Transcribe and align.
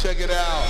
Check 0.00 0.20
it 0.20 0.30
out. 0.30 0.64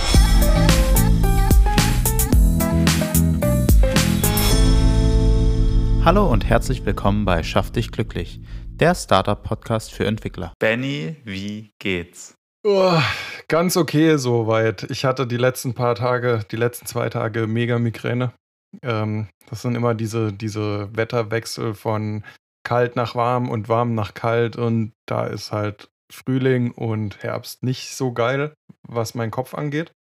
Hallo 6.03 6.33
und 6.33 6.47
herzlich 6.49 6.87
willkommen 6.87 7.27
bei 7.27 7.43
Schaff 7.43 7.71
dich 7.71 7.93
glücklich, 7.93 8.41
der 8.69 8.95
Startup-Podcast 8.95 9.93
für 9.93 10.07
Entwickler. 10.07 10.55
Benny, 10.59 11.17
wie 11.25 11.75
geht's? 11.79 12.37
Oh, 12.67 12.99
ganz 13.49 13.77
okay 13.77 14.17
soweit. 14.17 14.91
Ich 14.91 15.05
hatte 15.05 15.27
die 15.27 15.37
letzten 15.37 15.75
paar 15.75 15.95
Tage, 15.95 16.41
die 16.51 16.57
letzten 16.57 16.87
zwei 16.87 17.11
Tage 17.11 17.47
mega 17.47 17.79
Migräne. 17.79 18.33
Ähm, 18.81 19.29
das 19.51 19.61
sind 19.61 19.75
immer 19.75 19.95
diese, 19.95 20.33
diese 20.33 20.89
Wetterwechsel 20.97 21.75
von 21.75 22.25
kalt 22.65 22.97
nach 22.97 23.15
warm 23.15 23.51
und 23.51 23.69
warm 23.69 23.95
nach 23.95 24.15
kalt 24.15 24.57
und 24.57 24.93
da 25.05 25.27
ist 25.27 25.53
halt 25.53 25.91
Frühling 26.13 26.73
und 26.73 27.23
Herbst 27.23 27.63
nicht 27.63 27.95
so 27.95 28.13
geil, 28.13 28.55
was 28.87 29.15
meinen 29.15 29.31
Kopf 29.31 29.55
angeht. 29.55 29.93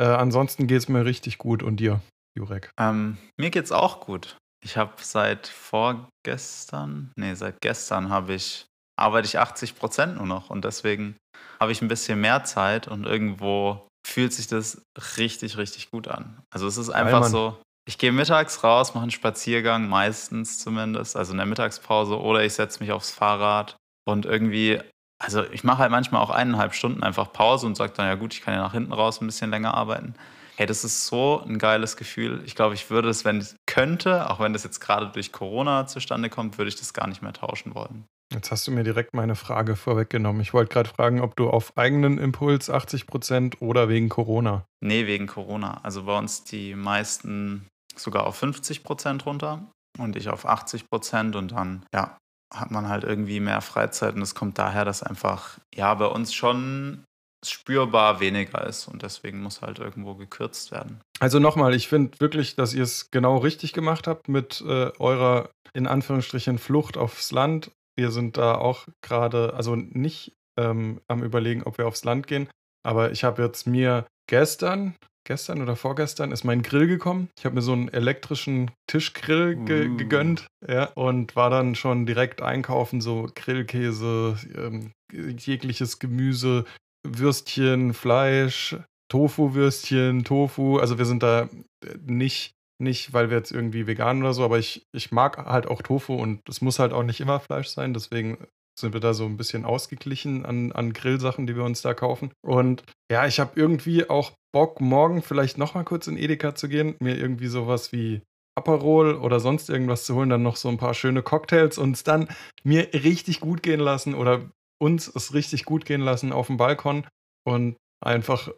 Äh, 0.00 0.04
ansonsten 0.04 0.66
geht 0.66 0.78
es 0.78 0.88
mir 0.88 1.04
richtig 1.04 1.38
gut 1.38 1.62
und 1.62 1.78
dir, 1.78 2.00
Jurek? 2.36 2.70
Ähm, 2.78 3.18
mir 3.36 3.50
geht's 3.50 3.72
auch 3.72 4.00
gut. 4.00 4.36
Ich 4.64 4.76
habe 4.76 4.92
seit 5.00 5.46
vorgestern, 5.46 7.12
nee, 7.16 7.34
seit 7.34 7.60
gestern 7.60 8.10
habe 8.10 8.34
ich, 8.34 8.66
arbeite 8.96 9.26
ich 9.26 9.38
80 9.38 9.76
Prozent 9.76 10.16
nur 10.16 10.26
noch 10.26 10.50
und 10.50 10.64
deswegen 10.64 11.16
habe 11.60 11.72
ich 11.72 11.82
ein 11.82 11.88
bisschen 11.88 12.20
mehr 12.20 12.44
Zeit 12.44 12.88
und 12.88 13.04
irgendwo 13.04 13.88
fühlt 14.06 14.32
sich 14.32 14.46
das 14.46 14.82
richtig, 15.16 15.56
richtig 15.58 15.90
gut 15.90 16.08
an. 16.08 16.42
Also 16.50 16.66
es 16.66 16.76
ist 16.76 16.90
einfach 16.90 17.20
Mann. 17.20 17.30
so, 17.30 17.60
ich 17.86 17.98
gehe 17.98 18.12
mittags 18.12 18.62
raus, 18.64 18.94
mache 18.94 19.02
einen 19.02 19.10
Spaziergang, 19.10 19.88
meistens 19.88 20.58
zumindest, 20.58 21.16
also 21.16 21.32
in 21.32 21.38
der 21.38 21.46
Mittagspause 21.46 22.20
oder 22.20 22.44
ich 22.44 22.54
setze 22.54 22.82
mich 22.82 22.92
aufs 22.92 23.10
Fahrrad 23.10 23.76
und 24.06 24.26
irgendwie, 24.26 24.80
also 25.18 25.44
ich 25.50 25.64
mache 25.64 25.78
halt 25.78 25.90
manchmal 25.90 26.22
auch 26.22 26.30
eineinhalb 26.30 26.74
Stunden 26.74 27.02
einfach 27.02 27.32
Pause 27.32 27.66
und 27.66 27.76
sage 27.76 27.92
dann, 27.96 28.06
ja 28.06 28.14
gut, 28.14 28.34
ich 28.34 28.42
kann 28.42 28.54
ja 28.54 28.60
nach 28.60 28.72
hinten 28.72 28.92
raus 28.92 29.20
ein 29.20 29.26
bisschen 29.26 29.50
länger 29.50 29.74
arbeiten. 29.74 30.14
Hey, 30.56 30.66
das 30.66 30.84
ist 30.84 31.06
so 31.06 31.42
ein 31.46 31.58
geiles 31.58 31.96
Gefühl. 31.96 32.42
Ich 32.44 32.56
glaube, 32.56 32.74
ich 32.74 32.90
würde 32.90 33.08
es, 33.08 33.24
wenn 33.24 33.40
ich 33.40 33.54
könnte, 33.66 34.28
auch 34.28 34.40
wenn 34.40 34.52
das 34.52 34.64
jetzt 34.64 34.80
gerade 34.80 35.06
durch 35.08 35.30
Corona 35.30 35.86
zustande 35.86 36.30
kommt, 36.30 36.58
würde 36.58 36.68
ich 36.68 36.76
das 36.76 36.92
gar 36.92 37.06
nicht 37.06 37.22
mehr 37.22 37.32
tauschen 37.32 37.74
wollen. 37.74 38.04
Jetzt 38.32 38.50
hast 38.50 38.66
du 38.66 38.72
mir 38.72 38.84
direkt 38.84 39.14
meine 39.14 39.36
Frage 39.36 39.76
vorweggenommen. 39.76 40.42
Ich 40.42 40.52
wollte 40.52 40.72
gerade 40.72 40.90
fragen, 40.90 41.20
ob 41.20 41.36
du 41.36 41.48
auf 41.48 41.76
eigenen 41.78 42.18
Impuls 42.18 42.68
80 42.68 43.06
Prozent 43.06 43.62
oder 43.62 43.88
wegen 43.88 44.08
Corona. 44.08 44.64
Nee, 44.80 45.06
wegen 45.06 45.26
Corona. 45.26 45.80
Also 45.82 46.04
bei 46.04 46.18
uns 46.18 46.44
die 46.44 46.74
meisten 46.74 47.66
sogar 47.96 48.26
auf 48.26 48.36
50 48.36 48.82
Prozent 48.84 49.24
runter 49.26 49.64
und 49.98 50.16
ich 50.16 50.28
auf 50.28 50.44
80 50.44 50.90
Prozent 50.90 51.36
und 51.36 51.52
dann, 51.52 51.86
ja, 51.94 52.18
hat 52.52 52.70
man 52.70 52.88
halt 52.88 53.04
irgendwie 53.04 53.40
mehr 53.40 53.60
Freizeit 53.60 54.14
und 54.14 54.22
es 54.22 54.34
kommt 54.34 54.58
daher, 54.58 54.84
dass 54.84 55.02
einfach, 55.02 55.58
ja, 55.74 55.94
bei 55.94 56.06
uns 56.06 56.32
schon 56.34 57.04
spürbar 57.46 58.20
weniger 58.20 58.66
ist 58.66 58.88
und 58.88 59.02
deswegen 59.02 59.42
muss 59.42 59.62
halt 59.62 59.78
irgendwo 59.78 60.14
gekürzt 60.14 60.72
werden. 60.72 61.00
Also 61.20 61.38
nochmal, 61.38 61.74
ich 61.74 61.88
finde 61.88 62.18
wirklich, 62.20 62.56
dass 62.56 62.74
ihr 62.74 62.82
es 62.82 63.10
genau 63.10 63.38
richtig 63.38 63.72
gemacht 63.72 64.06
habt 64.06 64.28
mit 64.28 64.60
äh, 64.66 64.90
eurer 64.98 65.50
in 65.72 65.86
Anführungsstrichen 65.86 66.58
Flucht 66.58 66.96
aufs 66.96 67.30
Land. 67.30 67.70
Wir 67.96 68.10
sind 68.10 68.36
da 68.36 68.54
auch 68.54 68.86
gerade, 69.02 69.54
also 69.54 69.76
nicht 69.76 70.32
ähm, 70.58 71.00
am 71.08 71.22
Überlegen, 71.22 71.62
ob 71.62 71.78
wir 71.78 71.86
aufs 71.86 72.04
Land 72.04 72.26
gehen, 72.26 72.48
aber 72.84 73.12
ich 73.12 73.24
habe 73.24 73.42
jetzt 73.42 73.66
mir 73.66 74.06
gestern, 74.28 74.96
gestern 75.28 75.60
oder 75.60 75.76
vorgestern 75.76 76.32
ist 76.32 76.44
mein 76.44 76.62
Grill 76.62 76.86
gekommen. 76.86 77.28
Ich 77.38 77.44
habe 77.44 77.54
mir 77.54 77.62
so 77.62 77.72
einen 77.72 77.88
elektrischen 77.88 78.70
Tischgrill 78.86 79.56
ge 79.56 79.88
Uh. 79.88 79.96
gegönnt 79.96 80.46
ja, 80.66 80.84
und 80.94 81.36
war 81.36 81.50
dann 81.50 81.74
schon 81.74 82.06
direkt 82.06 82.40
einkaufen, 82.40 83.02
so 83.02 83.28
Grillkäse, 83.34 84.38
ähm, 84.56 84.92
jegliches 85.12 85.98
Gemüse, 85.98 86.64
Würstchen, 87.06 87.92
Fleisch, 87.92 88.76
Tofu-Würstchen, 89.12 90.24
Tofu. 90.24 90.78
Also 90.78 90.96
wir 90.96 91.04
sind 91.04 91.22
da 91.22 91.42
äh, 91.84 91.98
nicht, 92.06 92.52
nicht, 92.80 93.12
weil 93.12 93.28
wir 93.28 93.36
jetzt 93.36 93.52
irgendwie 93.52 93.86
vegan 93.86 94.22
oder 94.22 94.32
so, 94.32 94.44
aber 94.44 94.58
ich, 94.58 94.86
ich 94.94 95.12
mag 95.12 95.44
halt 95.44 95.66
auch 95.66 95.82
Tofu 95.82 96.14
und 96.14 96.40
es 96.48 96.62
muss 96.62 96.78
halt 96.78 96.94
auch 96.94 97.02
nicht 97.02 97.20
immer 97.20 97.38
Fleisch 97.38 97.68
sein. 97.68 97.92
Deswegen 97.92 98.38
sind 98.78 98.94
wir 98.94 99.00
da 99.00 99.12
so 99.12 99.26
ein 99.26 99.36
bisschen 99.36 99.64
ausgeglichen 99.64 100.46
an, 100.46 100.72
an 100.72 100.92
Grillsachen, 100.92 101.46
die 101.46 101.56
wir 101.56 101.64
uns 101.64 101.82
da 101.82 101.92
kaufen. 101.92 102.30
Und 102.40 102.82
ja, 103.10 103.26
ich 103.26 103.40
habe 103.40 103.52
irgendwie 103.56 104.08
auch 104.08 104.32
Bock, 104.58 104.80
morgen 104.80 105.22
vielleicht 105.22 105.56
nochmal 105.56 105.84
kurz 105.84 106.08
in 106.08 106.16
Edeka 106.16 106.52
zu 106.52 106.68
gehen, 106.68 106.96
mir 106.98 107.16
irgendwie 107.16 107.46
sowas 107.46 107.92
wie 107.92 108.22
Aperol 108.56 109.14
oder 109.14 109.38
sonst 109.38 109.70
irgendwas 109.70 110.02
zu 110.02 110.16
holen, 110.16 110.30
dann 110.30 110.42
noch 110.42 110.56
so 110.56 110.68
ein 110.68 110.78
paar 110.78 110.94
schöne 110.94 111.22
Cocktails 111.22 111.78
und 111.78 111.92
es 111.92 112.02
dann 112.02 112.26
mir 112.64 112.92
richtig 112.92 113.38
gut 113.38 113.62
gehen 113.62 113.78
lassen 113.78 114.14
oder 114.14 114.50
uns 114.82 115.06
es 115.06 115.32
richtig 115.32 115.64
gut 115.64 115.84
gehen 115.84 116.00
lassen 116.00 116.32
auf 116.32 116.48
dem 116.48 116.56
Balkon 116.56 117.06
und 117.46 117.76
einfach 118.04 118.50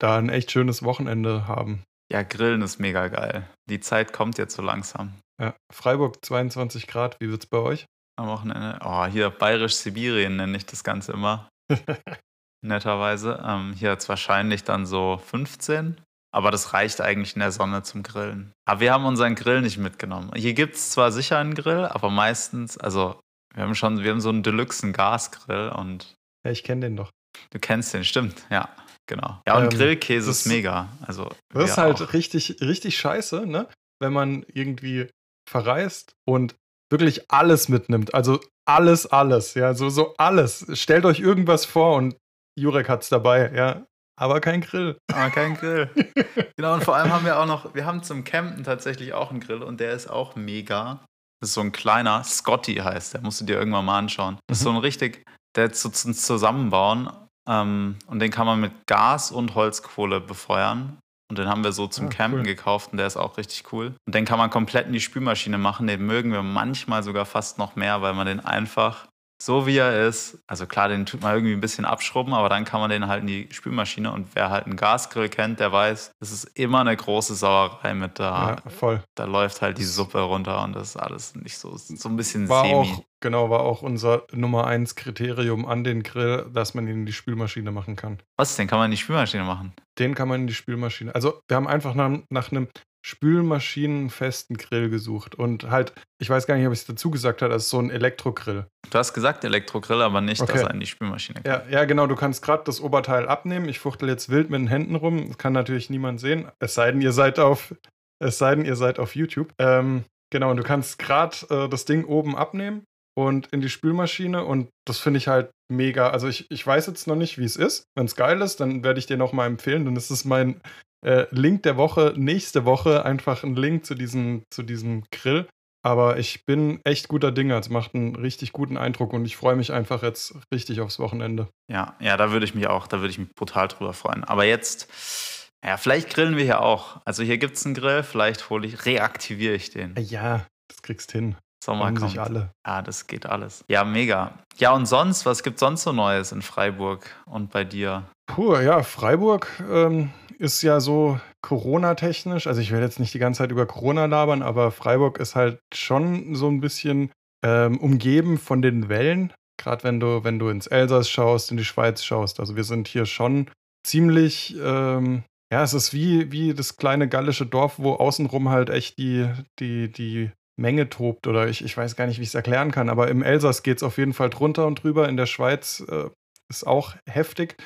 da 0.00 0.18
ein 0.18 0.28
echt 0.28 0.52
schönes 0.52 0.84
Wochenende 0.84 1.48
haben. 1.48 1.82
Ja, 2.12 2.22
Grillen 2.22 2.62
ist 2.62 2.78
mega 2.78 3.08
geil. 3.08 3.50
Die 3.68 3.80
Zeit 3.80 4.12
kommt 4.12 4.38
jetzt 4.38 4.54
so 4.54 4.62
langsam. 4.62 5.14
Ja, 5.42 5.56
Freiburg 5.72 6.24
22 6.24 6.86
Grad, 6.86 7.16
wie 7.18 7.30
wird's 7.30 7.46
bei 7.46 7.58
euch? 7.58 7.84
Am 8.16 8.28
Wochenende. 8.28 8.78
Oh, 8.84 9.06
hier 9.06 9.30
bayerisch-Sibirien 9.30 10.36
nenne 10.36 10.56
ich 10.56 10.66
das 10.66 10.84
Ganze 10.84 11.10
immer. 11.10 11.48
Netterweise. 12.62 13.42
Ähm, 13.44 13.72
hier 13.74 13.90
hat 13.92 14.00
es 14.00 14.08
wahrscheinlich 14.08 14.64
dann 14.64 14.86
so 14.86 15.20
15. 15.26 16.00
Aber 16.30 16.50
das 16.50 16.74
reicht 16.74 17.00
eigentlich 17.00 17.34
in 17.34 17.40
der 17.40 17.52
Sonne 17.52 17.82
zum 17.82 18.02
Grillen. 18.02 18.52
Aber 18.66 18.80
wir 18.80 18.92
haben 18.92 19.06
unseren 19.06 19.34
Grill 19.34 19.62
nicht 19.62 19.78
mitgenommen. 19.78 20.30
Hier 20.36 20.52
gibt 20.52 20.74
es 20.76 20.90
zwar 20.90 21.10
sicher 21.10 21.38
einen 21.38 21.54
Grill, 21.54 21.86
aber 21.86 22.10
meistens, 22.10 22.76
also 22.76 23.18
wir 23.54 23.62
haben 23.62 23.74
schon, 23.74 24.02
wir 24.04 24.10
haben 24.10 24.20
so 24.20 24.28
einen 24.28 24.42
Deluxe 24.42 24.92
Gasgrill 24.92 25.70
und 25.70 26.14
Ja, 26.44 26.50
ich 26.52 26.64
kenne 26.64 26.82
den 26.82 26.96
doch. 26.96 27.10
du 27.50 27.58
kennst 27.58 27.94
den, 27.94 28.04
stimmt, 28.04 28.42
ja, 28.50 28.68
genau. 29.06 29.40
Ja, 29.46 29.56
und 29.56 29.64
Ähm, 29.72 29.78
Grillkäse 29.78 30.26
das- 30.26 30.40
ist 30.40 30.46
mega. 30.46 30.90
Also, 31.06 31.30
Das 31.54 31.70
ist 31.70 31.78
halt 31.78 32.02
auch. 32.02 32.12
richtig, 32.12 32.58
richtig 32.60 32.98
scheiße, 32.98 33.46
ne? 33.46 33.66
Wenn 33.98 34.12
man 34.12 34.44
irgendwie 34.52 35.08
verreist 35.48 36.12
und 36.26 36.56
wirklich 36.92 37.30
alles 37.30 37.70
mitnimmt. 37.70 38.12
Also 38.12 38.38
alles, 38.66 39.06
alles, 39.06 39.54
ja, 39.54 39.72
so, 39.72 39.88
so 39.88 40.14
alles. 40.18 40.66
Stellt 40.78 41.06
euch 41.06 41.20
irgendwas 41.20 41.64
vor 41.64 41.96
und 41.96 42.16
Jurek 42.58 42.88
hat's 42.88 43.08
dabei, 43.08 43.50
ja. 43.54 43.82
Aber 44.20 44.40
kein 44.40 44.60
Grill. 44.60 44.98
Aber 45.12 45.30
kein 45.30 45.54
Grill. 45.54 45.88
genau, 46.56 46.74
und 46.74 46.82
vor 46.84 46.96
allem 46.96 47.12
haben 47.12 47.24
wir 47.24 47.38
auch 47.38 47.46
noch, 47.46 47.74
wir 47.74 47.86
haben 47.86 48.02
zum 48.02 48.24
Campen 48.24 48.64
tatsächlich 48.64 49.12
auch 49.12 49.30
einen 49.30 49.40
Grill 49.40 49.62
und 49.62 49.78
der 49.80 49.92
ist 49.92 50.08
auch 50.08 50.34
mega. 50.34 51.04
Das 51.40 51.50
ist 51.50 51.54
so 51.54 51.60
ein 51.60 51.70
kleiner, 51.70 52.24
Scotty 52.24 52.74
heißt 52.76 53.14
der, 53.14 53.20
musst 53.20 53.40
du 53.40 53.44
dir 53.44 53.56
irgendwann 53.58 53.84
mal 53.84 53.98
anschauen. 53.98 54.38
Das 54.48 54.58
ist 54.58 54.64
so 54.64 54.70
ein 54.70 54.76
richtig, 54.78 55.24
der 55.56 55.66
ist 55.70 55.80
so 55.80 55.88
zum 55.88 56.14
Zusammenbauen 56.14 57.10
ähm, 57.48 57.96
und 58.08 58.18
den 58.18 58.32
kann 58.32 58.46
man 58.46 58.60
mit 58.60 58.72
Gas 58.88 59.30
und 59.30 59.54
Holzkohle 59.54 60.20
befeuern. 60.20 60.98
Und 61.30 61.38
den 61.38 61.46
haben 61.46 61.62
wir 61.62 61.72
so 61.72 61.86
zum 61.86 62.06
Ah, 62.06 62.10
Campen 62.10 62.40
cool. 62.40 62.46
gekauft 62.46 62.90
und 62.90 62.96
der 62.98 63.06
ist 63.06 63.18
auch 63.18 63.36
richtig 63.36 63.70
cool. 63.72 63.94
Und 64.06 64.14
den 64.14 64.24
kann 64.24 64.38
man 64.38 64.48
komplett 64.50 64.86
in 64.86 64.94
die 64.94 65.00
Spülmaschine 65.00 65.58
machen. 65.58 65.86
Den 65.86 66.04
mögen 66.06 66.32
wir 66.32 66.42
manchmal 66.42 67.02
sogar 67.02 67.26
fast 67.26 67.58
noch 67.58 67.76
mehr, 67.76 68.00
weil 68.02 68.14
man 68.14 68.26
den 68.26 68.40
einfach 68.40 69.06
so 69.40 69.66
wie 69.66 69.76
er 69.76 70.08
ist, 70.08 70.38
also 70.46 70.66
klar, 70.66 70.88
den 70.88 71.06
tut 71.06 71.22
man 71.22 71.34
irgendwie 71.34 71.52
ein 71.52 71.60
bisschen 71.60 71.84
abschrubben, 71.84 72.34
aber 72.34 72.48
dann 72.48 72.64
kann 72.64 72.80
man 72.80 72.90
den 72.90 73.06
halt 73.06 73.20
in 73.20 73.26
die 73.28 73.48
Spülmaschine 73.50 74.10
und 74.12 74.28
wer 74.34 74.50
halt 74.50 74.66
einen 74.66 74.76
Gasgrill 74.76 75.28
kennt, 75.28 75.60
der 75.60 75.70
weiß, 75.70 76.12
das 76.20 76.32
ist 76.32 76.44
immer 76.58 76.80
eine 76.80 76.96
große 76.96 77.34
Sauerei 77.34 77.94
mit 77.94 78.18
da. 78.18 78.56
Ja, 78.64 78.70
voll. 78.70 79.02
Da 79.14 79.24
läuft 79.24 79.62
halt 79.62 79.78
die 79.78 79.84
Suppe 79.84 80.20
runter 80.20 80.62
und 80.64 80.74
das 80.74 80.90
ist 80.90 80.96
alles 80.96 81.34
nicht 81.36 81.56
so, 81.56 81.76
so 81.76 82.08
ein 82.08 82.16
bisschen 82.16 82.48
War 82.48 82.64
semi. 82.64 82.74
auch, 82.74 83.04
genau, 83.20 83.48
war 83.50 83.60
auch 83.60 83.82
unser 83.82 84.24
Nummer 84.32 84.66
eins 84.66 84.96
Kriterium 84.96 85.66
an 85.66 85.84
den 85.84 86.02
Grill, 86.02 86.46
dass 86.52 86.74
man 86.74 86.86
ihn 86.86 86.94
in 86.94 87.06
die 87.06 87.12
Spülmaschine 87.12 87.70
machen 87.70 87.94
kann. 87.96 88.18
Was, 88.36 88.56
den 88.56 88.66
kann 88.66 88.78
man 88.78 88.86
in 88.86 88.92
die 88.92 88.96
Spülmaschine 88.96 89.44
machen? 89.44 89.72
Den 89.98 90.14
kann 90.14 90.28
man 90.28 90.42
in 90.42 90.46
die 90.46 90.54
Spülmaschine. 90.54 91.14
Also, 91.14 91.40
wir 91.48 91.56
haben 91.56 91.68
einfach 91.68 91.94
nach, 91.94 92.18
nach 92.30 92.50
einem 92.50 92.68
spülmaschinenfesten 93.04 94.56
Grill 94.56 94.90
gesucht. 94.90 95.34
Und 95.34 95.70
halt, 95.70 95.92
ich 96.20 96.28
weiß 96.30 96.46
gar 96.46 96.56
nicht, 96.56 96.66
ob 96.66 96.72
ich 96.72 96.80
es 96.80 96.86
dazu 96.86 97.10
gesagt 97.10 97.42
habe, 97.42 97.52
das 97.52 97.64
ist 97.64 97.70
so 97.70 97.78
ein 97.78 97.90
Elektrogrill. 97.90 98.66
Du 98.90 98.98
hast 98.98 99.12
gesagt 99.12 99.44
Elektrogrill, 99.44 100.02
aber 100.02 100.20
nicht, 100.20 100.40
dass 100.40 100.50
Okay. 100.50 100.62
er 100.62 100.70
in 100.72 100.80
die 100.80 100.86
Spülmaschine 100.86 101.40
Ja, 101.46 101.62
ja, 101.70 101.84
genau, 101.84 102.06
du 102.06 102.16
kannst 102.16 102.42
gerade 102.42 102.64
das 102.64 102.80
Oberteil 102.80 103.28
abnehmen. 103.28 103.68
Ich 103.68 103.78
fuchtel 103.78 104.08
jetzt 104.08 104.28
wild 104.28 104.50
mit 104.50 104.60
den 104.60 104.68
Händen 104.68 104.94
rum. 104.94 105.28
Das 105.28 105.38
kann 105.38 105.52
natürlich 105.52 105.90
niemand 105.90 106.20
sehen. 106.20 106.48
Es 106.60 106.74
sei 106.74 106.90
denn, 106.92 107.00
ihr 107.00 107.12
seid 107.12 107.38
auf, 107.38 107.74
es 108.18 108.38
sei 108.38 108.54
denn, 108.54 108.64
ihr 108.64 108.76
seid 108.76 108.98
auf 108.98 109.14
YouTube. 109.14 109.52
Ähm, 109.58 110.04
genau, 110.30 110.50
und 110.50 110.56
du 110.56 110.62
kannst 110.62 110.98
gerade 110.98 111.36
äh, 111.50 111.68
das 111.68 111.84
Ding 111.84 112.04
oben 112.04 112.36
abnehmen 112.36 112.84
und 113.16 113.48
in 113.48 113.60
die 113.60 113.68
Spülmaschine. 113.70 114.44
Und 114.44 114.68
das 114.86 114.98
finde 114.98 115.18
ich 115.18 115.28
halt 115.28 115.50
mega. 115.70 116.10
Also 116.10 116.28
ich, 116.28 116.50
ich 116.50 116.66
weiß 116.66 116.86
jetzt 116.86 117.06
noch 117.06 117.16
nicht, 117.16 117.38
wie 117.38 117.44
es 117.44 117.56
ist. 117.56 117.84
Wenn 117.96 118.06
es 118.06 118.16
geil 118.16 118.40
ist, 118.40 118.60
dann 118.60 118.82
werde 118.84 118.98
ich 118.98 119.06
dir 119.06 119.16
noch 119.16 119.32
mal 119.32 119.46
empfehlen. 119.46 119.84
Dann 119.84 119.96
ist 119.96 120.10
es 120.10 120.24
mein 120.24 120.60
äh, 121.04 121.26
Link 121.30 121.62
der 121.62 121.76
Woche. 121.76 122.14
Nächste 122.16 122.64
Woche 122.64 123.04
einfach 123.04 123.44
ein 123.44 123.56
Link 123.56 123.86
zu 123.86 123.94
diesem, 123.94 124.42
zu 124.50 124.62
diesem 124.62 125.04
Grill. 125.10 125.46
Aber 125.82 126.18
ich 126.18 126.44
bin 126.44 126.80
echt 126.84 127.08
guter 127.08 127.30
Dinge. 127.32 127.56
Es 127.56 127.70
macht 127.70 127.94
einen 127.94 128.16
richtig 128.16 128.52
guten 128.52 128.76
Eindruck 128.76 129.12
und 129.12 129.24
ich 129.24 129.36
freue 129.36 129.56
mich 129.56 129.72
einfach 129.72 130.02
jetzt 130.02 130.34
richtig 130.52 130.80
aufs 130.80 130.98
Wochenende. 130.98 131.48
Ja, 131.70 131.94
ja, 132.00 132.16
da 132.16 132.30
würde 132.32 132.44
ich 132.44 132.54
mich 132.54 132.66
auch, 132.66 132.86
da 132.86 132.98
würde 132.98 133.10
ich 133.10 133.18
mich 133.18 133.32
brutal 133.34 133.68
drüber 133.68 133.92
freuen. 133.92 134.24
Aber 134.24 134.44
jetzt, 134.44 135.50
ja, 135.64 135.76
vielleicht 135.76 136.10
grillen 136.10 136.36
wir 136.36 136.44
hier 136.44 136.60
auch. 136.60 137.00
Also 137.04 137.22
hier 137.22 137.38
gibt 137.38 137.56
es 137.56 137.64
einen 137.64 137.74
Grill, 137.74 138.02
vielleicht 138.02 138.50
hole 138.50 138.66
ich, 138.66 138.86
reaktiviere 138.86 139.54
ich 139.54 139.70
den. 139.70 139.94
Ja, 139.98 140.46
das 140.68 140.82
kriegst 140.82 141.12
hin. 141.12 141.36
Sommer 141.64 141.84
Freuen 141.84 141.96
kommt. 141.96 142.10
sich 142.10 142.20
alle. 142.20 142.50
Ja, 142.66 142.82
das 142.82 143.06
geht 143.06 143.26
alles. 143.26 143.64
Ja, 143.68 143.84
mega. 143.84 144.32
Ja, 144.58 144.72
und 144.72 144.86
sonst, 144.86 145.26
was 145.26 145.42
gibt 145.42 145.58
sonst 145.58 145.82
so 145.82 145.92
Neues 145.92 146.32
in 146.32 146.42
Freiburg 146.42 147.06
und 147.26 147.50
bei 147.50 147.64
dir? 147.64 148.04
Puh, 148.26 148.56
ja, 148.56 148.82
Freiburg 148.82 149.48
ähm, 149.68 150.10
ist 150.38 150.62
ja 150.62 150.80
so 150.80 151.20
Corona-technisch. 151.42 152.46
Also 152.46 152.60
ich 152.60 152.70
werde 152.70 152.84
jetzt 152.84 153.00
nicht 153.00 153.14
die 153.14 153.18
ganze 153.18 153.38
Zeit 153.38 153.50
über 153.50 153.66
Corona 153.66 154.06
labern, 154.06 154.42
aber 154.42 154.70
Freiburg 154.70 155.18
ist 155.18 155.34
halt 155.34 155.60
schon 155.74 156.34
so 156.34 156.48
ein 156.48 156.60
bisschen 156.60 157.10
ähm, 157.44 157.78
umgeben 157.78 158.38
von 158.38 158.62
den 158.62 158.88
Wellen. 158.88 159.32
Gerade 159.58 159.84
wenn 159.84 160.00
du, 160.00 160.24
wenn 160.24 160.38
du 160.38 160.48
ins 160.48 160.68
Elsass 160.68 161.10
schaust, 161.10 161.50
in 161.50 161.56
die 161.56 161.64
Schweiz 161.64 162.04
schaust. 162.04 162.38
Also 162.40 162.56
wir 162.56 162.64
sind 162.64 162.86
hier 162.88 163.06
schon 163.06 163.50
ziemlich, 163.84 164.56
ähm, 164.62 165.24
ja, 165.52 165.62
es 165.62 165.74
ist 165.74 165.92
wie, 165.92 166.30
wie 166.30 166.54
das 166.54 166.76
kleine 166.76 167.08
gallische 167.08 167.46
Dorf, 167.46 167.78
wo 167.78 167.94
außenrum 167.94 168.48
halt 168.50 168.70
echt 168.70 168.98
die, 168.98 169.28
die, 169.58 169.90
die 169.90 170.30
Menge 170.56 170.88
tobt. 170.88 171.26
Oder 171.26 171.48
ich, 171.48 171.64
ich 171.64 171.76
weiß 171.76 171.96
gar 171.96 172.06
nicht, 172.06 172.18
wie 172.18 172.22
ich 172.22 172.28
es 172.28 172.34
erklären 172.34 172.70
kann. 172.70 172.88
Aber 172.88 173.08
im 173.08 173.22
Elsass 173.22 173.64
geht 173.64 173.78
es 173.78 173.82
auf 173.82 173.98
jeden 173.98 174.12
Fall 174.12 174.30
drunter 174.30 174.66
und 174.66 174.82
drüber. 174.82 175.08
In 175.08 175.16
der 175.16 175.26
Schweiz 175.26 175.84
äh, 175.88 176.10
ist 176.48 176.66
auch 176.66 176.94
heftig. 177.06 177.56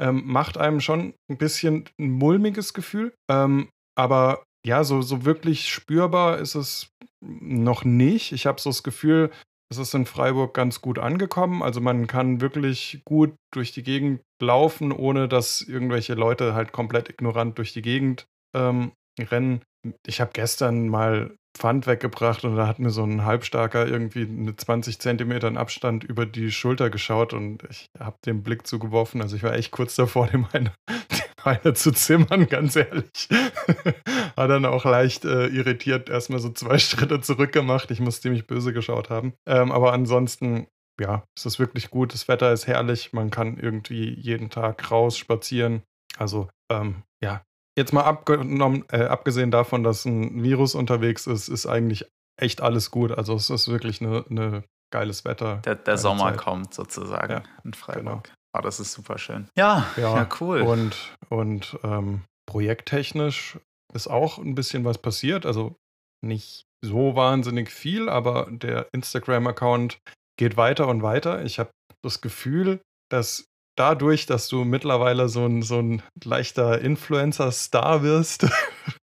Ähm, 0.00 0.22
macht 0.24 0.56
einem 0.56 0.80
schon 0.80 1.14
ein 1.30 1.36
bisschen 1.36 1.84
ein 1.98 2.10
mulmiges 2.10 2.72
Gefühl. 2.72 3.12
Ähm, 3.30 3.68
aber 3.96 4.42
ja, 4.64 4.84
so, 4.84 5.02
so 5.02 5.24
wirklich 5.24 5.68
spürbar 5.68 6.38
ist 6.38 6.54
es 6.54 6.90
noch 7.20 7.84
nicht. 7.84 8.32
Ich 8.32 8.46
habe 8.46 8.60
so 8.60 8.70
das 8.70 8.82
Gefühl, 8.82 9.30
es 9.70 9.78
ist 9.78 9.94
in 9.94 10.06
Freiburg 10.06 10.54
ganz 10.54 10.80
gut 10.80 10.98
angekommen. 10.98 11.62
Also 11.62 11.80
man 11.80 12.06
kann 12.06 12.40
wirklich 12.40 13.02
gut 13.04 13.34
durch 13.52 13.72
die 13.72 13.82
Gegend 13.82 14.20
laufen, 14.42 14.90
ohne 14.90 15.28
dass 15.28 15.60
irgendwelche 15.60 16.14
Leute 16.14 16.54
halt 16.54 16.72
komplett 16.72 17.08
ignorant 17.08 17.56
durch 17.58 17.72
die 17.72 17.82
Gegend 17.82 18.26
ähm, 18.54 18.92
rennen. 19.18 19.62
Ich 20.06 20.20
habe 20.20 20.32
gestern 20.32 20.88
mal 20.88 21.36
Pfand 21.56 21.86
weggebracht 21.86 22.44
und 22.44 22.56
da 22.56 22.66
hat 22.66 22.78
mir 22.78 22.90
so 22.90 23.02
ein 23.02 23.24
Halbstarker 23.24 23.86
irgendwie 23.86 24.24
mit 24.26 24.60
20 24.60 24.98
Zentimetern 25.00 25.56
Abstand 25.56 26.04
über 26.04 26.24
die 26.24 26.52
Schulter 26.52 26.90
geschaut 26.90 27.32
und 27.32 27.64
ich 27.70 27.90
habe 27.98 28.16
den 28.24 28.42
Blick 28.42 28.66
zugeworfen. 28.66 29.20
Also 29.20 29.36
ich 29.36 29.42
war 29.42 29.54
echt 29.54 29.70
kurz 29.70 29.96
davor, 29.96 30.26
dem 30.32 30.46
eine, 30.52 30.72
dem 30.88 31.20
eine 31.44 31.74
zu 31.74 31.92
zimmern, 31.92 32.46
ganz 32.48 32.76
ehrlich. 32.76 33.28
Hat 34.36 34.50
dann 34.50 34.64
auch 34.64 34.84
leicht 34.84 35.24
äh, 35.24 35.46
irritiert 35.48 36.08
erstmal 36.08 36.40
so 36.40 36.50
zwei 36.50 36.78
Schritte 36.78 37.20
zurückgemacht. 37.20 37.90
Ich 37.90 38.00
muss 38.00 38.20
ziemlich 38.20 38.46
böse 38.46 38.72
geschaut 38.72 39.10
haben. 39.10 39.34
Ähm, 39.46 39.72
aber 39.72 39.92
ansonsten, 39.92 40.66
ja, 41.00 41.24
es 41.36 41.46
ist 41.46 41.58
wirklich 41.58 41.90
gut. 41.90 42.14
Das 42.14 42.28
Wetter 42.28 42.52
ist 42.52 42.66
herrlich. 42.66 43.12
Man 43.12 43.30
kann 43.30 43.58
irgendwie 43.58 44.14
jeden 44.14 44.50
Tag 44.50 44.90
raus 44.90 45.18
spazieren. 45.18 45.82
Also, 46.16 46.48
ähm, 46.70 47.02
ja, 47.22 47.42
Jetzt 47.78 47.92
mal 47.92 48.04
abgenommen, 48.04 48.84
äh, 48.90 49.04
abgesehen 49.04 49.50
davon, 49.50 49.82
dass 49.82 50.04
ein 50.04 50.42
Virus 50.42 50.74
unterwegs 50.74 51.26
ist, 51.26 51.48
ist 51.48 51.66
eigentlich 51.66 52.06
echt 52.40 52.60
alles 52.60 52.90
gut. 52.90 53.12
Also 53.12 53.34
es 53.34 53.50
ist 53.50 53.68
wirklich 53.68 54.00
eine, 54.00 54.24
eine 54.28 54.64
geiles 54.92 55.24
Wetter. 55.24 55.56
Der, 55.58 55.76
der 55.76 55.98
Sommer 55.98 56.30
Zeit. 56.30 56.38
kommt 56.38 56.74
sozusagen 56.74 57.32
ja, 57.32 57.42
in 57.64 57.74
Freiburg. 57.74 58.24
Genau. 58.24 58.36
Oh, 58.56 58.60
das 58.60 58.80
ist 58.80 58.92
super 58.92 59.18
schön. 59.18 59.48
Ja, 59.56 59.86
ja, 59.96 60.16
ja 60.16 60.28
cool. 60.40 60.62
Und, 60.62 61.16
und 61.28 61.78
ähm, 61.84 62.22
projekttechnisch 62.46 63.58
ist 63.94 64.08
auch 64.08 64.38
ein 64.38 64.54
bisschen 64.54 64.84
was 64.84 64.98
passiert. 64.98 65.46
Also 65.46 65.76
nicht 66.24 66.64
so 66.84 67.14
wahnsinnig 67.14 67.70
viel, 67.70 68.08
aber 68.08 68.48
der 68.50 68.88
Instagram-Account 68.92 69.98
geht 70.36 70.56
weiter 70.56 70.88
und 70.88 71.02
weiter. 71.02 71.44
Ich 71.44 71.58
habe 71.58 71.70
das 72.02 72.20
Gefühl, 72.20 72.80
dass 73.10 73.46
dadurch, 73.80 74.26
dass 74.26 74.48
du 74.48 74.64
mittlerweile 74.64 75.30
so 75.30 75.46
ein, 75.46 75.62
so 75.62 75.80
ein 75.80 76.02
leichter 76.22 76.82
Influencer-Star 76.82 78.02
wirst, 78.02 78.46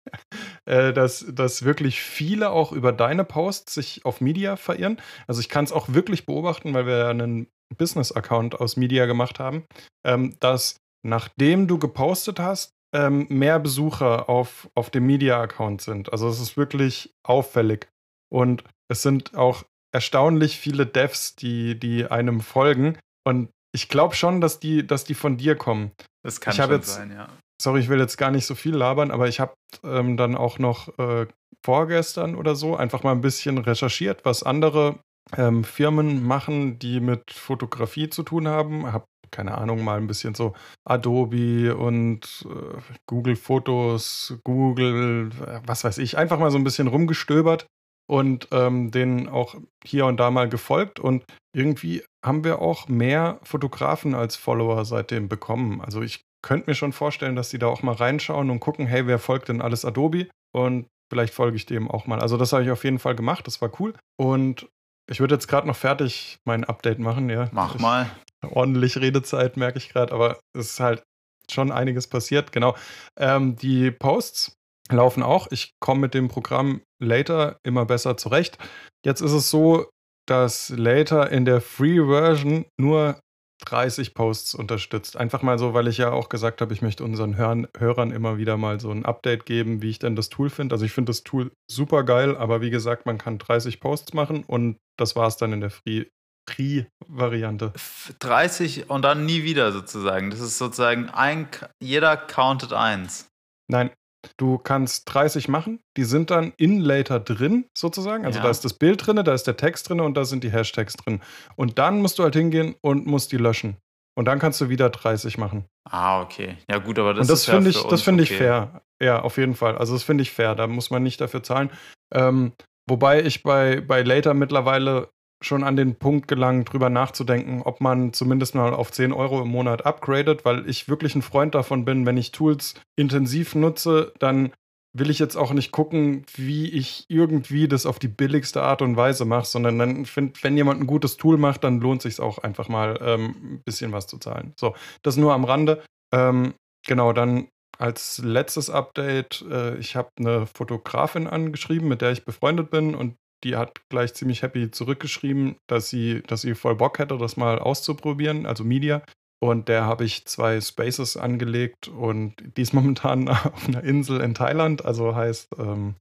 äh, 0.66 0.92
dass, 0.92 1.24
dass 1.26 1.64
wirklich 1.64 2.02
viele 2.02 2.50
auch 2.50 2.72
über 2.72 2.92
deine 2.92 3.24
Posts 3.24 3.72
sich 3.72 4.04
auf 4.04 4.20
Media 4.20 4.56
verirren. 4.56 5.00
Also 5.26 5.40
ich 5.40 5.48
kann 5.48 5.64
es 5.64 5.72
auch 5.72 5.88
wirklich 5.88 6.26
beobachten, 6.26 6.74
weil 6.74 6.86
wir 6.86 6.98
ja 6.98 7.08
einen 7.08 7.48
Business-Account 7.78 8.60
aus 8.60 8.76
Media 8.76 9.06
gemacht 9.06 9.38
haben, 9.38 9.64
ähm, 10.06 10.36
dass 10.40 10.76
nachdem 11.02 11.66
du 11.66 11.78
gepostet 11.78 12.38
hast, 12.38 12.72
ähm, 12.94 13.26
mehr 13.30 13.58
Besucher 13.58 14.28
auf, 14.28 14.68
auf 14.74 14.90
dem 14.90 15.06
Media-Account 15.06 15.80
sind. 15.80 16.12
Also 16.12 16.28
es 16.28 16.40
ist 16.40 16.58
wirklich 16.58 17.14
auffällig. 17.26 17.88
Und 18.30 18.64
es 18.90 19.00
sind 19.00 19.34
auch 19.34 19.64
erstaunlich 19.94 20.58
viele 20.58 20.84
Devs, 20.84 21.36
die, 21.36 21.78
die 21.78 22.06
einem 22.06 22.40
folgen. 22.40 22.98
Und 23.26 23.50
ich 23.72 23.88
glaube 23.88 24.14
schon, 24.14 24.40
dass 24.40 24.60
die, 24.60 24.86
dass 24.86 25.04
die 25.04 25.14
von 25.14 25.36
dir 25.36 25.56
kommen. 25.56 25.92
Das 26.22 26.40
kann 26.40 26.52
ich 26.52 26.56
schon 26.56 26.70
jetzt, 26.70 26.94
sein, 26.94 27.12
ja. 27.12 27.28
Sorry, 27.60 27.80
ich 27.80 27.88
will 27.88 27.98
jetzt 27.98 28.16
gar 28.16 28.30
nicht 28.30 28.46
so 28.46 28.54
viel 28.54 28.74
labern, 28.74 29.10
aber 29.10 29.28
ich 29.28 29.40
habe 29.40 29.54
ähm, 29.82 30.16
dann 30.16 30.36
auch 30.36 30.58
noch 30.58 30.96
äh, 30.98 31.26
vorgestern 31.64 32.34
oder 32.34 32.54
so 32.54 32.76
einfach 32.76 33.02
mal 33.02 33.12
ein 33.12 33.20
bisschen 33.20 33.58
recherchiert, 33.58 34.24
was 34.24 34.42
andere 34.42 34.98
ähm, 35.36 35.64
Firmen 35.64 36.24
machen, 36.24 36.78
die 36.78 37.00
mit 37.00 37.32
Fotografie 37.32 38.08
zu 38.08 38.22
tun 38.22 38.48
haben. 38.48 38.92
Habe 38.92 39.06
keine 39.30 39.58
Ahnung, 39.58 39.84
mal 39.84 39.98
ein 39.98 40.06
bisschen 40.06 40.34
so 40.34 40.54
Adobe 40.84 41.76
und 41.76 42.46
äh, 42.48 42.78
Google 43.06 43.36
Fotos, 43.36 44.38
Google, 44.44 45.30
äh, 45.46 45.60
was 45.66 45.84
weiß 45.84 45.98
ich, 45.98 46.16
einfach 46.16 46.38
mal 46.38 46.50
so 46.50 46.58
ein 46.58 46.64
bisschen 46.64 46.88
rumgestöbert 46.88 47.66
und 48.08 48.48
ähm, 48.52 48.90
denen 48.90 49.28
auch 49.28 49.56
hier 49.84 50.06
und 50.06 50.18
da 50.18 50.30
mal 50.30 50.48
gefolgt. 50.48 50.98
Und 50.98 51.24
irgendwie 51.54 52.02
haben 52.28 52.44
wir 52.44 52.62
auch 52.62 52.86
mehr 52.86 53.40
Fotografen 53.42 54.14
als 54.14 54.36
Follower 54.36 54.84
seitdem 54.84 55.28
bekommen. 55.28 55.80
Also 55.80 56.02
ich 56.02 56.24
könnte 56.42 56.70
mir 56.70 56.74
schon 56.74 56.92
vorstellen, 56.92 57.34
dass 57.34 57.48
die 57.50 57.58
da 57.58 57.66
auch 57.66 57.82
mal 57.82 57.94
reinschauen 57.94 58.50
und 58.50 58.60
gucken, 58.60 58.86
hey, 58.86 59.06
wer 59.08 59.18
folgt 59.18 59.48
denn 59.48 59.60
alles 59.60 59.84
Adobe? 59.84 60.28
Und 60.54 60.86
vielleicht 61.10 61.34
folge 61.34 61.56
ich 61.56 61.66
dem 61.66 61.90
auch 61.90 62.06
mal. 62.06 62.20
Also 62.20 62.36
das 62.36 62.52
habe 62.52 62.62
ich 62.62 62.70
auf 62.70 62.84
jeden 62.84 62.98
Fall 63.00 63.16
gemacht, 63.16 63.46
das 63.46 63.60
war 63.60 63.70
cool. 63.80 63.94
Und 64.16 64.68
ich 65.10 65.20
würde 65.20 65.34
jetzt 65.34 65.48
gerade 65.48 65.66
noch 65.66 65.76
fertig 65.76 66.38
mein 66.44 66.64
Update 66.64 66.98
machen, 66.98 67.28
ja. 67.30 67.48
Mach 67.52 67.78
mal. 67.78 68.10
ordentlich 68.46 68.98
Redezeit, 68.98 69.56
merke 69.56 69.78
ich 69.78 69.88
gerade, 69.88 70.12
aber 70.12 70.38
es 70.56 70.72
ist 70.72 70.80
halt 70.80 71.02
schon 71.50 71.72
einiges 71.72 72.06
passiert. 72.06 72.52
Genau. 72.52 72.76
Ähm, 73.18 73.56
die 73.56 73.90
Posts 73.90 74.54
laufen 74.90 75.22
auch. 75.22 75.48
Ich 75.50 75.72
komme 75.80 76.02
mit 76.02 76.14
dem 76.14 76.28
Programm 76.28 76.82
Later 77.02 77.58
immer 77.64 77.84
besser 77.86 78.16
zurecht. 78.16 78.58
Jetzt 79.04 79.20
ist 79.20 79.32
es 79.32 79.50
so, 79.50 79.88
dass 80.28 80.70
Later 80.70 81.30
in 81.30 81.44
der 81.44 81.60
Free 81.60 82.04
Version 82.04 82.66
nur 82.78 83.20
30 83.64 84.14
Posts 84.14 84.54
unterstützt. 84.54 85.16
Einfach 85.16 85.42
mal 85.42 85.58
so, 85.58 85.74
weil 85.74 85.88
ich 85.88 85.98
ja 85.98 86.12
auch 86.12 86.28
gesagt 86.28 86.60
habe, 86.60 86.72
ich 86.72 86.82
möchte 86.82 87.04
unseren 87.04 87.36
Hörern, 87.36 87.66
Hörern 87.76 88.12
immer 88.12 88.38
wieder 88.38 88.56
mal 88.56 88.78
so 88.78 88.90
ein 88.90 89.04
Update 89.04 89.46
geben, 89.46 89.82
wie 89.82 89.90
ich 89.90 89.98
denn 89.98 90.16
das 90.16 90.28
Tool 90.28 90.48
finde. 90.50 90.74
Also 90.74 90.84
ich 90.84 90.92
finde 90.92 91.10
das 91.10 91.24
Tool 91.24 91.50
super 91.70 92.04
geil, 92.04 92.36
aber 92.36 92.60
wie 92.60 92.70
gesagt, 92.70 93.06
man 93.06 93.18
kann 93.18 93.38
30 93.38 93.80
Posts 93.80 94.14
machen 94.14 94.44
und 94.44 94.78
das 94.96 95.16
war 95.16 95.26
es 95.26 95.36
dann 95.36 95.52
in 95.52 95.60
der 95.60 95.70
Free. 95.70 96.06
Free-Variante. 96.48 97.74
30 98.20 98.88
und 98.88 99.02
dann 99.02 99.26
nie 99.26 99.42
wieder 99.42 99.70
sozusagen. 99.70 100.30
Das 100.30 100.40
ist 100.40 100.56
sozusagen 100.56 101.10
ein, 101.10 101.46
jeder 101.78 102.16
countet 102.16 102.72
eins. 102.72 103.28
Nein, 103.70 103.90
Du 104.36 104.58
kannst 104.58 105.12
30 105.12 105.48
machen, 105.48 105.80
die 105.96 106.04
sind 106.04 106.30
dann 106.30 106.52
in 106.56 106.80
Later 106.80 107.20
drin, 107.20 107.66
sozusagen. 107.76 108.24
Also 108.24 108.38
ja. 108.38 108.44
da 108.44 108.50
ist 108.50 108.64
das 108.64 108.74
Bild 108.74 109.06
drin, 109.06 109.16
da 109.24 109.32
ist 109.32 109.46
der 109.46 109.56
Text 109.56 109.88
drin 109.88 110.00
und 110.00 110.16
da 110.16 110.24
sind 110.24 110.44
die 110.44 110.50
Hashtags 110.50 110.94
drin. 110.94 111.20
Und 111.56 111.78
dann 111.78 112.00
musst 112.02 112.18
du 112.18 112.22
halt 112.22 112.34
hingehen 112.34 112.74
und 112.80 113.06
musst 113.06 113.32
die 113.32 113.36
löschen. 113.36 113.76
Und 114.16 114.24
dann 114.24 114.40
kannst 114.40 114.60
du 114.60 114.68
wieder 114.68 114.90
30 114.90 115.38
machen. 115.38 115.64
Ah, 115.88 116.20
okay. 116.20 116.56
Ja, 116.68 116.78
gut, 116.78 116.98
aber 116.98 117.14
das, 117.14 117.22
und 117.22 117.30
das 117.30 117.40
ist 117.40 117.50
finde 117.50 117.70
ja 117.70 117.78
ich, 117.78 117.82
das 117.84 118.02
finde 118.02 118.24
okay. 118.24 118.32
ich 118.32 118.38
fair. 118.38 118.82
Ja, 119.00 119.20
auf 119.20 119.36
jeden 119.36 119.54
Fall. 119.54 119.78
Also 119.78 119.92
das 119.92 120.02
finde 120.02 120.22
ich 120.22 120.32
fair. 120.32 120.56
Da 120.56 120.66
muss 120.66 120.90
man 120.90 121.04
nicht 121.04 121.20
dafür 121.20 121.42
zahlen. 121.44 121.70
Ähm, 122.12 122.52
wobei 122.88 123.22
ich 123.22 123.44
bei, 123.44 123.80
bei 123.80 124.02
Later 124.02 124.34
mittlerweile 124.34 125.08
schon 125.40 125.64
an 125.64 125.76
den 125.76 125.96
Punkt 125.96 126.28
gelangt, 126.28 126.72
drüber 126.72 126.90
nachzudenken, 126.90 127.62
ob 127.62 127.80
man 127.80 128.12
zumindest 128.12 128.54
mal 128.54 128.74
auf 128.74 128.90
10 128.90 129.12
Euro 129.12 129.42
im 129.42 129.48
Monat 129.48 129.86
upgradet, 129.86 130.44
weil 130.44 130.68
ich 130.68 130.88
wirklich 130.88 131.14
ein 131.14 131.22
Freund 131.22 131.54
davon 131.54 131.84
bin, 131.84 132.06
wenn 132.06 132.16
ich 132.16 132.32
Tools 132.32 132.74
intensiv 132.96 133.54
nutze, 133.54 134.12
dann 134.18 134.52
will 134.94 135.10
ich 135.10 135.18
jetzt 135.18 135.36
auch 135.36 135.52
nicht 135.52 135.70
gucken, 135.70 136.24
wie 136.34 136.68
ich 136.70 137.04
irgendwie 137.08 137.68
das 137.68 137.86
auf 137.86 137.98
die 137.98 138.08
billigste 138.08 138.62
Art 138.62 138.82
und 138.82 138.96
Weise 138.96 139.24
mache, 139.24 139.46
sondern 139.46 139.78
dann 139.78 140.06
finde, 140.06 140.40
wenn 140.42 140.56
jemand 140.56 140.80
ein 140.80 140.86
gutes 140.86 141.16
Tool 141.16 141.36
macht, 141.38 141.62
dann 141.62 141.80
lohnt 141.80 142.02
sich 142.02 142.18
auch 142.20 142.38
einfach 142.38 142.68
mal 142.68 142.98
ähm, 143.02 143.34
ein 143.42 143.62
bisschen 143.64 143.92
was 143.92 144.06
zu 144.06 144.18
zahlen. 144.18 144.54
So, 144.58 144.74
das 145.02 145.16
nur 145.16 145.34
am 145.34 145.44
Rande. 145.44 145.82
Ähm, 146.12 146.54
genau, 146.86 147.12
dann 147.12 147.48
als 147.78 148.18
letztes 148.18 148.70
Update, 148.70 149.44
äh, 149.48 149.76
ich 149.76 149.94
habe 149.94 150.10
eine 150.18 150.46
Fotografin 150.46 151.26
angeschrieben, 151.26 151.88
mit 151.88 152.00
der 152.02 152.10
ich 152.10 152.24
befreundet 152.24 152.70
bin 152.70 152.94
und 152.94 153.16
die 153.44 153.56
hat 153.56 153.80
gleich 153.88 154.14
ziemlich 154.14 154.42
happy 154.42 154.70
zurückgeschrieben, 154.70 155.56
dass 155.66 155.88
sie, 155.88 156.22
dass 156.26 156.42
sie 156.42 156.54
voll 156.54 156.76
Bock 156.76 156.98
hätte, 156.98 157.18
das 157.18 157.36
mal 157.36 157.58
auszuprobieren, 157.58 158.46
also 158.46 158.64
Media. 158.64 159.02
Und 159.40 159.68
der 159.68 159.84
habe 159.84 160.04
ich 160.04 160.26
zwei 160.26 160.60
Spaces 160.60 161.16
angelegt 161.16 161.88
und 161.88 162.34
die 162.56 162.62
ist 162.62 162.72
momentan 162.74 163.28
auf 163.28 163.68
einer 163.68 163.84
Insel 163.84 164.20
in 164.20 164.34
Thailand, 164.34 164.84
also 164.84 165.14
heißt, 165.14 165.48
ähm, 165.58 165.94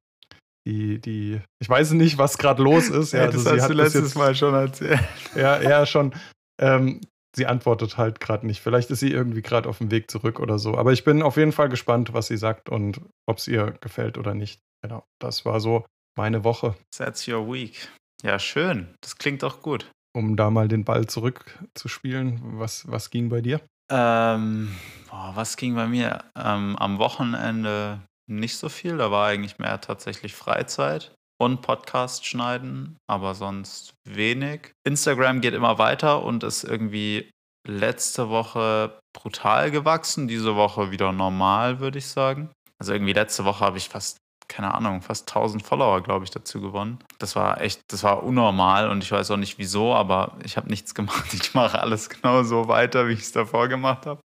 die, 0.67 0.99
die, 0.99 1.39
ich 1.61 1.69
weiß 1.69 1.91
nicht, 1.91 2.17
was 2.17 2.37
gerade 2.37 2.61
los 2.61 2.89
ist. 2.89 3.13
Ja, 3.13 3.21
also 3.21 3.41
das 3.41 3.61
hast 3.61 3.69
du 3.69 3.73
letztes 3.73 4.01
jetzt, 4.01 4.15
Mal 4.15 4.35
schon 4.35 4.53
erzählt. 4.53 4.99
Ja, 5.35 5.61
ja, 5.61 5.85
schon. 5.85 6.13
Ähm, 6.59 6.99
sie 7.33 7.45
antwortet 7.45 7.97
halt 7.97 8.19
gerade 8.19 8.45
nicht. 8.45 8.59
Vielleicht 8.59 8.89
ist 8.91 8.99
sie 8.99 9.11
irgendwie 9.11 9.41
gerade 9.41 9.69
auf 9.69 9.77
dem 9.77 9.91
Weg 9.91 10.11
zurück 10.11 10.41
oder 10.41 10.59
so. 10.59 10.77
Aber 10.77 10.91
ich 10.91 11.05
bin 11.05 11.21
auf 11.21 11.37
jeden 11.37 11.53
Fall 11.53 11.69
gespannt, 11.69 12.13
was 12.13 12.27
sie 12.27 12.35
sagt 12.35 12.67
und 12.67 12.99
ob 13.25 13.37
es 13.37 13.47
ihr 13.47 13.75
gefällt 13.79 14.17
oder 14.17 14.33
nicht. 14.33 14.59
Genau, 14.81 15.05
das 15.19 15.45
war 15.45 15.61
so 15.61 15.85
meine 16.17 16.43
Woche. 16.43 16.75
That's 16.95 17.27
your 17.27 17.51
week. 17.51 17.89
Ja, 18.23 18.39
schön. 18.39 18.93
Das 19.01 19.17
klingt 19.17 19.43
doch 19.43 19.61
gut. 19.61 19.89
Um 20.15 20.35
da 20.35 20.49
mal 20.49 20.67
den 20.67 20.83
Ball 20.83 21.05
zurückzuspielen, 21.05 22.39
was, 22.59 22.89
was 22.91 23.09
ging 23.11 23.29
bei 23.29 23.41
dir? 23.41 23.61
Ähm, 23.89 24.75
boah, 25.09 25.31
was 25.35 25.55
ging 25.55 25.75
bei 25.75 25.87
mir? 25.87 26.23
Ähm, 26.35 26.75
am 26.77 26.97
Wochenende 26.97 28.01
nicht 28.29 28.57
so 28.57 28.69
viel. 28.69 28.97
Da 28.97 29.11
war 29.11 29.27
eigentlich 29.27 29.59
mehr 29.59 29.79
tatsächlich 29.79 30.33
Freizeit 30.35 31.13
und 31.39 31.61
Podcast 31.61 32.25
schneiden, 32.25 32.97
aber 33.07 33.35
sonst 33.35 33.93
wenig. 34.03 34.71
Instagram 34.85 35.41
geht 35.41 35.53
immer 35.53 35.77
weiter 35.77 36.23
und 36.23 36.43
ist 36.43 36.63
irgendwie 36.63 37.29
letzte 37.67 38.29
Woche 38.29 38.99
brutal 39.15 39.71
gewachsen, 39.71 40.27
diese 40.27 40.55
Woche 40.55 40.91
wieder 40.91 41.11
normal, 41.11 41.79
würde 41.79 41.99
ich 41.99 42.07
sagen. 42.07 42.49
Also 42.79 42.93
irgendwie 42.93 43.13
letzte 43.13 43.45
Woche 43.45 43.65
habe 43.65 43.77
ich 43.77 43.89
fast, 43.89 44.17
keine 44.47 44.73
Ahnung, 44.73 45.01
fast 45.01 45.29
1000 45.29 45.63
Follower, 45.63 46.01
glaube 46.01 46.25
ich, 46.25 46.31
dazu 46.31 46.61
gewonnen. 46.61 46.99
Das 47.19 47.35
war 47.35 47.61
echt, 47.61 47.81
das 47.87 48.03
war 48.03 48.23
unnormal 48.23 48.89
und 48.89 49.03
ich 49.03 49.11
weiß 49.11 49.31
auch 49.31 49.37
nicht 49.37 49.57
wieso, 49.57 49.93
aber 49.93 50.37
ich 50.43 50.57
habe 50.57 50.69
nichts 50.69 50.95
gemacht. 50.95 51.33
Ich 51.33 51.53
mache 51.53 51.81
alles 51.81 52.09
genau 52.09 52.43
so 52.43 52.67
weiter, 52.67 53.07
wie 53.07 53.13
ich 53.13 53.21
es 53.21 53.31
davor 53.31 53.67
gemacht 53.67 54.05
habe. 54.05 54.21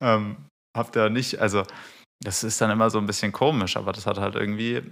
Ähm, 0.00 0.36
habt 0.76 0.96
ihr 0.96 1.10
nicht, 1.10 1.40
also 1.40 1.64
das 2.20 2.44
ist 2.44 2.60
dann 2.60 2.70
immer 2.70 2.90
so 2.90 2.98
ein 2.98 3.06
bisschen 3.06 3.32
komisch, 3.32 3.76
aber 3.76 3.92
das 3.92 4.06
hat 4.06 4.18
halt 4.18 4.34
irgendwie, 4.34 4.82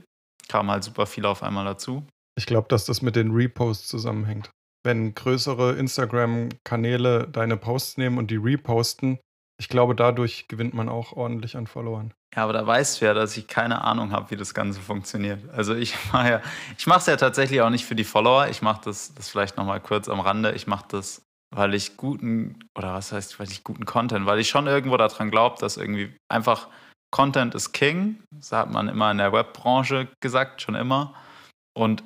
kam 0.49 0.71
halt 0.71 0.85
super 0.85 1.07
viel 1.07 1.27
auf 1.27 1.43
einmal 1.43 1.65
dazu. 1.65 2.07
Ich 2.39 2.47
glaube, 2.47 2.69
dass 2.69 2.85
das 2.85 3.03
mit 3.03 3.17
den 3.17 3.33
Reposts 3.33 3.89
zusammenhängt. 3.89 4.51
Wenn 4.85 5.15
größere 5.15 5.73
Instagram-Kanäle 5.73 7.27
deine 7.27 7.57
Posts 7.57 7.97
nehmen 7.97 8.19
und 8.19 8.31
die 8.31 8.37
reposten, 8.37 9.19
ich 9.59 9.69
glaube, 9.69 9.95
dadurch 9.95 10.49
gewinnt 10.49 10.75
man 10.75 10.89
auch 10.89 11.13
ordentlich 11.13 11.57
an 11.57 11.67
Followern. 11.67 12.13
Ja, 12.35 12.43
aber 12.45 12.53
da 12.53 12.67
weißt 12.67 13.01
du 13.01 13.07
ja, 13.07 13.15
dass 13.15 13.37
ich 13.37 13.47
keine 13.47 13.83
Ahnung 13.83 14.13
habe, 14.13 14.31
wie 14.31 14.37
das 14.37 14.53
Ganze 14.53 14.81
funktioniert. 14.81 15.49
Also 15.51 15.75
ich 15.75 15.95
mache 16.13 16.31
ja, 16.31 16.43
ich 16.77 16.87
mache 16.87 17.01
es 17.01 17.07
ja 17.07 17.17
tatsächlich 17.17 17.63
auch 17.63 17.71
nicht 17.71 17.87
für 17.87 17.95
die 17.95 18.05
Follower. 18.05 18.49
Ich 18.49 18.61
mache 18.61 18.83
das, 18.85 19.15
das 19.15 19.29
vielleicht 19.29 19.57
nochmal 19.57 19.81
kurz 19.81 20.09
am 20.09 20.21
Rande. 20.21 20.53
Ich 20.53 20.67
mache 20.67 20.85
das, 20.89 21.23
weil 21.55 21.75
ich 21.75 21.97
guten, 21.97 22.69
oder 22.77 22.93
was 22.93 23.13
heißt, 23.13 23.41
weil 23.41 23.51
ich 23.51 23.65
guten 23.65 23.87
Content, 23.87 24.27
weil 24.27 24.39
ich 24.39 24.49
schon 24.49 24.67
irgendwo 24.67 24.97
daran 24.99 25.31
glaube, 25.31 25.57
dass 25.59 25.79
irgendwie 25.79 26.15
einfach 26.29 26.69
Content 27.11 27.55
ist 27.55 27.73
King. 27.73 28.23
Das 28.35 28.53
hat 28.53 28.71
man 28.71 28.89
immer 28.89 29.11
in 29.11 29.19
der 29.19 29.33
Webbranche 29.33 30.09
gesagt, 30.21 30.61
schon 30.61 30.75
immer. 30.75 31.15
Und 31.75 32.03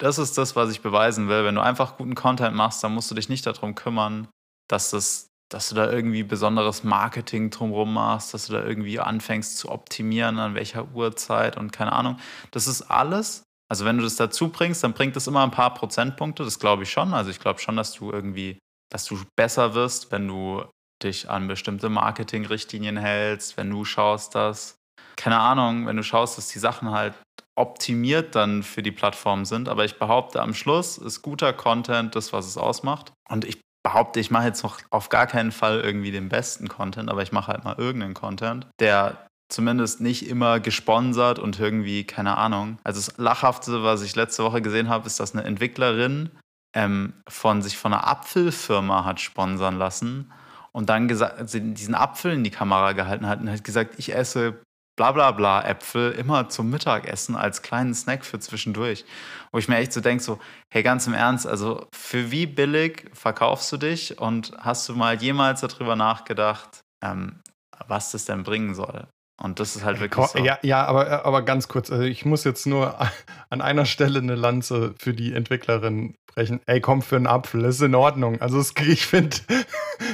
das 0.00 0.18
ist 0.18 0.38
das, 0.38 0.56
was 0.56 0.70
ich 0.70 0.80
beweisen 0.80 1.28
will. 1.28 1.44
Wenn 1.44 1.54
du 1.54 1.60
einfach 1.60 1.96
guten 1.96 2.16
Content 2.16 2.56
machst, 2.56 2.82
dann 2.82 2.94
musst 2.94 3.10
du 3.10 3.14
dich 3.14 3.28
nicht 3.28 3.46
darum 3.46 3.76
kümmern, 3.76 4.28
dass 4.68 4.90
das 4.90 5.27
dass 5.48 5.68
du 5.70 5.74
da 5.74 5.90
irgendwie 5.90 6.22
besonderes 6.22 6.84
Marketing 6.84 7.50
drumherum 7.50 7.94
machst, 7.94 8.34
dass 8.34 8.46
du 8.46 8.52
da 8.52 8.64
irgendwie 8.64 9.00
anfängst 9.00 9.56
zu 9.56 9.70
optimieren, 9.70 10.38
an 10.38 10.54
welcher 10.54 10.92
Uhrzeit 10.92 11.56
und 11.56 11.72
keine 11.72 11.92
Ahnung. 11.92 12.18
Das 12.50 12.66
ist 12.66 12.82
alles. 12.82 13.42
Also 13.70 13.84
wenn 13.84 13.98
du 13.98 14.04
das 14.04 14.16
dazu 14.16 14.48
bringst, 14.48 14.82
dann 14.82 14.94
bringt 14.94 15.16
das 15.16 15.26
immer 15.26 15.42
ein 15.42 15.50
paar 15.50 15.74
Prozentpunkte, 15.74 16.44
das 16.44 16.58
glaube 16.58 16.84
ich 16.84 16.90
schon. 16.90 17.12
Also 17.14 17.30
ich 17.30 17.40
glaube 17.40 17.60
schon, 17.60 17.76
dass 17.76 17.92
du 17.92 18.10
irgendwie, 18.10 18.58
dass 18.90 19.04
du 19.04 19.18
besser 19.36 19.74
wirst, 19.74 20.10
wenn 20.10 20.26
du 20.26 20.64
dich 21.02 21.30
an 21.30 21.48
bestimmte 21.48 21.88
Marketingrichtlinien 21.88 22.96
hältst, 22.96 23.56
wenn 23.56 23.70
du 23.70 23.84
schaust, 23.84 24.34
dass, 24.34 24.76
keine 25.16 25.38
Ahnung, 25.38 25.86
wenn 25.86 25.96
du 25.96 26.02
schaust, 26.02 26.38
dass 26.38 26.48
die 26.48 26.58
Sachen 26.58 26.90
halt 26.90 27.14
optimiert 27.56 28.34
dann 28.34 28.62
für 28.62 28.82
die 28.82 28.92
Plattform 28.92 29.44
sind. 29.44 29.68
Aber 29.68 29.84
ich 29.84 29.98
behaupte, 29.98 30.40
am 30.40 30.54
Schluss 30.54 30.96
ist 30.96 31.22
guter 31.22 31.52
Content 31.52 32.14
das, 32.14 32.32
was 32.32 32.46
es 32.46 32.56
ausmacht. 32.56 33.12
Und 33.28 33.44
ich 33.44 33.60
behaupte, 33.88 34.20
ich 34.20 34.30
mache 34.30 34.44
jetzt 34.44 34.62
noch 34.62 34.80
auf 34.90 35.08
gar 35.08 35.26
keinen 35.26 35.50
Fall 35.50 35.80
irgendwie 35.80 36.10
den 36.10 36.28
besten 36.28 36.68
Content, 36.68 37.10
aber 37.10 37.22
ich 37.22 37.32
mache 37.32 37.50
halt 37.50 37.64
mal 37.64 37.76
irgendeinen 37.78 38.12
Content, 38.12 38.66
der 38.80 39.26
zumindest 39.48 40.02
nicht 40.02 40.28
immer 40.28 40.60
gesponsert 40.60 41.38
und 41.38 41.58
irgendwie, 41.58 42.04
keine 42.04 42.36
Ahnung. 42.36 42.78
Also 42.84 43.00
das 43.00 43.16
Lachhafte, 43.16 43.82
was 43.82 44.02
ich 44.02 44.14
letzte 44.14 44.44
Woche 44.44 44.60
gesehen 44.60 44.90
habe, 44.90 45.06
ist, 45.06 45.18
dass 45.20 45.34
eine 45.34 45.44
Entwicklerin 45.44 46.30
ähm, 46.74 47.14
von 47.26 47.62
sich 47.62 47.78
von 47.78 47.94
einer 47.94 48.06
Apfelfirma 48.06 49.06
hat 49.06 49.20
sponsern 49.20 49.78
lassen 49.78 50.30
und 50.72 50.90
dann 50.90 51.08
gesagt, 51.08 51.42
diesen 51.54 51.94
Apfel 51.94 52.34
in 52.34 52.44
die 52.44 52.50
Kamera 52.50 52.92
gehalten 52.92 53.26
hat 53.26 53.40
und 53.40 53.50
hat 53.50 53.64
gesagt, 53.64 53.94
ich 53.96 54.14
esse 54.14 54.60
blablabla 54.98 55.62
Äpfel 55.62 56.10
immer 56.12 56.48
zum 56.48 56.68
Mittagessen 56.68 57.36
als 57.36 57.62
kleinen 57.62 57.94
Snack 57.94 58.24
für 58.24 58.40
zwischendurch. 58.40 59.04
Wo 59.52 59.58
ich 59.58 59.68
mir 59.68 59.76
echt 59.76 59.92
so 59.92 60.02
denke, 60.02 60.22
so, 60.22 60.38
hey, 60.70 60.82
ganz 60.82 61.06
im 61.06 61.14
Ernst, 61.14 61.46
also 61.46 61.86
für 61.94 62.30
wie 62.30 62.46
billig 62.46 63.06
verkaufst 63.14 63.72
du 63.72 63.78
dich 63.78 64.18
und 64.18 64.52
hast 64.58 64.88
du 64.88 64.94
mal 64.94 65.14
jemals 65.22 65.60
darüber 65.62 65.96
nachgedacht, 65.96 66.80
ähm, 67.02 67.40
was 67.86 68.10
das 68.10 68.24
denn 68.26 68.42
bringen 68.42 68.74
soll? 68.74 69.06
Und 69.40 69.60
das 69.60 69.76
ist 69.76 69.84
halt 69.84 70.00
wirklich 70.00 70.26
so. 70.26 70.38
Ja, 70.40 70.58
ja 70.62 70.84
aber, 70.84 71.24
aber 71.24 71.42
ganz 71.42 71.68
kurz, 71.68 71.92
also 71.92 72.02
ich 72.02 72.24
muss 72.24 72.42
jetzt 72.42 72.66
nur 72.66 72.98
an 73.50 73.60
einer 73.60 73.86
Stelle 73.86 74.18
eine 74.18 74.34
Lanze 74.34 74.94
für 74.98 75.14
die 75.14 75.32
Entwicklerin 75.32 76.16
brechen. 76.34 76.60
Ey, 76.66 76.80
komm 76.80 77.02
für 77.02 77.14
einen 77.14 77.28
Apfel, 77.28 77.62
das 77.62 77.76
ist 77.76 77.82
in 77.82 77.94
Ordnung. 77.94 78.40
Also 78.40 78.58
es, 78.58 78.74
ich 78.84 79.06
finde, 79.06 79.36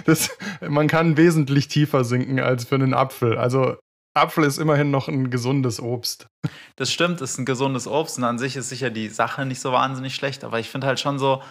man 0.69 0.89
kann 0.89 1.17
wesentlich 1.17 1.69
tiefer 1.69 2.05
sinken 2.05 2.39
als 2.39 2.67
für 2.67 2.75
einen 2.75 2.93
Apfel. 2.93 3.39
Also 3.39 3.77
Apfel 4.15 4.45
ist 4.45 4.59
immerhin 4.59 4.91
noch 4.91 5.09
ein 5.09 5.31
gesundes 5.31 5.81
Obst. 5.81 6.29
Das 6.77 6.93
stimmt, 6.93 7.21
ist 7.21 7.39
ein 7.39 7.45
gesundes 7.45 7.87
Obst 7.89 8.19
und 8.19 8.25
an 8.25 8.39
sich 8.39 8.55
ist 8.57 8.69
sicher 8.69 8.91
die 8.91 9.09
Sache 9.09 9.45
nicht 9.45 9.61
so 9.61 9.73
wahnsinnig 9.73 10.15
schlecht, 10.15 10.45
aber 10.45 10.61
ich 10.61 10.71
finde 10.71 10.87
halt 10.87 11.01
schon 11.01 11.19
so, 11.19 11.43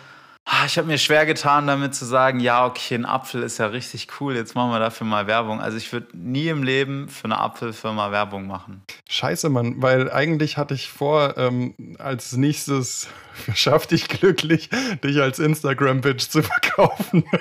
ah, 0.45 0.65
ich 0.65 0.77
habe 0.77 0.87
mir 0.87 0.97
schwer 0.97 1.25
getan, 1.25 1.67
damit 1.67 1.95
zu 1.95 2.05
sagen, 2.05 2.39
ja, 2.39 2.65
okay, 2.65 2.95
ein 2.95 3.05
Apfel 3.05 3.43
ist 3.43 3.57
ja 3.57 3.67
richtig 3.67 4.07
cool, 4.19 4.35
jetzt 4.35 4.55
machen 4.55 4.71
wir 4.71 4.79
dafür 4.79 5.05
mal 5.05 5.27
Werbung. 5.27 5.61
Also 5.61 5.77
ich 5.77 5.91
würde 5.91 6.07
nie 6.13 6.47
im 6.47 6.63
Leben 6.63 7.09
für 7.09 7.25
eine 7.25 7.37
Apfelfirma 7.39 8.11
Werbung 8.11 8.47
machen. 8.47 8.83
Scheiße, 9.09 9.49
Mann, 9.49 9.81
weil 9.81 10.11
eigentlich 10.11 10.57
hatte 10.57 10.73
ich 10.73 10.89
vor, 10.89 11.37
ähm, 11.37 11.75
als 11.99 12.33
nächstes 12.33 13.09
schaff 13.53 13.87
dich 13.87 14.07
glücklich, 14.07 14.69
dich 15.03 15.21
als 15.21 15.39
Instagram-Bitch 15.39 16.29
zu 16.29 16.43
verkaufen. 16.43 17.23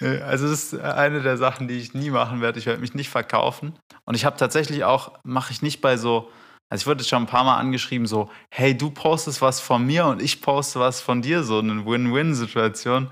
Also 0.00 0.48
das 0.48 0.72
ist 0.72 0.80
eine 0.80 1.22
der 1.22 1.36
Sachen, 1.36 1.68
die 1.68 1.78
ich 1.78 1.94
nie 1.94 2.10
machen 2.10 2.40
werde. 2.40 2.58
Ich 2.58 2.66
werde 2.66 2.80
mich 2.80 2.94
nicht 2.94 3.08
verkaufen. 3.08 3.78
Und 4.04 4.14
ich 4.14 4.24
habe 4.24 4.36
tatsächlich 4.36 4.84
auch, 4.84 5.12
mache 5.24 5.52
ich 5.52 5.62
nicht 5.62 5.80
bei 5.80 5.96
so, 5.96 6.30
also 6.68 6.82
ich 6.82 6.86
wurde 6.86 7.04
schon 7.04 7.22
ein 7.22 7.28
paar 7.28 7.44
Mal 7.44 7.56
angeschrieben, 7.56 8.06
so, 8.06 8.30
hey, 8.50 8.76
du 8.76 8.90
postest 8.90 9.40
was 9.40 9.60
von 9.60 9.86
mir 9.86 10.06
und 10.06 10.20
ich 10.20 10.42
poste 10.42 10.80
was 10.80 11.00
von 11.00 11.22
dir, 11.22 11.42
so 11.42 11.60
eine 11.60 11.86
Win-Win-Situation. 11.86 13.10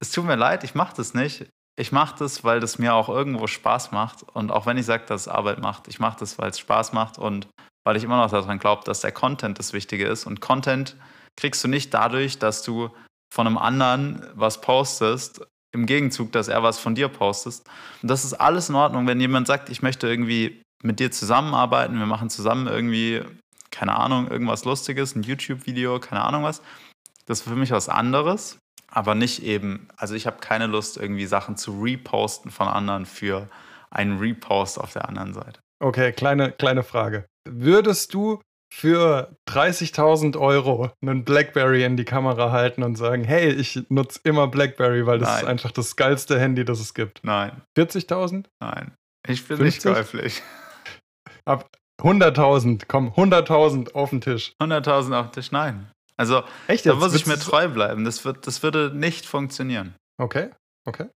Es 0.00 0.10
tut 0.10 0.26
mir 0.26 0.36
leid, 0.36 0.64
ich 0.64 0.74
mache 0.74 0.96
das 0.96 1.14
nicht. 1.14 1.46
Ich 1.78 1.92
mache 1.92 2.16
das, 2.18 2.42
weil 2.42 2.58
das 2.58 2.78
mir 2.78 2.94
auch 2.94 3.08
irgendwo 3.08 3.46
Spaß 3.46 3.92
macht. 3.92 4.22
Und 4.34 4.50
auch 4.50 4.66
wenn 4.66 4.78
ich 4.78 4.86
sage, 4.86 5.04
dass 5.06 5.22
es 5.22 5.28
Arbeit 5.28 5.60
macht, 5.60 5.88
ich 5.88 5.98
mache 5.98 6.18
das, 6.18 6.38
weil 6.38 6.50
es 6.50 6.58
Spaß 6.58 6.92
macht 6.92 7.18
und 7.18 7.48
weil 7.84 7.96
ich 7.96 8.04
immer 8.04 8.16
noch 8.16 8.30
daran 8.30 8.58
glaube, 8.58 8.82
dass 8.84 9.00
der 9.00 9.12
Content 9.12 9.58
das 9.58 9.72
Wichtige 9.72 10.06
ist. 10.06 10.26
Und 10.26 10.40
Content 10.40 10.96
kriegst 11.36 11.62
du 11.62 11.68
nicht 11.68 11.94
dadurch, 11.94 12.38
dass 12.38 12.62
du 12.62 12.90
von 13.32 13.46
einem 13.46 13.58
anderen 13.58 14.26
was 14.34 14.60
postest 14.60 15.46
im 15.76 15.86
Gegenzug, 15.86 16.32
dass 16.32 16.48
er 16.48 16.62
was 16.62 16.78
von 16.78 16.94
dir 16.94 17.08
postest. 17.08 17.66
Und 18.02 18.10
das 18.10 18.24
ist 18.24 18.34
alles 18.34 18.68
in 18.68 18.74
Ordnung, 18.74 19.06
wenn 19.06 19.20
jemand 19.20 19.46
sagt, 19.46 19.68
ich 19.70 19.82
möchte 19.82 20.08
irgendwie 20.08 20.62
mit 20.82 20.98
dir 21.00 21.10
zusammenarbeiten, 21.10 21.98
wir 21.98 22.06
machen 22.06 22.30
zusammen 22.30 22.66
irgendwie, 22.66 23.22
keine 23.70 23.96
Ahnung, 23.96 24.28
irgendwas 24.28 24.64
Lustiges, 24.64 25.14
ein 25.14 25.22
YouTube-Video, 25.22 26.00
keine 26.00 26.22
Ahnung 26.22 26.42
was. 26.42 26.62
Das 27.26 27.40
ist 27.40 27.48
für 27.48 27.56
mich 27.56 27.70
was 27.70 27.88
anderes, 27.88 28.58
aber 28.90 29.14
nicht 29.14 29.42
eben, 29.42 29.88
also 29.96 30.14
ich 30.14 30.26
habe 30.26 30.38
keine 30.40 30.66
Lust, 30.66 30.96
irgendwie 30.96 31.26
Sachen 31.26 31.56
zu 31.56 31.80
reposten 31.82 32.50
von 32.50 32.68
anderen 32.68 33.06
für 33.06 33.48
einen 33.90 34.18
Repost 34.18 34.78
auf 34.78 34.92
der 34.92 35.08
anderen 35.08 35.34
Seite. 35.34 35.60
Okay, 35.82 36.12
kleine, 36.12 36.52
kleine 36.52 36.82
Frage. 36.82 37.26
Würdest 37.48 38.14
du 38.14 38.40
für 38.72 39.36
30.000 39.48 40.38
Euro 40.38 40.90
einen 41.00 41.24
Blackberry 41.24 41.84
in 41.84 41.96
die 41.96 42.04
Kamera 42.04 42.50
halten 42.50 42.82
und 42.82 42.96
sagen, 42.96 43.24
hey, 43.24 43.50
ich 43.50 43.80
nutze 43.88 44.20
immer 44.24 44.48
Blackberry, 44.48 45.06
weil 45.06 45.18
das 45.18 45.28
Nein. 45.28 45.42
ist 45.42 45.48
einfach 45.48 45.70
das 45.70 45.96
geilste 45.96 46.38
Handy, 46.38 46.64
das 46.64 46.80
es 46.80 46.94
gibt. 46.94 47.24
Nein. 47.24 47.62
40.000? 47.78 48.46
Nein. 48.60 48.94
Ich 49.26 49.46
bin 49.46 49.56
50? 49.58 49.84
nicht 49.84 49.96
käuflich. 49.96 50.42
Ab 51.44 51.68
100.000, 52.02 52.84
komm, 52.86 53.10
100.000 53.10 53.94
auf 53.94 54.10
den 54.10 54.20
Tisch. 54.20 54.52
100.000 54.60 55.18
auf 55.18 55.26
den 55.26 55.32
Tisch, 55.32 55.52
nein. 55.52 55.90
Also, 56.18 56.44
Echt 56.66 56.86
da 56.86 56.94
muss 56.94 57.14
ich 57.14 57.26
mir 57.26 57.38
treu 57.38 57.68
bleiben. 57.68 58.04
Das, 58.04 58.24
wird, 58.24 58.46
das 58.46 58.62
würde 58.62 58.90
nicht 58.94 59.26
funktionieren. 59.26 59.94
Okay, 60.18 60.50
okay. 60.86 61.08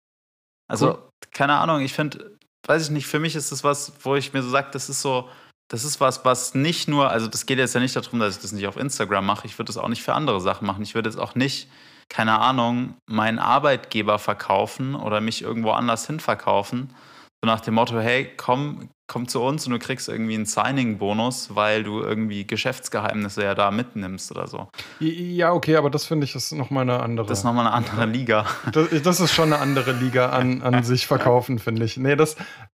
Also, 0.69 0.95
cool. 0.95 1.09
keine 1.33 1.55
Ahnung, 1.55 1.81
ich 1.81 1.93
finde, 1.93 2.39
weiß 2.67 2.85
ich 2.85 2.91
nicht, 2.91 3.07
für 3.07 3.19
mich 3.19 3.35
ist 3.35 3.51
das 3.51 3.65
was, 3.65 3.93
wo 4.05 4.15
ich 4.15 4.33
mir 4.33 4.43
so 4.43 4.51
sage, 4.51 4.69
das 4.73 4.89
ist 4.89 5.03
so, 5.03 5.29
das 5.71 5.85
ist 5.85 6.01
was, 6.01 6.25
was 6.25 6.55
nicht 6.55 6.89
nur, 6.89 7.11
also 7.11 7.29
das 7.29 7.47
geht 7.47 7.59
jetzt 7.59 7.75
ja 7.75 7.81
nicht 7.81 7.95
darum, 7.95 8.19
dass 8.19 8.37
ich 8.37 8.43
das 8.43 8.51
nicht 8.51 8.67
auf 8.67 8.77
Instagram 8.77 9.25
mache. 9.25 9.47
Ich 9.47 9.57
würde 9.57 9.69
das 9.69 9.79
auch 9.79 9.89
nicht 9.89 10.03
für 10.03 10.15
andere 10.15 10.41
Sachen 10.41 10.67
machen. 10.67 10.83
Ich 10.83 10.97
würde 10.97 11.09
es 11.09 11.17
auch 11.17 11.37
nicht, 11.37 11.71
keine 12.09 12.41
Ahnung, 12.41 12.95
meinen 13.07 13.39
Arbeitgeber 13.39 14.19
verkaufen 14.19 14.97
oder 14.97 15.21
mich 15.21 15.43
irgendwo 15.43 15.71
anders 15.71 16.09
hin 16.09 16.19
verkaufen. 16.19 16.93
So 17.41 17.47
nach 17.47 17.61
dem 17.61 17.75
Motto, 17.75 18.01
hey, 18.01 18.29
komm, 18.37 18.91
komm 19.07 19.29
zu 19.29 19.41
uns 19.41 19.65
und 19.65 19.73
du 19.73 19.79
kriegst 19.79 20.09
irgendwie 20.09 20.35
einen 20.35 20.45
Signing-Bonus, 20.45 21.55
weil 21.55 21.85
du 21.85 22.01
irgendwie 22.01 22.47
Geschäftsgeheimnisse 22.47 23.45
ja 23.45 23.55
da 23.55 23.71
mitnimmst 23.71 24.33
oder 24.33 24.49
so. 24.49 24.69
Ja, 24.99 25.53
okay, 25.53 25.77
aber 25.77 25.89
das 25.89 26.05
finde 26.05 26.25
ich 26.25 26.35
ist 26.35 26.53
nochmal 26.53 26.83
eine 26.83 27.01
andere. 27.01 27.27
Das 27.27 27.39
ist 27.39 27.45
nochmal 27.45 27.67
eine 27.67 27.75
andere 27.75 28.07
Liga. 28.07 28.45
Das, 28.73 28.89
das, 29.03 29.21
ist 29.21 29.33
schon 29.33 29.53
eine 29.53 29.63
andere 29.63 29.93
Liga 29.93 30.31
an, 30.31 30.63
an 30.63 30.83
sich 30.85 31.07
verkaufen, 31.07 31.61
finde 31.61 31.85
ich. 31.85 31.97
Nee, 31.97 32.17
das, 32.17 32.37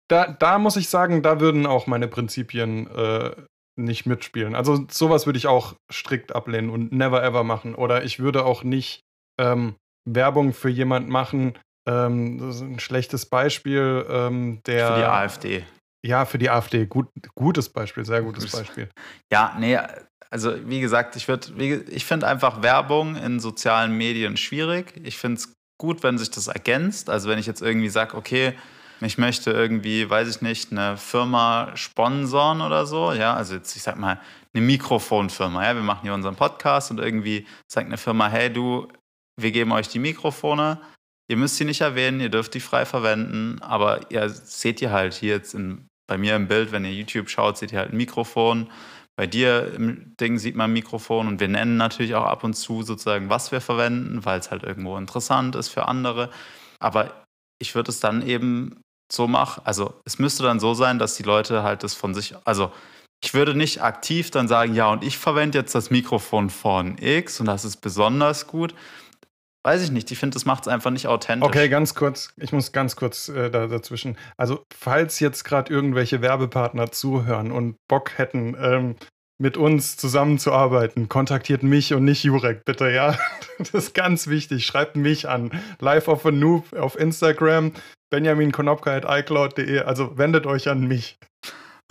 da, 0.10 0.28
da 0.28 0.60
muss 0.60 0.76
ich 0.76 0.90
sagen, 0.90 1.22
da 1.24 1.40
würden 1.40 1.66
auch 1.66 1.88
meine 1.88 2.08
Prinzipien 2.08 2.88
äh, 2.88 3.32
nicht 3.76 4.06
mitspielen. 4.06 4.56
Also 4.56 4.86
sowas 4.90 5.26
würde 5.26 5.38
ich 5.38 5.48
auch 5.48 5.76
strikt 5.92 6.36
ablehnen 6.36 6.70
und 6.70 6.92
never 6.92 7.24
ever 7.24 7.44
machen. 7.44 7.76
Oder 7.76 8.04
ich 8.04 8.20
würde 8.20 8.46
auch 8.46 8.64
nicht 8.64 9.02
ähm, 9.40 9.76
Werbung 10.08 10.54
für 10.54 10.70
jemand 10.70 11.10
machen, 11.10 11.58
ähm, 11.90 12.38
das 12.40 12.58
ist 12.58 12.62
ein 12.62 12.80
schlechtes 12.80 13.26
Beispiel. 13.26 14.06
Ähm, 14.10 14.62
der, 14.66 14.88
Für 14.88 14.96
die 14.96 15.04
AfD. 15.06 15.66
Ja, 16.06 16.26
für 16.26 16.38
die 16.38 16.50
AfD. 16.50 16.86
Gut, 16.86 17.08
gutes 17.36 17.70
Beispiel, 17.70 18.06
sehr 18.06 18.22
gutes. 18.22 18.52
Beispiel. 18.52 18.90
Ja, 19.32 19.56
nee, 19.60 19.80
also 20.30 20.54
wie 20.68 20.82
gesagt, 20.82 21.16
ich, 21.16 21.26
würd- 21.28 21.88
ich 21.90 22.06
finde 22.06 22.28
einfach 22.28 22.62
Werbung 22.62 23.16
in 23.16 23.40
sozialen 23.40 23.98
Medien 23.98 24.36
schwierig. 24.38 24.94
Ich 25.04 25.18
finde 25.18 25.40
es 25.40 25.54
gut, 25.82 26.04
wenn 26.04 26.18
sich 26.18 26.30
das 26.32 26.48
ergänzt. 26.48 27.10
Also 27.10 27.30
wenn 27.30 27.40
ich 27.40 27.46
jetzt 27.48 27.62
irgendwie 27.62 27.90
sage, 27.90 28.16
okay, 28.18 28.54
ich 29.04 29.18
möchte 29.18 29.52
irgendwie, 29.52 30.10
weiß 30.10 30.28
ich 30.30 30.42
nicht, 30.42 30.72
eine 30.72 30.98
Firma 30.98 31.72
sponsoren 31.76 32.62
oder 32.62 32.86
so, 32.86 33.12
ja, 33.14 33.34
also 33.34 33.56
jetzt, 33.56 33.76
ich 33.76 33.84
sag 33.84 33.98
mal, 33.98 34.20
eine 34.54 34.66
Mikrofonfirma, 34.66 35.64
ja, 35.64 35.76
wir 35.76 35.82
machen 35.82 36.02
hier 36.04 36.14
unseren 36.14 36.36
Podcast 36.36 36.92
und 36.92 37.00
irgendwie 37.00 37.48
sagt 37.68 37.88
eine 37.88 37.98
Firma, 37.98 38.28
hey 38.28 38.52
du, 38.52 38.88
wir 39.40 39.52
geben 39.52 39.72
euch 39.72 39.88
die 39.88 40.00
Mikrofone, 40.00 40.80
ihr 41.30 41.38
müsst 41.38 41.58
sie 41.58 41.66
nicht 41.66 41.82
erwähnen, 41.82 42.20
ihr 42.20 42.30
dürft 42.30 42.54
die 42.54 42.60
frei 42.60 42.86
verwenden, 42.86 43.62
aber 43.62 44.12
ihr 44.12 44.30
seht 44.30 44.82
ihr 44.82 44.92
halt 44.92 45.14
hier 45.14 45.36
jetzt 45.36 45.54
in, 45.56 45.88
bei 46.08 46.18
mir 46.18 46.36
im 46.36 46.48
Bild, 46.48 46.72
wenn 46.72 46.86
ihr 46.86 46.94
YouTube 46.94 47.30
schaut, 47.30 47.58
seht 47.58 47.72
ihr 47.72 47.80
halt 47.80 47.92
ein 47.92 47.98
Mikrofon. 47.98 48.70
Bei 49.16 49.28
dir 49.28 49.74
im 49.76 50.16
Ding 50.20 50.40
sieht 50.40 50.56
man 50.56 50.72
ein 50.72 50.74
Mikrofon 50.74 51.28
und 51.28 51.40
wir 51.40 51.48
nennen 51.48 51.78
natürlich 51.78 52.16
auch 52.16 52.26
ab 52.26 52.44
und 52.44 52.56
zu 52.56 52.84
sozusagen, 52.84 53.30
was 53.30 53.52
wir 53.52 53.62
verwenden, 53.62 54.26
weil 54.26 54.40
es 54.40 54.50
halt 54.52 54.64
irgendwo 54.64 54.98
interessant 54.98 55.56
ist 55.56 55.70
für 55.70 55.88
andere. 55.88 56.30
Aber 56.80 57.24
ich 57.60 57.76
würde 57.76 57.92
es 57.92 58.00
dann 58.00 58.26
eben 58.26 58.83
so 59.12 59.28
machen, 59.28 59.62
also 59.66 59.94
es 60.06 60.20
müsste 60.20 60.44
dann 60.44 60.60
so 60.60 60.74
sein, 60.74 61.00
dass 61.00 61.16
die 61.16 61.24
Leute 61.24 61.64
halt 61.64 61.84
das 61.84 61.94
von 61.94 62.14
sich, 62.14 62.36
also 62.46 62.72
ich 63.24 63.34
würde 63.34 63.56
nicht 63.56 63.82
aktiv 63.82 64.32
dann 64.32 64.48
sagen, 64.48 64.76
ja, 64.76 64.92
und 64.92 65.04
ich 65.04 65.18
verwende 65.18 65.58
jetzt 65.58 65.74
das 65.74 65.90
Mikrofon 65.90 66.50
von 66.50 66.98
X 66.98 67.40
und 67.40 67.46
das 67.46 67.64
ist 67.64 67.78
besonders 67.78 68.48
gut. 68.48 68.76
Weiß 69.66 69.82
ich 69.82 69.92
nicht, 69.92 70.12
ich 70.12 70.20
finde, 70.20 70.34
das 70.34 70.44
macht 70.44 70.64
es 70.64 70.68
einfach 70.68 70.92
nicht 70.92 71.08
authentisch. 71.08 71.48
Okay, 71.48 71.70
ganz 71.70 71.96
kurz, 71.96 72.34
ich 72.36 72.52
muss 72.52 72.74
ganz 72.74 72.98
kurz 72.98 73.30
äh, 73.30 73.50
da, 73.50 73.68
dazwischen. 73.68 74.18
Also, 74.36 74.66
falls 74.76 75.22
jetzt 75.22 75.46
gerade 75.46 75.72
irgendwelche 75.72 76.22
Werbepartner 76.22 76.92
zuhören 76.92 77.50
und 77.50 77.78
Bock 77.88 78.18
hätten, 78.18 78.58
ähm, 78.60 78.96
mit 79.42 79.58
uns 79.58 79.98
zusammenzuarbeiten, 79.98 81.10
kontaktiert 81.10 81.64
mich 81.64 81.94
und 81.94 82.04
nicht 82.06 82.24
Jurek, 82.24 82.66
bitte, 82.66 82.92
ja. 82.92 83.18
Das 83.58 83.74
ist 83.74 83.94
ganz 83.94 84.28
wichtig. 84.28 84.66
Schreibt 84.66 84.96
mich 84.96 85.30
an. 85.30 85.52
Live 85.80 86.08
of 86.08 86.26
a 86.26 86.32
Noob 86.32 86.74
auf 86.74 87.00
Instagram, 87.00 87.72
benjaminkonopka.icloud.de. 88.14 89.80
Also 89.80 90.20
wendet 90.20 90.46
euch 90.46 90.70
an 90.70 90.88
mich. 90.88 91.18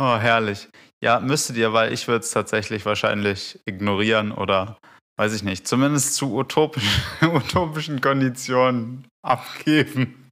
Oh, 0.01 0.17
herrlich. 0.17 0.69
Ja, 1.03 1.19
müsstet 1.19 1.57
ihr, 1.57 1.73
weil 1.73 1.93
ich 1.93 2.07
würde 2.07 2.25
es 2.25 2.31
tatsächlich 2.31 2.87
wahrscheinlich 2.87 3.59
ignorieren 3.67 4.31
oder, 4.31 4.79
weiß 5.19 5.35
ich 5.35 5.43
nicht, 5.43 5.67
zumindest 5.67 6.15
zu 6.15 6.37
utopischen, 6.37 7.03
utopischen 7.35 8.01
Konditionen 8.01 9.09
abgeben. 9.27 10.31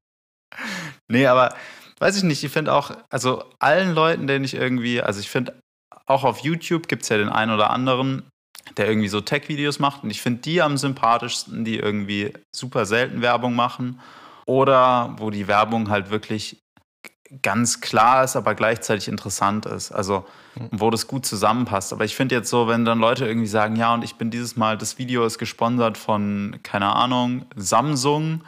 Nee, 1.10 1.26
aber 1.26 1.56
weiß 1.98 2.16
ich 2.16 2.22
nicht, 2.22 2.44
ich 2.44 2.52
finde 2.52 2.72
auch, 2.72 2.92
also 3.10 3.44
allen 3.58 3.92
Leuten, 3.92 4.28
denen 4.28 4.44
ich 4.44 4.54
irgendwie, 4.54 5.02
also 5.02 5.18
ich 5.18 5.28
finde, 5.28 5.58
auch 6.06 6.22
auf 6.22 6.38
YouTube 6.38 6.86
gibt 6.86 7.02
es 7.02 7.08
ja 7.08 7.18
den 7.18 7.30
einen 7.30 7.52
oder 7.52 7.70
anderen, 7.70 8.28
der 8.76 8.86
irgendwie 8.86 9.08
so 9.08 9.20
Tech-Videos 9.20 9.80
macht 9.80 10.04
und 10.04 10.10
ich 10.10 10.22
finde 10.22 10.42
die 10.42 10.62
am 10.62 10.76
sympathischsten, 10.76 11.64
die 11.64 11.78
irgendwie 11.78 12.32
super 12.54 12.86
selten 12.86 13.22
Werbung 13.22 13.56
machen 13.56 14.00
oder 14.46 15.14
wo 15.18 15.30
die 15.30 15.48
Werbung 15.48 15.90
halt 15.90 16.10
wirklich 16.10 16.62
ganz 17.42 17.80
klar 17.80 18.24
ist, 18.24 18.36
aber 18.36 18.54
gleichzeitig 18.54 19.08
interessant 19.08 19.66
ist. 19.66 19.92
Also, 19.92 20.26
wo 20.72 20.90
das 20.90 21.06
gut 21.06 21.24
zusammenpasst. 21.24 21.92
Aber 21.92 22.04
ich 22.04 22.16
finde 22.16 22.34
jetzt 22.34 22.50
so, 22.50 22.66
wenn 22.66 22.84
dann 22.84 22.98
Leute 22.98 23.26
irgendwie 23.26 23.46
sagen, 23.46 23.76
ja, 23.76 23.94
und 23.94 24.02
ich 24.02 24.16
bin 24.16 24.30
dieses 24.30 24.56
Mal, 24.56 24.76
das 24.76 24.98
Video 24.98 25.24
ist 25.24 25.38
gesponsert 25.38 25.96
von, 25.96 26.58
keine 26.62 26.94
Ahnung, 26.94 27.46
Samsung 27.54 28.42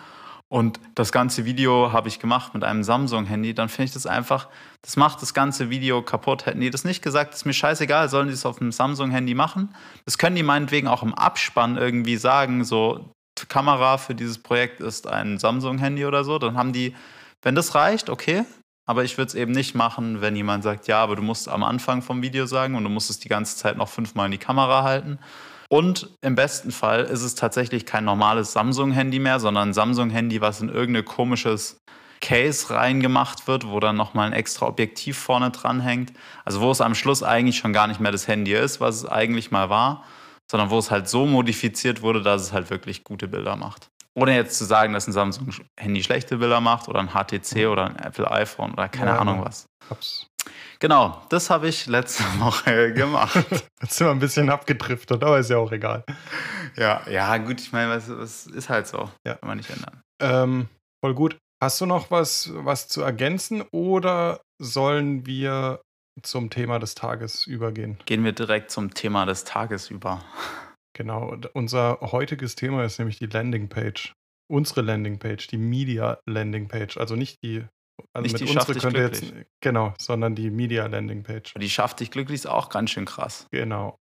und 0.49 0.81
das 0.97 1.13
ganze 1.13 1.45
Video 1.45 1.93
habe 1.93 2.09
ich 2.09 2.19
gemacht 2.19 2.55
mit 2.55 2.65
einem 2.65 2.83
Samsung-Handy, 2.83 3.55
dann 3.55 3.69
finde 3.69 3.85
ich 3.85 3.93
das 3.93 4.07
einfach, 4.07 4.49
das 4.83 4.97
macht 4.97 5.23
das 5.23 5.33
ganze 5.33 5.71
Video 5.71 6.03
kaputt. 6.03 6.45
Hätten 6.45 6.61
die 6.61 6.69
das 6.69 6.85
nicht 6.85 7.03
gesagt, 7.03 7.33
ist 7.35 7.47
mir 7.47 7.55
scheißegal, 7.55 8.09
sollen 8.09 8.27
die 8.27 8.35
es 8.35 8.45
auf 8.45 8.59
dem 8.59 8.73
Samsung-Handy 8.73 9.35
machen. 9.35 9.75
Das 10.05 10.19
können 10.19 10.37
die 10.37 10.43
meinetwegen 10.43 10.89
auch 10.89 11.03
im 11.03 11.15
Abspann 11.15 11.77
irgendwie 11.79 12.17
sagen, 12.17 12.65
so, 12.65 13.15
Kamera 13.49 13.99
für 13.99 14.15
dieses 14.15 14.39
Projekt 14.39 14.81
ist 14.81 15.07
ein 15.07 15.39
Samsung-Handy 15.39 16.05
oder 16.07 16.25
so. 16.25 16.39
Dann 16.39 16.57
haben 16.57 16.73
die, 16.73 16.95
wenn 17.43 17.55
das 17.55 17.75
reicht, 17.75 18.11
okay, 18.11 18.45
aber 18.87 19.05
ich 19.05 19.17
würde 19.17 19.29
es 19.29 19.35
eben 19.35 19.53
nicht 19.53 19.75
machen, 19.75 20.21
wenn 20.21 20.35
jemand 20.35 20.65
sagt, 20.65 20.89
ja, 20.89 21.03
aber 21.03 21.17
du 21.17 21.23
musst 21.23 21.49
am 21.49 21.63
Anfang 21.63 22.03
vom 22.03 22.23
Video 22.23 22.47
sagen 22.47 22.75
und 22.75 22.85
du 22.85 22.91
musst 22.91 23.11
es 23.11 23.19
die 23.19 23.29
ganze 23.29 23.57
Zeit 23.57 23.77
noch 23.77 23.89
fünfmal 23.89 24.27
in 24.27 24.33
die 24.33 24.39
Kamera 24.39 24.83
halten. 24.83 25.19
Und 25.69 26.11
im 26.21 26.35
besten 26.35 26.71
Fall 26.71 27.05
ist 27.05 27.23
es 27.23 27.35
tatsächlich 27.35 27.87
kein 27.87 28.05
normales 28.05 28.53
Samsung-Handy 28.53 29.19
mehr, 29.21 29.41
sondern 29.41 29.71
ein 29.71 29.73
Samsung-Handy, 29.73 30.41
was 30.41 30.61
in 30.61 30.69
irgendein 30.69 31.05
komisches 31.05 31.79
Case 32.21 32.71
reingemacht 32.71 33.49
wird, 33.49 33.67
wo 33.67 33.81
dann 33.81 33.97
nochmal 33.97 34.27
ein 34.27 34.33
extra 34.33 34.67
Objektiv 34.67 35.17
vorne 35.17 35.51
dran 35.51 35.81
hängt. 35.81 36.13
Also 36.45 36.61
wo 36.61 36.71
es 36.71 36.81
am 36.81 36.95
Schluss 36.95 37.23
eigentlich 37.23 37.57
schon 37.57 37.73
gar 37.73 37.87
nicht 37.87 38.01
mehr 38.01 38.13
das 38.13 38.29
Handy 38.29 38.53
ist, 38.53 38.81
was 38.81 38.97
es 38.97 39.07
eigentlich 39.07 39.51
mal 39.51 39.71
war, 39.71 40.05
sondern 40.53 40.69
wo 40.69 40.79
es 40.79 40.91
halt 40.91 41.09
so 41.09 41.25
modifiziert 41.25 42.03
wurde, 42.03 42.21
dass 42.23 42.43
es 42.43 42.53
halt 42.53 42.69
wirklich 42.69 43.05
gute 43.05 43.27
Bilder 43.27 43.57
macht. 43.57 43.89
Ohne 44.15 44.37
jetzt 44.37 44.59
zu 44.59 44.67
sagen, 44.67 44.93
dass 44.93 45.07
ein 45.07 45.13
Samsung-Handy 45.13 46.03
schlechte 46.05 46.37
Bilder 46.37 46.61
macht 46.61 46.89
oder 46.89 47.01
ein 47.01 47.09
HTC 47.15 47.69
oder 47.69 47.87
ein 47.87 47.97
Apple 47.97 48.31
iPhone 48.31 48.73
oder 48.75 48.91
keine 48.91 49.13
Ja, 49.13 49.19
Ahnung 49.19 49.39
aber- 49.39 49.47
was. 49.47 49.65
Hab's. 49.89 50.27
Genau, 50.79 51.23
das 51.31 51.49
habe 51.49 51.69
ich 51.69 51.87
letzte 51.87 52.23
Woche 52.39 52.93
gemacht. 52.93 53.35
Jetzt 53.83 53.97
sind 53.97 54.07
wir 54.07 54.11
ein 54.11 54.19
bisschen 54.19 54.51
abgedriftet, 54.51 55.23
aber 55.25 55.39
ist 55.39 55.49
ja 55.49 55.57
auch 55.57 55.73
egal. 55.73 56.05
ja, 56.77 57.01
ja, 57.09 57.35
gut, 57.39 57.61
ich 57.61 57.73
meine, 57.73 57.89
was, 57.91 58.11
was 58.11 58.47
ist 58.49 58.69
halt 58.69 58.87
so. 58.87 59.09
Ja. 59.27 59.37
Kann 59.37 59.49
man 59.49 59.57
nicht 59.57 59.71
ändern. 59.71 60.03
Ähm, 60.21 60.69
voll 61.03 61.15
gut. 61.15 61.39
Hast 61.63 61.81
du 61.81 61.87
noch 61.87 62.11
was, 62.11 62.51
was 62.53 62.89
zu 62.89 63.01
ergänzen 63.01 63.63
oder 63.73 64.41
sollen 64.61 65.25
wir 65.25 65.81
zum 66.21 66.51
Thema 66.51 66.79
des 66.79 66.95
Tages 66.95 67.47
übergehen? 67.47 67.99
Gehen 68.07 68.25
wir 68.25 68.33
direkt 68.33 68.71
zum 68.71 68.95
Thema 68.95 69.25
des 69.27 69.45
Tages 69.45 69.91
über. 69.91 70.25
Genau, 70.95 71.37
unser 71.55 71.99
heutiges 72.01 72.55
Thema 72.55 72.85
ist 72.85 72.99
nämlich 72.99 73.19
die 73.19 73.27
Landingpage. 73.27 74.13
Unsere 74.51 74.83
Landingpage, 74.83 75.47
die 75.47 75.57
Media 75.57 76.19
Landingpage. 76.27 76.99
Also 76.99 77.17
nicht 77.17 77.43
die, 77.43 77.65
also 78.13 78.23
Nicht 78.23 78.33
mit 78.35 78.41
die 78.41 78.45
unsere 78.45 78.53
Schaff 78.53 78.67
dich 78.75 78.83
könnt 78.83 78.97
ihr 78.97 79.05
jetzt, 79.05 79.25
genau, 79.63 79.95
sondern 79.99 80.35
die 80.35 80.51
Media 80.51 80.87
Landingpage. 80.87 81.55
Die 81.55 81.71
schafft 81.71 82.01
dich 82.01 82.11
glücklich 82.11 82.41
ist 82.41 82.47
auch 82.47 82.69
ganz 82.69 82.91
schön 82.91 83.07
krass. 83.07 83.47
Genau. 83.51 83.99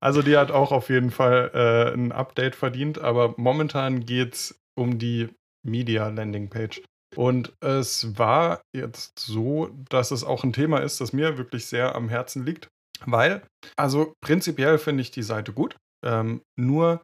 Also 0.00 0.22
die 0.22 0.36
hat 0.36 0.50
auch 0.50 0.72
auf 0.72 0.88
jeden 0.88 1.10
Fall 1.10 1.50
äh, 1.54 1.94
ein 1.94 2.10
Update 2.10 2.56
verdient, 2.56 2.98
aber 2.98 3.34
momentan 3.36 4.04
geht 4.04 4.34
es 4.34 4.60
um 4.74 4.98
die 4.98 5.28
Media 5.62 6.08
Landing 6.08 6.48
Page. 6.48 6.82
Und 7.16 7.52
es 7.60 8.18
war 8.18 8.60
jetzt 8.74 9.18
so, 9.18 9.70
dass 9.88 10.10
es 10.10 10.24
auch 10.24 10.44
ein 10.44 10.52
Thema 10.52 10.78
ist, 10.78 11.00
das 11.00 11.12
mir 11.12 11.38
wirklich 11.38 11.66
sehr 11.66 11.94
am 11.94 12.08
Herzen 12.08 12.44
liegt, 12.44 12.68
weil, 13.04 13.42
also 13.76 14.12
prinzipiell 14.20 14.78
finde 14.78 15.02
ich 15.02 15.10
die 15.10 15.22
Seite 15.22 15.52
gut. 15.52 15.76
Ähm, 16.04 16.42
nur 16.56 17.02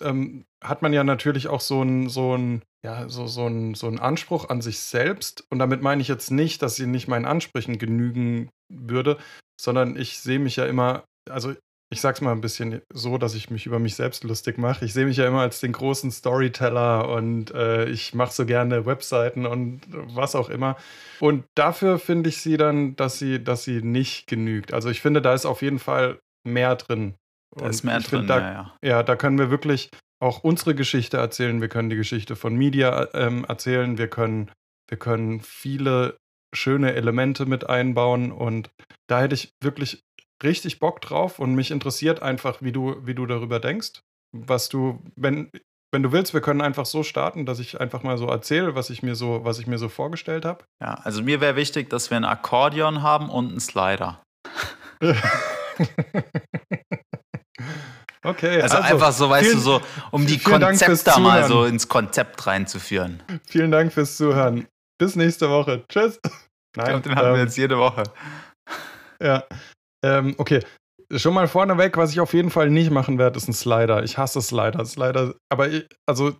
ähm, 0.00 0.44
hat 0.62 0.82
man 0.82 0.92
ja 0.92 1.04
natürlich 1.04 1.48
auch 1.48 1.60
so 1.60 1.80
einen 1.80 2.08
so 2.08 2.38
ja, 2.84 3.08
so, 3.08 3.26
so 3.26 3.74
so 3.74 3.88
Anspruch 3.88 4.50
an 4.50 4.60
sich 4.60 4.78
selbst. 4.80 5.44
Und 5.50 5.58
damit 5.58 5.80
meine 5.80 6.02
ich 6.02 6.08
jetzt 6.08 6.30
nicht, 6.30 6.60
dass 6.60 6.76
sie 6.76 6.86
nicht 6.86 7.08
meinen 7.08 7.24
Ansprüchen 7.24 7.78
genügen 7.78 8.50
würde, 8.70 9.16
sondern 9.58 9.96
ich 9.96 10.18
sehe 10.18 10.38
mich 10.38 10.56
ja 10.56 10.66
immer, 10.66 11.04
also 11.30 11.54
ich 11.90 12.00
sag's 12.00 12.20
mal 12.20 12.32
ein 12.32 12.40
bisschen 12.40 12.82
so, 12.92 13.18
dass 13.18 13.34
ich 13.34 13.50
mich 13.50 13.66
über 13.66 13.78
mich 13.78 13.94
selbst 13.94 14.24
lustig 14.24 14.58
mache. 14.58 14.84
Ich 14.84 14.92
sehe 14.92 15.06
mich 15.06 15.16
ja 15.16 15.26
immer 15.26 15.40
als 15.40 15.60
den 15.60 15.72
großen 15.72 16.10
Storyteller 16.10 17.08
und 17.08 17.52
äh, 17.52 17.84
ich 17.86 18.14
mache 18.14 18.32
so 18.32 18.46
gerne 18.46 18.86
Webseiten 18.86 19.46
und 19.46 19.82
was 19.90 20.34
auch 20.34 20.48
immer. 20.48 20.76
Und 21.20 21.44
dafür 21.54 21.98
finde 21.98 22.30
ich 22.30 22.38
sie 22.38 22.56
dann, 22.56 22.96
dass 22.96 23.18
sie, 23.18 23.42
dass 23.42 23.64
sie 23.64 23.82
nicht 23.82 24.26
genügt. 24.26 24.72
Also 24.72 24.88
ich 24.88 25.00
finde, 25.00 25.22
da 25.22 25.34
ist 25.34 25.46
auf 25.46 25.62
jeden 25.62 25.78
Fall 25.78 26.18
mehr 26.44 26.74
drin. 26.76 27.14
Da 27.54 27.66
Und 27.66 27.70
ist 27.70 27.84
mehr 27.84 28.00
drin, 28.00 28.20
find, 28.20 28.30
da, 28.30 28.38
ja, 28.40 28.52
ja. 28.52 28.74
ja, 28.82 29.02
da 29.02 29.14
können 29.14 29.38
wir 29.38 29.50
wirklich 29.50 29.90
auch 30.20 30.42
unsere 30.42 30.74
Geschichte 30.74 31.18
erzählen. 31.18 31.60
Wir 31.60 31.68
können 31.68 31.90
die 31.90 31.96
Geschichte 31.96 32.34
von 32.34 32.56
Media 32.56 33.08
ähm, 33.14 33.44
erzählen. 33.44 33.98
Wir 33.98 34.08
können, 34.08 34.50
wir 34.88 34.98
können 34.98 35.40
viele 35.40 36.16
schöne 36.54 36.94
Elemente 36.94 37.46
mit 37.46 37.68
einbauen. 37.68 38.32
Und 38.32 38.70
da 39.06 39.20
hätte 39.20 39.34
ich 39.34 39.52
wirklich 39.62 40.02
richtig 40.44 40.78
Bock 40.80 41.00
drauf. 41.00 41.38
Und 41.38 41.54
mich 41.54 41.70
interessiert 41.70 42.22
einfach, 42.22 42.58
wie 42.60 42.72
du, 42.72 42.96
wie 43.04 43.14
du 43.14 43.26
darüber 43.26 43.58
denkst. 43.60 44.00
Was 44.36 44.68
du, 44.68 45.00
wenn, 45.16 45.50
wenn 45.92 46.02
du 46.02 46.12
willst, 46.12 46.34
wir 46.34 46.40
können 46.40 46.60
einfach 46.60 46.86
so 46.86 47.02
starten, 47.02 47.46
dass 47.46 47.58
ich 47.58 47.80
einfach 47.80 48.02
mal 48.02 48.18
so 48.18 48.26
erzähle, 48.26 48.74
was 48.74 48.90
ich 48.90 49.02
mir 49.02 49.14
so, 49.14 49.44
was 49.44 49.58
ich 49.58 49.66
mir 49.66 49.78
so 49.78 49.88
vorgestellt 49.88 50.44
habe. 50.44 50.64
ja. 50.82 50.94
Also 51.04 51.22
mir 51.22 51.40
wäre 51.40 51.56
wichtig, 51.56 51.88
dass 51.90 52.10
wir 52.10 52.16
ein 52.16 52.24
Akkordeon 52.24 53.02
haben 53.02 53.30
und 53.30 53.50
einen 53.50 53.60
Slider. 53.60 54.20
okay, 58.24 58.60
Also, 58.62 58.78
einfach 58.78 59.12
so, 59.12 59.28
weißt 59.30 59.44
vielen- 59.46 59.58
du, 59.58 59.62
so, 59.62 59.80
um 60.10 60.26
die 60.26 60.38
Konzepte 60.38 61.20
mal 61.20 61.44
so 61.46 61.64
ins 61.64 61.88
Konzept 61.88 62.46
reinzuführen. 62.46 63.22
Vielen 63.46 63.70
Dank 63.70 63.92
fürs 63.92 64.16
Zuhören. 64.16 64.66
Bis 64.98 65.16
nächste 65.16 65.50
Woche. 65.50 65.84
Tschüss. 65.88 66.18
Ich 66.24 66.82
glaube, 66.84 67.00
den 67.02 67.14
haben 67.14 67.34
wir 67.34 67.42
jetzt 67.42 67.56
jede 67.56 67.78
Woche. 67.78 68.02
Ja. 69.22 69.44
Ähm, 70.04 70.34
okay. 70.38 70.60
Schon 71.12 71.34
mal 71.34 71.48
vorneweg, 71.48 71.96
was 71.96 72.12
ich 72.12 72.20
auf 72.20 72.34
jeden 72.34 72.50
Fall 72.50 72.70
nicht 72.70 72.90
machen 72.90 73.18
werde, 73.18 73.36
ist 73.36 73.48
ein 73.48 73.52
Slider. 73.52 74.02
Ich 74.02 74.18
hasse 74.18 74.40
Slider. 74.40 74.84
Slider, 74.84 75.34
aber 75.50 75.68
ich, 75.68 75.86
also 76.06 76.34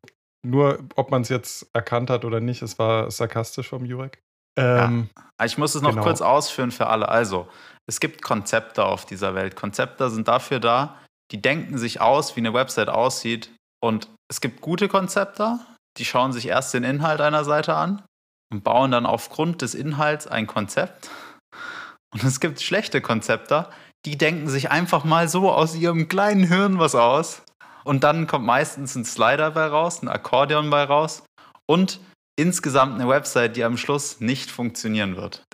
nur, 0.45 0.79
ob 0.97 1.11
man 1.11 1.23
es 1.23 1.29
jetzt 1.29 1.69
erkannt 1.73 2.11
hat 2.11 2.25
oder 2.25 2.41
nicht, 2.41 2.63
es 2.63 2.79
war 2.79 3.11
sarkastisch 3.11 3.69
vom 3.69 3.85
Jurek. 3.85 4.23
Ähm, 4.57 5.09
ja. 5.39 5.47
Ich 5.47 5.59
muss 5.59 5.75
es 5.75 5.83
noch 5.83 5.91
genau. 5.91 6.03
kurz 6.03 6.21
ausführen 6.21 6.71
für 6.71 6.87
alle. 6.87 7.09
Also, 7.09 7.49
es 7.87 8.01
gibt 8.01 8.23
Konzepte 8.23 8.85
auf 8.85 9.05
dieser 9.07 9.35
Welt. 9.35 9.57
Konzepte 9.57 10.11
sind 10.11 10.29
dafür 10.29 10.61
da, 10.61 11.01
die 11.31 11.41
denken 11.41 11.79
sich 11.79 12.01
aus, 12.01 12.37
wie 12.37 12.41
eine 12.41 12.55
Website 12.55 12.89
aussieht. 12.89 13.51
Und 13.83 14.09
es 14.31 14.41
gibt 14.41 14.61
gute 14.61 14.89
Konzepte, 14.89 15.59
die 15.99 16.05
schauen 16.05 16.33
sich 16.33 16.49
erst 16.49 16.75
den 16.75 16.85
Inhalt 16.85 17.21
einer 17.21 17.45
Seite 17.45 17.75
an 17.75 18.03
und 18.53 18.65
bauen 18.65 18.91
dann 18.91 19.07
aufgrund 19.07 19.63
des 19.63 19.75
Inhalts 19.75 20.27
ein 20.27 20.47
Konzept. 20.47 21.11
Und 22.15 22.25
es 22.25 22.41
gibt 22.41 22.63
schlechte 22.63 23.01
Konzepte, 23.01 23.69
die 24.07 24.17
denken 24.17 24.49
sich 24.49 24.71
einfach 24.71 25.05
mal 25.05 25.29
so 25.29 25.51
aus 25.51 25.75
ihrem 25.75 26.09
kleinen 26.09 26.45
Hirn 26.45 26.79
was 26.79 26.95
aus. 26.95 27.43
Und 27.85 28.05
dann 28.05 28.27
kommt 28.27 28.47
meistens 28.47 28.95
ein 28.95 29.05
Slider 29.05 29.51
bei 29.51 29.67
raus, 29.67 30.03
ein 30.03 30.09
Akkordeon 30.09 30.71
bei 30.71 30.85
raus 30.85 31.25
und 31.67 32.01
insgesamt 32.37 32.95
eine 32.95 33.09
Website, 33.09 33.57
die 33.57 33.65
am 33.65 33.77
Schluss 33.77 34.21
nicht 34.21 34.51
funktionieren 34.51 35.17
wird. 35.17 35.45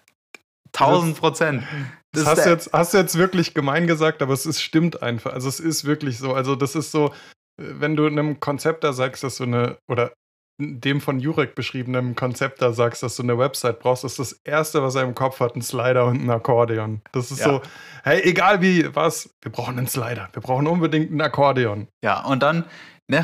1000 0.75 1.19
Prozent. 1.19 1.65
Das, 2.13 2.25
das 2.25 2.27
hast, 2.27 2.47
du 2.47 2.51
jetzt, 2.51 2.73
hast 2.73 2.95
du 2.95 2.99
jetzt 2.99 3.19
wirklich 3.19 3.55
gemein 3.55 3.87
gesagt, 3.87 4.23
aber 4.23 4.33
es 4.33 4.47
ist, 4.47 4.61
stimmt 4.61 5.03
einfach. 5.03 5.33
Also 5.33 5.49
es 5.49 5.61
ist 5.61 5.85
wirklich 5.85 6.19
so. 6.19 6.35
Also 6.35 6.55
das 6.55 6.75
ist 6.75 6.93
so, 6.93 7.13
wenn 7.57 7.97
du 7.97 8.07
einem 8.07 8.39
Konzepter 8.39 8.93
sagst, 8.93 9.25
dass 9.25 9.37
du 9.37 9.45
eine, 9.45 9.79
oder 9.89 10.13
dem 10.61 11.01
von 11.01 11.19
Jurek 11.19 11.55
beschriebenen 11.55 12.15
Konzept 12.15 12.63
da 12.63 12.73
sagst, 12.73 13.03
dass 13.03 13.17
du 13.17 13.23
eine 13.23 13.39
Website 13.39 13.81
brauchst, 13.81 14.05
ist 14.05 14.19
das 14.19 14.33
Erste, 14.45 14.83
was 14.83 14.95
er 14.95 15.03
im 15.03 15.15
Kopf 15.15 15.41
hat, 15.41 15.57
ein 15.57 15.63
Slider 15.63 16.05
und 16.07 16.23
ein 16.23 16.31
Akkordeon. 16.31 17.01
Das 17.13 17.31
ist 17.31 17.41
ja. 17.41 17.47
so, 17.47 17.63
hey, 18.05 18.23
egal 18.23 18.61
wie, 18.61 18.95
was, 18.95 19.31
wir 19.43 19.51
brauchen 19.51 19.79
einen 19.79 19.89
Slider, 19.89 20.29
wir 20.33 20.43
brauchen 20.43 20.67
unbedingt 20.67 21.11
ein 21.11 21.21
Akkordeon. 21.21 21.89
Ja, 22.03 22.25
und 22.25 22.43
dann 22.43 22.65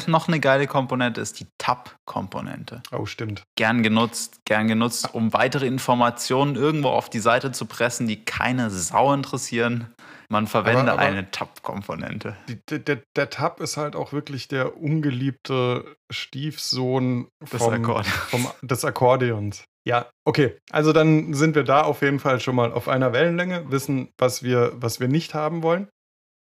noch 0.09 0.27
eine 0.27 0.40
geile 0.40 0.66
Komponente 0.66 1.20
ist 1.20 1.38
die 1.38 1.46
Tab-Komponente. 1.59 2.83
Oh, 2.90 3.07
stimmt. 3.07 3.44
Gern 3.55 3.85
genutzt, 3.85 4.40
gern 4.44 4.66
genutzt, 4.66 5.11
um 5.12 5.33
weitere 5.33 5.66
Informationen 5.66 6.57
irgendwo 6.57 6.88
auf 6.88 7.09
die 7.09 7.20
Seite 7.20 7.53
zu 7.53 7.66
pressen, 7.66 8.09
die 8.09 8.25
keine 8.25 8.70
Sau 8.70 9.12
interessieren. 9.14 9.94
Man 10.29 10.47
verwende 10.47 10.93
aber, 10.93 10.93
aber 10.93 11.01
eine 11.03 11.31
Tab-Komponente. 11.31 12.37
Der, 12.69 12.97
der, 12.97 13.31
Tab 13.31 13.61
ist 13.61 13.77
halt 13.77 13.95
auch 13.95 14.12
wirklich 14.12 14.49
der 14.49 14.77
ungeliebte 14.77 15.97
Stiefsohn 16.11 17.29
des, 17.41 17.62
vom, 17.62 17.75
Akkordeons. 17.75 18.09
Vom, 18.09 18.51
des 18.62 18.85
Akkordeons. 18.85 19.65
Ja, 19.87 20.11
okay. 20.25 20.59
Also 20.71 20.93
dann 20.93 21.33
sind 21.35 21.55
wir 21.55 21.62
da 21.62 21.83
auf 21.83 22.03
jeden 22.03 22.19
Fall 22.19 22.41
schon 22.41 22.57
mal 22.57 22.73
auf 22.73 22.89
einer 22.89 23.12
Wellenlänge, 23.12 23.71
wissen, 23.71 24.11
was 24.19 24.43
wir, 24.43 24.73
was 24.75 24.99
wir 24.99 25.09
nicht 25.09 25.35
haben 25.35 25.62
wollen. 25.62 25.89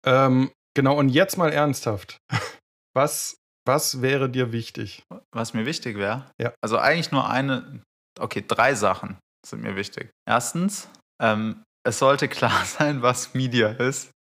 Ähm, 0.06 0.52
genau, 0.74 0.98
und 0.98 1.10
jetzt 1.10 1.38
mal 1.38 1.52
ernsthaft. 1.52 2.18
Was, 2.98 3.36
was 3.68 4.02
wäre 4.02 4.30
dir 4.30 4.54
wichtig? 4.54 5.04
Was 5.34 5.54
mir 5.54 5.66
wichtig 5.66 5.98
wäre? 5.98 6.32
Ja. 6.40 6.54
Also 6.62 6.78
eigentlich 6.78 7.12
nur 7.12 7.30
eine, 7.30 7.82
okay, 8.18 8.42
drei 8.48 8.74
Sachen 8.74 9.18
sind 9.46 9.64
mir 9.64 9.76
wichtig. 9.76 10.12
Erstens, 10.26 10.88
ähm, 11.22 11.66
es 11.86 12.00
sollte 12.00 12.28
klar 12.28 12.66
sein, 12.66 13.02
was 13.02 13.34
Media 13.34 13.70
ist. 13.70 14.12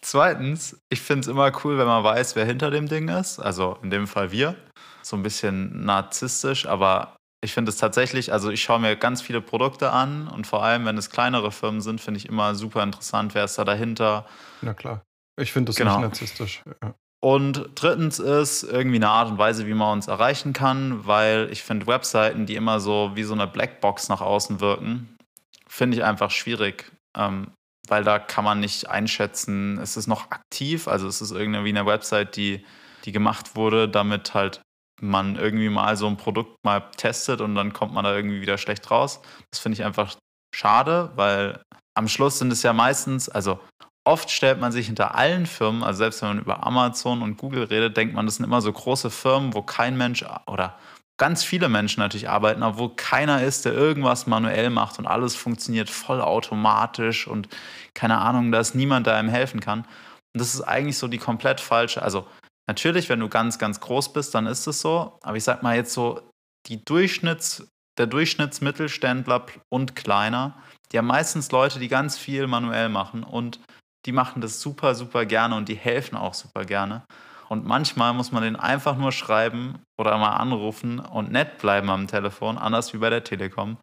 Zweitens, 0.00 0.80
ich 0.88 1.02
finde 1.02 1.20
es 1.20 1.26
immer 1.26 1.52
cool, 1.62 1.76
wenn 1.76 1.86
man 1.86 2.02
weiß, 2.02 2.34
wer 2.36 2.46
hinter 2.46 2.70
dem 2.70 2.88
Ding 2.88 3.08
ist. 3.08 3.38
Also 3.38 3.76
in 3.82 3.90
dem 3.90 4.06
Fall 4.06 4.32
wir. 4.32 4.56
So 5.02 5.16
ein 5.16 5.22
bisschen 5.22 5.84
narzisstisch, 5.84 6.66
aber 6.66 7.16
ich 7.42 7.52
finde 7.52 7.70
es 7.70 7.76
tatsächlich, 7.76 8.32
also 8.32 8.50
ich 8.50 8.62
schaue 8.62 8.80
mir 8.80 8.96
ganz 8.96 9.22
viele 9.22 9.40
Produkte 9.40 9.92
an 9.92 10.28
und 10.28 10.46
vor 10.46 10.62
allem, 10.62 10.84
wenn 10.84 10.98
es 10.98 11.10
kleinere 11.10 11.52
Firmen 11.52 11.80
sind, 11.80 12.00
finde 12.00 12.18
ich 12.18 12.28
immer 12.28 12.54
super 12.54 12.82
interessant, 12.82 13.34
wer 13.34 13.44
ist 13.44 13.58
da 13.58 13.64
dahinter. 13.64 14.26
Na 14.60 14.74
klar. 14.74 15.02
Ich 15.38 15.52
finde 15.52 15.70
das 15.70 15.76
genau. 15.76 15.92
nicht 15.92 16.02
narzisstisch. 16.02 16.62
Ja. 16.82 16.94
Und 17.22 17.70
drittens 17.74 18.18
ist 18.18 18.62
irgendwie 18.62 18.96
eine 18.96 19.08
Art 19.08 19.30
und 19.30 19.38
Weise, 19.38 19.66
wie 19.66 19.74
man 19.74 19.92
uns 19.92 20.08
erreichen 20.08 20.52
kann, 20.52 21.06
weil 21.06 21.48
ich 21.50 21.62
finde 21.62 21.86
Webseiten, 21.86 22.46
die 22.46 22.56
immer 22.56 22.80
so 22.80 23.12
wie 23.14 23.24
so 23.24 23.34
eine 23.34 23.46
Blackbox 23.46 24.08
nach 24.08 24.20
außen 24.20 24.60
wirken, 24.60 25.18
finde 25.66 25.96
ich 25.96 26.04
einfach 26.04 26.30
schwierig. 26.30 26.90
Ähm, 27.16 27.52
weil 27.88 28.04
da 28.04 28.18
kann 28.18 28.44
man 28.44 28.60
nicht 28.60 28.88
einschätzen, 28.88 29.78
ist 29.78 29.96
es 29.96 30.06
noch 30.06 30.30
aktiv, 30.30 30.86
also 30.86 31.08
ist 31.08 31.20
es 31.20 31.32
irgendwie 31.32 31.70
eine 31.70 31.86
Website, 31.86 32.36
die, 32.36 32.64
die 33.04 33.12
gemacht 33.12 33.56
wurde, 33.56 33.88
damit 33.88 34.34
halt 34.34 34.60
man 35.00 35.36
irgendwie 35.36 35.70
mal 35.70 35.96
so 35.96 36.06
ein 36.06 36.16
Produkt 36.16 36.56
mal 36.62 36.80
testet 36.96 37.40
und 37.40 37.54
dann 37.54 37.72
kommt 37.72 37.92
man 37.92 38.04
da 38.04 38.14
irgendwie 38.14 38.42
wieder 38.42 38.58
schlecht 38.58 38.90
raus. 38.90 39.20
Das 39.50 39.60
finde 39.60 39.74
ich 39.74 39.84
einfach 39.84 40.14
schade, 40.54 41.10
weil 41.16 41.62
am 41.94 42.06
Schluss 42.06 42.38
sind 42.38 42.52
es 42.52 42.62
ja 42.62 42.72
meistens, 42.72 43.28
also 43.28 43.58
oft 44.04 44.30
stellt 44.30 44.60
man 44.60 44.72
sich 44.72 44.86
hinter 44.86 45.14
allen 45.14 45.46
Firmen, 45.46 45.82
also 45.82 45.98
selbst 45.98 46.22
wenn 46.22 46.30
man 46.30 46.40
über 46.40 46.66
Amazon 46.66 47.22
und 47.22 47.38
Google 47.38 47.64
redet, 47.64 47.96
denkt 47.96 48.14
man, 48.14 48.26
das 48.26 48.36
sind 48.36 48.44
immer 48.44 48.60
so 48.60 48.72
große 48.72 49.10
Firmen, 49.10 49.54
wo 49.54 49.62
kein 49.62 49.96
Mensch 49.96 50.24
oder 50.46 50.78
ganz 51.20 51.44
viele 51.44 51.68
Menschen 51.68 52.00
natürlich 52.00 52.30
arbeiten, 52.30 52.62
wo 52.78 52.88
keiner 52.88 53.44
ist, 53.44 53.66
der 53.66 53.74
irgendwas 53.74 54.26
manuell 54.26 54.70
macht 54.70 54.98
und 54.98 55.06
alles 55.06 55.36
funktioniert 55.36 55.90
voll 55.90 56.22
automatisch 56.22 57.28
und 57.28 57.46
keine 57.92 58.16
Ahnung, 58.18 58.50
da 58.50 58.58
ist 58.58 58.74
niemand, 58.74 59.06
der 59.06 59.16
einem 59.16 59.28
helfen 59.28 59.60
kann. 59.60 59.80
Und 59.80 60.40
das 60.40 60.54
ist 60.54 60.62
eigentlich 60.62 60.96
so 60.96 61.08
die 61.08 61.18
komplett 61.18 61.60
falsche. 61.60 62.00
Also 62.00 62.26
natürlich, 62.66 63.10
wenn 63.10 63.20
du 63.20 63.28
ganz, 63.28 63.58
ganz 63.58 63.80
groß 63.80 64.14
bist, 64.14 64.34
dann 64.34 64.46
ist 64.46 64.66
es 64.66 64.80
so. 64.80 65.18
Aber 65.20 65.36
ich 65.36 65.44
sag 65.44 65.62
mal 65.62 65.76
jetzt 65.76 65.92
so, 65.92 66.22
die 66.68 66.82
Durchschnitts, 66.82 67.68
der 67.98 68.06
Durchschnittsmittelständler 68.06 69.44
und 69.70 69.94
kleiner, 69.94 70.56
die 70.90 70.96
haben 70.96 71.06
meistens 71.06 71.52
Leute, 71.52 71.78
die 71.78 71.88
ganz 71.88 72.16
viel 72.16 72.46
manuell 72.46 72.88
machen 72.88 73.24
und 73.24 73.60
die 74.06 74.12
machen 74.12 74.40
das 74.40 74.62
super, 74.62 74.94
super 74.94 75.26
gerne 75.26 75.54
und 75.54 75.68
die 75.68 75.76
helfen 75.76 76.16
auch 76.16 76.32
super 76.32 76.64
gerne. 76.64 77.04
Und 77.50 77.66
manchmal 77.66 78.14
muss 78.14 78.30
man 78.30 78.44
den 78.44 78.56
einfach 78.56 78.96
nur 78.96 79.10
schreiben 79.10 79.80
oder 79.98 80.16
mal 80.18 80.36
anrufen 80.36 81.00
und 81.00 81.32
nett 81.32 81.58
bleiben 81.58 81.90
am 81.90 82.06
Telefon, 82.06 82.56
anders 82.58 82.92
wie 82.94 82.98
bei 82.98 83.10
der 83.10 83.24
Telekom. 83.24 83.76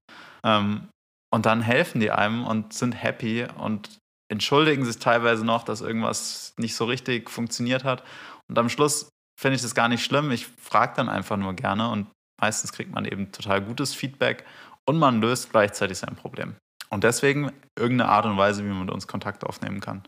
Ähm, 0.44 0.88
und 1.34 1.46
dann 1.46 1.62
helfen 1.62 2.00
die 2.00 2.12
einem 2.12 2.46
und 2.46 2.74
sind 2.74 2.94
happy 2.94 3.46
und 3.58 3.98
entschuldigen 4.32 4.86
sich 4.86 5.00
teilweise 5.00 5.46
noch, 5.46 5.64
dass 5.64 5.82
irgendwas 5.82 6.54
nicht 6.58 6.76
so 6.76 6.86
richtig 6.86 7.30
funktioniert 7.30 7.84
hat. 7.84 8.04
Und 8.48 8.58
am 8.58 8.70
Schluss 8.70 9.10
finde 9.38 9.58
ich 9.58 9.62
das 9.62 9.76
gar 9.76 9.90
nicht 9.90 10.04
schlimm. 10.04 10.32
Ich 10.32 10.48
frage 10.48 10.94
dann 10.96 11.10
einfach 11.10 11.38
nur 11.38 11.54
gerne 11.54 11.90
und 11.90 12.08
meistens 12.40 12.72
kriegt 12.72 12.94
man 12.94 13.04
eben 13.04 13.32
total 13.34 13.62
gutes 13.62 13.94
Feedback 13.94 14.46
und 14.86 14.98
man 14.98 15.22
löst 15.22 15.52
gleichzeitig 15.52 15.98
sein 15.98 16.16
Problem. 16.16 16.56
Und 16.90 17.04
deswegen 17.04 17.52
irgendeine 17.78 18.10
Art 18.10 18.26
und 18.26 18.38
Weise, 18.38 18.64
wie 18.64 18.70
man 18.70 18.82
mit 18.82 18.92
uns 18.92 19.08
Kontakt 19.08 19.44
aufnehmen 19.44 19.80
kann. 19.80 20.04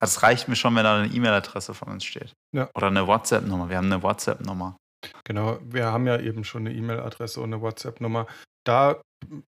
Also 0.00 0.16
es 0.16 0.22
reicht 0.22 0.48
mir 0.48 0.56
schon, 0.56 0.74
wenn 0.76 0.84
da 0.84 0.98
eine 0.98 1.12
E-Mail-Adresse 1.12 1.74
von 1.74 1.88
uns 1.88 2.04
steht. 2.04 2.32
Ja. 2.52 2.68
Oder 2.74 2.88
eine 2.88 3.06
WhatsApp-Nummer. 3.06 3.68
Wir 3.68 3.76
haben 3.76 3.92
eine 3.92 4.02
WhatsApp-Nummer. 4.02 4.76
Genau, 5.24 5.58
wir 5.62 5.86
haben 5.86 6.06
ja 6.06 6.18
eben 6.18 6.44
schon 6.44 6.66
eine 6.66 6.74
E-Mail-Adresse 6.74 7.40
und 7.40 7.52
eine 7.52 7.62
WhatsApp-Nummer. 7.62 8.26
Da, 8.66 9.00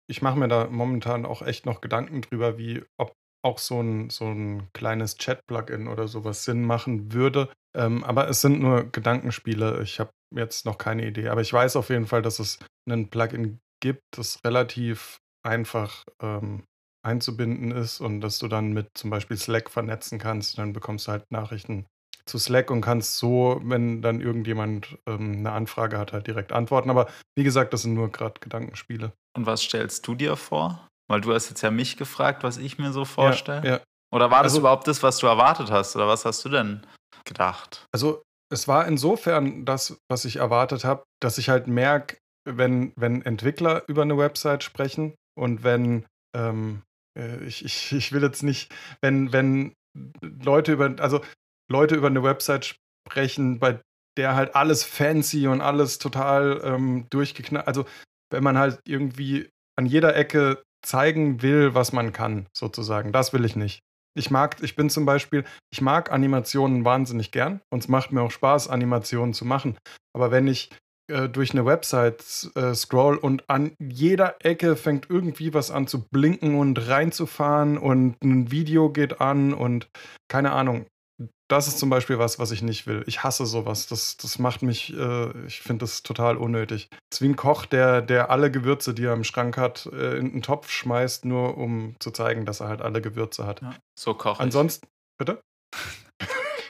ich 0.07 0.23
mache 0.23 0.39
mir 0.39 0.49
da 0.49 0.67
momentan 0.67 1.27
auch 1.27 1.43
echt 1.43 1.67
noch 1.67 1.81
Gedanken 1.81 2.21
drüber, 2.21 2.59
wie 2.59 2.85
ob 2.99 3.13
auch 3.45 3.59
so 3.59 3.81
ein, 3.81 4.11
so 4.11 4.27
ein 4.27 4.69
kleines 4.73 5.17
Chat-Plugin 5.17 5.89
oder 5.89 6.09
sowas 6.09 6.45
Sinn 6.45 6.65
machen 6.65 7.13
würde. 7.13 7.49
Ähm, 7.77 8.03
aber 8.05 8.29
es 8.29 8.41
sind 8.41 8.61
nur 8.61 8.85
Gedankenspiele. 8.85 9.83
Ich 9.83 10.01
habe 10.01 10.11
jetzt 10.35 10.67
noch 10.67 10.79
keine 10.79 11.07
Idee. 11.07 11.29
Aber 11.29 11.41
ich 11.41 11.53
weiß 11.53 11.77
auf 11.77 11.91
jeden 11.91 12.07
Fall, 12.07 12.23
dass 12.23 12.39
es 12.39 12.59
ein 12.89 13.09
Plugin 13.09 13.59
gibt, 13.81 14.03
das 14.17 14.41
relativ 14.45 15.19
einfach 15.45 16.05
ähm, 16.21 16.65
einzubinden 17.07 17.71
ist 17.71 18.01
und 18.01 18.21
dass 18.21 18.39
du 18.39 18.49
dann 18.49 18.73
mit 18.73 18.89
zum 18.95 19.11
Beispiel 19.11 19.37
Slack 19.37 19.71
vernetzen 19.71 20.19
kannst. 20.19 20.59
Dann 20.59 20.73
bekommst 20.73 21.07
du 21.07 21.13
halt 21.13 21.31
Nachrichten 21.31 21.87
zu 22.27 22.39
Slack 22.39 22.71
und 22.71 22.81
kannst 22.81 23.17
so, 23.17 23.61
wenn 23.65 24.03
dann 24.03 24.21
irgendjemand 24.21 24.99
ähm, 25.07 25.37
eine 25.39 25.53
Anfrage 25.53 25.99
hat, 25.99 26.13
halt 26.13 26.27
direkt 26.27 26.53
antworten. 26.53 26.91
Aber 26.91 27.07
wie 27.37 27.45
gesagt, 27.45 27.73
das 27.73 27.83
sind 27.83 27.95
nur 27.95 28.11
gerade 28.11 28.41
Gedankenspiele. 28.41 29.13
Und 29.37 29.47
was 29.47 29.63
stellst 29.63 30.07
du 30.07 30.15
dir 30.15 30.37
vor? 30.37 30.89
Weil 31.09 31.21
du 31.21 31.33
hast 31.33 31.49
jetzt 31.49 31.63
ja 31.63 31.71
mich 31.71 31.97
gefragt, 31.97 32.43
was 32.43 32.59
ich 32.59 32.79
mir 32.79 32.93
so 32.93 33.05
vorstelle. 33.05 33.65
Ja, 33.65 33.77
ja. 33.77 33.81
Oder 34.13 34.31
war 34.31 34.43
das 34.43 34.53
also, 34.53 34.61
überhaupt 34.61 34.89
das, 34.89 35.03
was 35.03 35.19
du 35.19 35.27
erwartet 35.27 35.71
hast? 35.71 35.95
Oder 35.95 36.09
was 36.09 36.25
hast 36.25 36.45
du 36.45 36.49
denn 36.49 36.85
gedacht? 37.25 37.87
Also 37.93 38.23
es 38.53 38.67
war 38.67 38.87
insofern 38.87 39.65
das, 39.65 39.99
was 40.09 40.25
ich 40.25 40.37
erwartet 40.37 40.85
habe, 40.85 41.05
dass 41.21 41.39
ich 41.39 41.49
halt 41.49 41.67
merke, 41.69 42.17
wenn, 42.45 42.93
wenn 42.97 43.23
Entwickler 43.23 43.83
über 43.89 44.03
eine 44.03 44.17
Website 44.19 44.63
sprechen 44.63 45.15
und 45.37 45.65
wenn 45.65 46.07
ähm, 46.35 46.83
äh, 46.83 46.96
ich, 47.47 47.65
ich, 47.65 47.93
ich 47.93 48.13
will 48.13 48.23
jetzt 48.23 48.43
nicht, 48.43 48.75
wenn, 49.01 49.33
wenn 49.33 49.75
Leute 50.21 50.73
über, 50.73 50.95
also 50.99 51.21
Leute 51.71 51.95
über 51.95 52.09
eine 52.09 52.23
Website 52.23 52.77
sprechen, 53.09 53.59
bei 53.59 53.81
der 54.17 54.35
halt 54.35 54.55
alles 54.55 54.85
fancy 54.85 55.47
und 55.47 55.61
alles 55.61 55.99
total 55.99 56.61
ähm, 56.65 57.07
durchgeknallt, 57.11 57.67
also 57.67 57.85
wenn 58.31 58.43
man 58.43 58.59
halt 58.59 58.81
irgendwie 58.87 59.51
an 59.79 59.87
jeder 59.87 60.17
Ecke 60.17 60.63
zeigen 60.85 61.43
will, 61.43 61.75
was 61.75 61.93
man 61.93 62.13
kann, 62.13 62.47
sozusagen. 62.57 63.13
Das 63.13 63.33
will 63.33 63.45
ich 63.45 63.57
nicht. 63.57 63.81
Ich 64.17 64.31
mag, 64.31 64.63
ich 64.63 64.77
bin 64.77 64.89
zum 64.89 65.05
Beispiel, 65.05 65.45
ich 65.71 65.83
mag 65.83 66.11
Animationen 66.11 66.85
wahnsinnig 66.85 67.31
gern 67.33 67.61
und 67.71 67.81
es 67.81 67.89
macht 67.89 68.13
mir 68.13 68.23
auch 68.23 68.31
Spaß, 68.31 68.69
Animationen 68.69 69.35
zu 69.35 69.45
machen. 69.45 69.77
Aber 70.15 70.31
wenn 70.31 70.47
ich 70.47 70.71
äh, 71.09 71.29
durch 71.29 71.53
eine 71.53 71.65
Website 71.65 72.51
äh, 72.57 72.75
scroll 72.75 73.17
und 73.17 73.49
an 73.49 73.73
jeder 73.79 74.37
Ecke 74.41 74.77
fängt 74.77 75.09
irgendwie 75.09 75.55
was 75.55 75.71
an 75.71 75.87
zu 75.87 76.05
blinken 76.09 76.59
und 76.59 76.89
reinzufahren 76.89 77.79
und 77.79 78.17
ein 78.23 78.51
Video 78.51 78.91
geht 78.91 79.21
an 79.21 79.55
und 79.55 79.89
keine 80.29 80.53
Ahnung. 80.53 80.87
das 81.49 81.69
ist 81.69 81.79
zum 81.79 81.91
Beispiel 81.91 82.19
was, 82.19 82.41
was 82.41 82.51
ich 82.51 82.61
nicht 82.63 82.89
will. 82.89 83.05
Ich 83.07 83.23
hasse 83.23 83.47
sowas. 83.47 83.87
Das, 83.87 84.17
das 84.17 84.41
macht 84.41 84.63
mich, 84.63 84.97
äh, 84.99 85.47
ich 85.47 85.61
finde 85.61 85.85
das 85.85 86.03
total 86.03 86.37
unnötig. 86.37 86.89
Es 87.13 87.19
ist 87.19 87.23
wie 87.23 87.29
ein 87.29 87.37
Koch, 87.37 87.67
der, 87.67 88.03
der 88.03 88.31
alle 88.31 88.51
Gewürze, 88.51 88.93
die 88.93 89.05
er 89.05 89.15
im 89.15 89.23
Schrank 89.23 89.57
hat, 89.57 89.87
äh, 89.87 90.19
in 90.19 90.33
einen 90.33 90.43
Topf 90.43 90.71
schmeißt, 90.71 91.25
nur 91.25 91.57
um 91.57 91.95
zu 92.01 92.11
zeigen, 92.11 92.47
dass 92.47 92.61
er 92.61 92.69
halt 92.69 92.83
alle 92.83 93.01
Gewürze 93.01 93.47
hat. 93.47 93.63
Ja, 93.63 93.77
so 93.97 94.15
koche 94.15 94.43
Ansonsten, 94.43 94.89
bitte? 95.19 95.41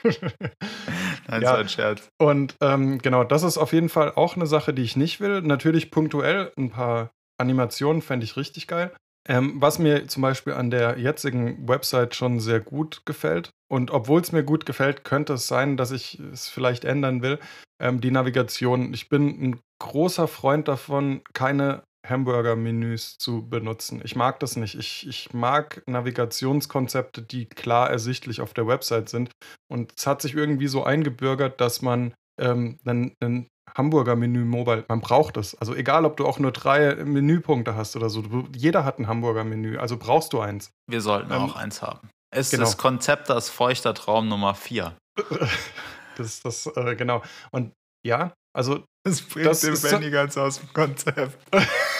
Nein, 1.27 1.41
ja. 1.41 1.51
so 1.51 1.57
ein 1.57 1.69
Scherz. 1.69 2.09
Und 2.19 2.55
ähm, 2.61 2.99
genau, 2.99 3.23
das 3.23 3.43
ist 3.43 3.57
auf 3.57 3.73
jeden 3.73 3.89
Fall 3.89 4.13
auch 4.15 4.35
eine 4.35 4.47
Sache, 4.47 4.73
die 4.73 4.83
ich 4.83 4.95
nicht 4.95 5.19
will. 5.19 5.41
Natürlich 5.41 5.91
punktuell 5.91 6.51
ein 6.57 6.69
paar 6.69 7.11
Animationen 7.39 8.01
fände 8.01 8.23
ich 8.23 8.37
richtig 8.37 8.67
geil. 8.67 8.91
Ähm, 9.29 9.55
was 9.61 9.77
mir 9.77 10.07
zum 10.07 10.21
Beispiel 10.21 10.53
an 10.53 10.71
der 10.71 10.97
jetzigen 10.97 11.67
Website 11.67 12.15
schon 12.15 12.39
sehr 12.39 12.61
gut 12.61 13.01
gefällt, 13.05 13.49
und 13.69 13.91
obwohl 13.91 14.21
es 14.21 14.31
mir 14.31 14.43
gut 14.43 14.65
gefällt, 14.65 15.03
könnte 15.03 15.33
es 15.33 15.47
sein, 15.47 15.75
dass 15.75 15.91
ich 15.91 16.19
es 16.19 16.47
vielleicht 16.47 16.85
ändern 16.85 17.21
will, 17.21 17.39
ähm, 17.81 17.99
die 17.99 18.11
Navigation. 18.11 18.93
Ich 18.93 19.09
bin 19.09 19.27
ein 19.27 19.59
großer 19.79 20.27
Freund 20.27 20.67
davon, 20.67 21.21
keine 21.33 21.83
Hamburger-Menüs 22.09 23.17
zu 23.17 23.47
benutzen. 23.47 24.01
Ich 24.03 24.15
mag 24.15 24.39
das 24.39 24.55
nicht. 24.55 24.75
Ich, 24.75 25.07
ich 25.07 25.33
mag 25.33 25.83
Navigationskonzepte, 25.87 27.21
die 27.21 27.45
klar 27.45 27.89
ersichtlich 27.89 28.41
auf 28.41 28.53
der 28.53 28.67
Website 28.67 29.09
sind. 29.09 29.31
Und 29.67 29.93
es 29.97 30.07
hat 30.07 30.21
sich 30.21 30.35
irgendwie 30.35 30.67
so 30.67 30.83
eingebürgert, 30.83 31.59
dass 31.61 31.81
man 31.81 32.13
ähm, 32.39 32.79
einen, 32.85 33.13
einen 33.21 33.47
Hamburger 33.75 34.15
Menü 34.15 34.43
Mobile, 34.45 34.85
man 34.87 35.01
braucht 35.01 35.37
es. 35.37 35.55
Also 35.55 35.75
egal, 35.75 36.05
ob 36.05 36.17
du 36.17 36.25
auch 36.25 36.39
nur 36.39 36.51
drei 36.51 36.95
Menüpunkte 36.95 37.75
hast 37.75 37.95
oder 37.95 38.09
so, 38.09 38.21
du, 38.21 38.47
jeder 38.55 38.83
hat 38.83 38.99
ein 38.99 39.07
Hamburger 39.07 39.43
Menü, 39.43 39.77
also 39.77 39.97
brauchst 39.97 40.33
du 40.33 40.39
eins. 40.39 40.71
Wir 40.89 41.01
sollten 41.01 41.31
ähm, 41.31 41.41
auch 41.43 41.55
eins 41.55 41.81
haben. 41.81 42.09
Es 42.31 42.47
ist 42.47 42.51
genau. 42.51 42.63
das 42.63 42.77
Konzept 42.77 43.29
das 43.29 43.49
feuchter 43.49 43.93
Traum 43.93 44.27
Nummer 44.27 44.55
4. 44.55 44.97
das 46.17 46.27
ist 46.27 46.45
das, 46.45 46.67
äh, 46.75 46.95
genau. 46.95 47.21
Und 47.51 47.73
ja, 48.05 48.33
also. 48.53 48.83
Das 49.03 49.21
bringt 49.21 49.47
das 49.47 49.61
den 49.61 49.79
Benny 49.79 50.09
ganz 50.09 50.37
aus 50.37 50.59
dem 50.59 50.73
Konzept. 50.73 51.37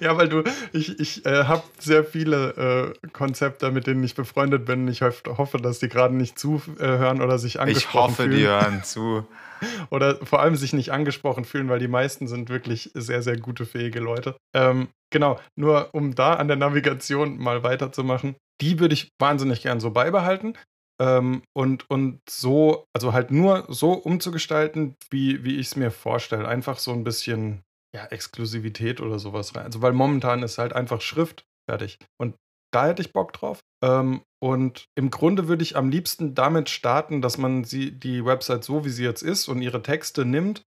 ja, 0.00 0.16
weil 0.16 0.28
du, 0.28 0.42
ich, 0.72 0.98
ich 1.00 1.26
äh, 1.26 1.44
habe 1.44 1.62
sehr 1.78 2.04
viele 2.04 2.94
äh, 3.02 3.08
Konzepte, 3.08 3.70
mit 3.70 3.86
denen 3.86 4.02
ich 4.04 4.14
befreundet 4.14 4.64
bin. 4.64 4.88
Ich 4.88 5.02
hoffe, 5.02 5.58
dass 5.58 5.78
die 5.78 5.88
gerade 5.88 6.14
nicht 6.14 6.38
zuhören 6.38 7.20
oder 7.20 7.38
sich 7.38 7.60
angesprochen 7.60 8.14
fühlen. 8.14 8.32
Ich 8.32 8.48
hoffe, 8.48 8.62
fühlen. 8.62 8.70
die 8.70 8.74
hören 8.74 8.84
zu. 8.84 9.26
oder 9.90 10.16
vor 10.24 10.40
allem 10.40 10.56
sich 10.56 10.72
nicht 10.72 10.90
angesprochen 10.90 11.44
fühlen, 11.44 11.68
weil 11.68 11.78
die 11.78 11.88
meisten 11.88 12.26
sind 12.26 12.48
wirklich 12.48 12.90
sehr, 12.94 13.22
sehr 13.22 13.38
gute, 13.38 13.66
fähige 13.66 14.00
Leute. 14.00 14.36
Ähm, 14.54 14.88
genau, 15.10 15.38
nur 15.56 15.90
um 15.92 16.14
da 16.14 16.34
an 16.34 16.48
der 16.48 16.56
Navigation 16.56 17.38
mal 17.38 17.62
weiterzumachen, 17.62 18.36
die 18.60 18.78
würde 18.78 18.94
ich 18.94 19.08
wahnsinnig 19.18 19.62
gern 19.62 19.80
so 19.80 19.90
beibehalten. 19.90 20.56
Ähm, 21.00 21.42
und, 21.52 21.88
und 21.90 22.20
so, 22.28 22.84
also 22.92 23.12
halt 23.12 23.30
nur 23.30 23.64
so 23.68 23.92
umzugestalten, 23.92 24.96
wie, 25.10 25.44
wie 25.44 25.58
ich 25.58 25.68
es 25.68 25.76
mir 25.76 25.90
vorstelle. 25.90 26.46
Einfach 26.46 26.78
so 26.78 26.92
ein 26.92 27.04
bisschen 27.04 27.62
ja, 27.94 28.06
Exklusivität 28.06 29.00
oder 29.00 29.18
sowas 29.18 29.54
rein. 29.54 29.66
Also, 29.66 29.82
weil 29.82 29.92
momentan 29.92 30.42
ist 30.42 30.58
halt 30.58 30.72
einfach 30.72 31.00
Schrift 31.00 31.44
fertig. 31.68 31.98
Und 32.18 32.36
da 32.72 32.86
hätte 32.86 33.02
ich 33.02 33.12
Bock 33.12 33.32
drauf. 33.32 33.60
Ähm, 33.84 34.22
und 34.42 34.86
im 34.96 35.10
Grunde 35.10 35.46
würde 35.46 35.62
ich 35.62 35.76
am 35.76 35.90
liebsten 35.90 36.34
damit 36.34 36.70
starten, 36.70 37.22
dass 37.22 37.38
man 37.38 37.64
sie, 37.64 37.92
die 37.92 38.24
Website 38.24 38.64
so, 38.64 38.84
wie 38.84 38.90
sie 38.90 39.04
jetzt 39.04 39.22
ist 39.22 39.48
und 39.48 39.62
ihre 39.62 39.82
Texte 39.82 40.24
nimmt, 40.24 40.62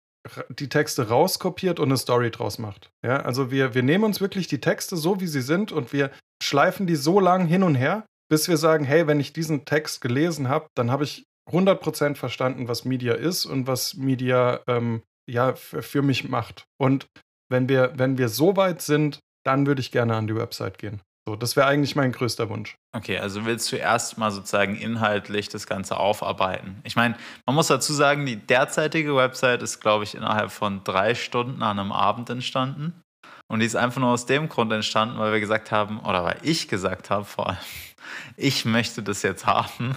die 0.50 0.70
Texte 0.70 1.10
rauskopiert 1.10 1.80
und 1.80 1.90
eine 1.90 1.98
Story 1.98 2.32
draus 2.32 2.60
macht. 2.60 2.92
Ja, 3.04 3.18
also 3.18 3.52
wir, 3.52 3.74
wir 3.74 3.84
nehmen 3.84 4.04
uns 4.04 4.22
wirklich 4.22 4.48
die 4.48 4.62
Texte 4.62 4.96
so, 4.96 5.20
wie 5.20 5.28
sie 5.28 5.42
sind 5.42 5.72
und 5.72 5.92
wir 5.92 6.12
schleifen 6.42 6.88
die 6.88 6.96
so 6.96 7.20
lang 7.20 7.46
hin 7.46 7.64
und 7.64 7.76
her, 7.76 8.06
bis 8.30 8.48
wir 8.48 8.58
sagen, 8.58 8.86
hey, 8.86 9.08
wenn 9.08 9.20
ich 9.20 9.34
diesen 9.34 9.66
Text 9.66 10.02
gelesen 10.02 10.48
habe, 10.48 10.68
dann 10.76 10.92
habe 10.92 11.04
ich 11.04 11.26
100% 11.52 12.16
verstanden, 12.16 12.68
was 12.68 12.86
Media 12.86 13.14
ist 13.14 13.46
und 13.46 13.68
was 13.68 13.96
Media 13.96 14.62
ähm, 14.68 15.04
ja, 15.30 15.54
für 15.56 16.02
mich 16.02 16.28
macht. 16.28 16.66
Und 16.78 17.08
wenn 17.50 17.70
wir, 17.70 17.94
wenn 17.96 18.18
wir 18.18 18.30
so 18.30 18.56
weit 18.56 18.82
sind, 18.82 19.20
dann 19.46 19.68
würde 19.68 19.82
ich 19.82 19.92
gerne 19.92 20.16
an 20.16 20.28
die 20.28 20.36
Website 20.36 20.78
gehen. 20.78 21.02
So, 21.26 21.38
das 21.38 21.56
wäre 21.56 21.68
eigentlich 21.68 21.96
mein 21.96 22.12
größter 22.12 22.50
Wunsch. 22.50 22.76
Okay, 22.94 23.18
also 23.18 23.46
willst 23.46 23.72
du 23.72 23.78
erstmal 23.78 24.32
sozusagen 24.32 24.76
inhaltlich 24.76 25.48
das 25.48 25.68
Ganze 25.68 25.98
aufarbeiten? 25.98 26.82
Ich 26.84 26.98
meine, 26.98 27.16
man 27.46 27.56
muss 27.56 27.68
dazu 27.68 27.94
sagen, 27.94 28.26
die 28.26 28.36
derzeitige 28.36 29.16
Website 29.16 29.62
ist, 29.62 29.80
glaube 29.80 30.04
ich, 30.04 30.16
innerhalb 30.16 30.52
von 30.52 30.84
drei 30.84 31.16
Stunden 31.16 31.64
an 31.64 31.80
einem 31.80 31.94
Abend 31.94 32.30
entstanden. 32.30 33.02
Und 33.52 33.60
die 33.60 33.66
ist 33.66 33.76
einfach 33.76 34.02
nur 34.02 34.10
aus 34.10 34.26
dem 34.26 34.50
Grund 34.50 34.72
entstanden, 34.72 35.20
weil 35.20 35.34
wir 35.34 35.40
gesagt 35.40 35.72
haben, 35.72 36.00
oder 36.00 36.24
weil 36.24 36.38
ich 36.42 36.68
gesagt 36.68 37.10
habe 37.10 37.26
vor 37.26 37.50
allem, 37.50 37.58
ich 38.38 38.66
möchte 38.66 39.04
das 39.04 39.22
jetzt 39.22 39.46
haben. 39.46 39.96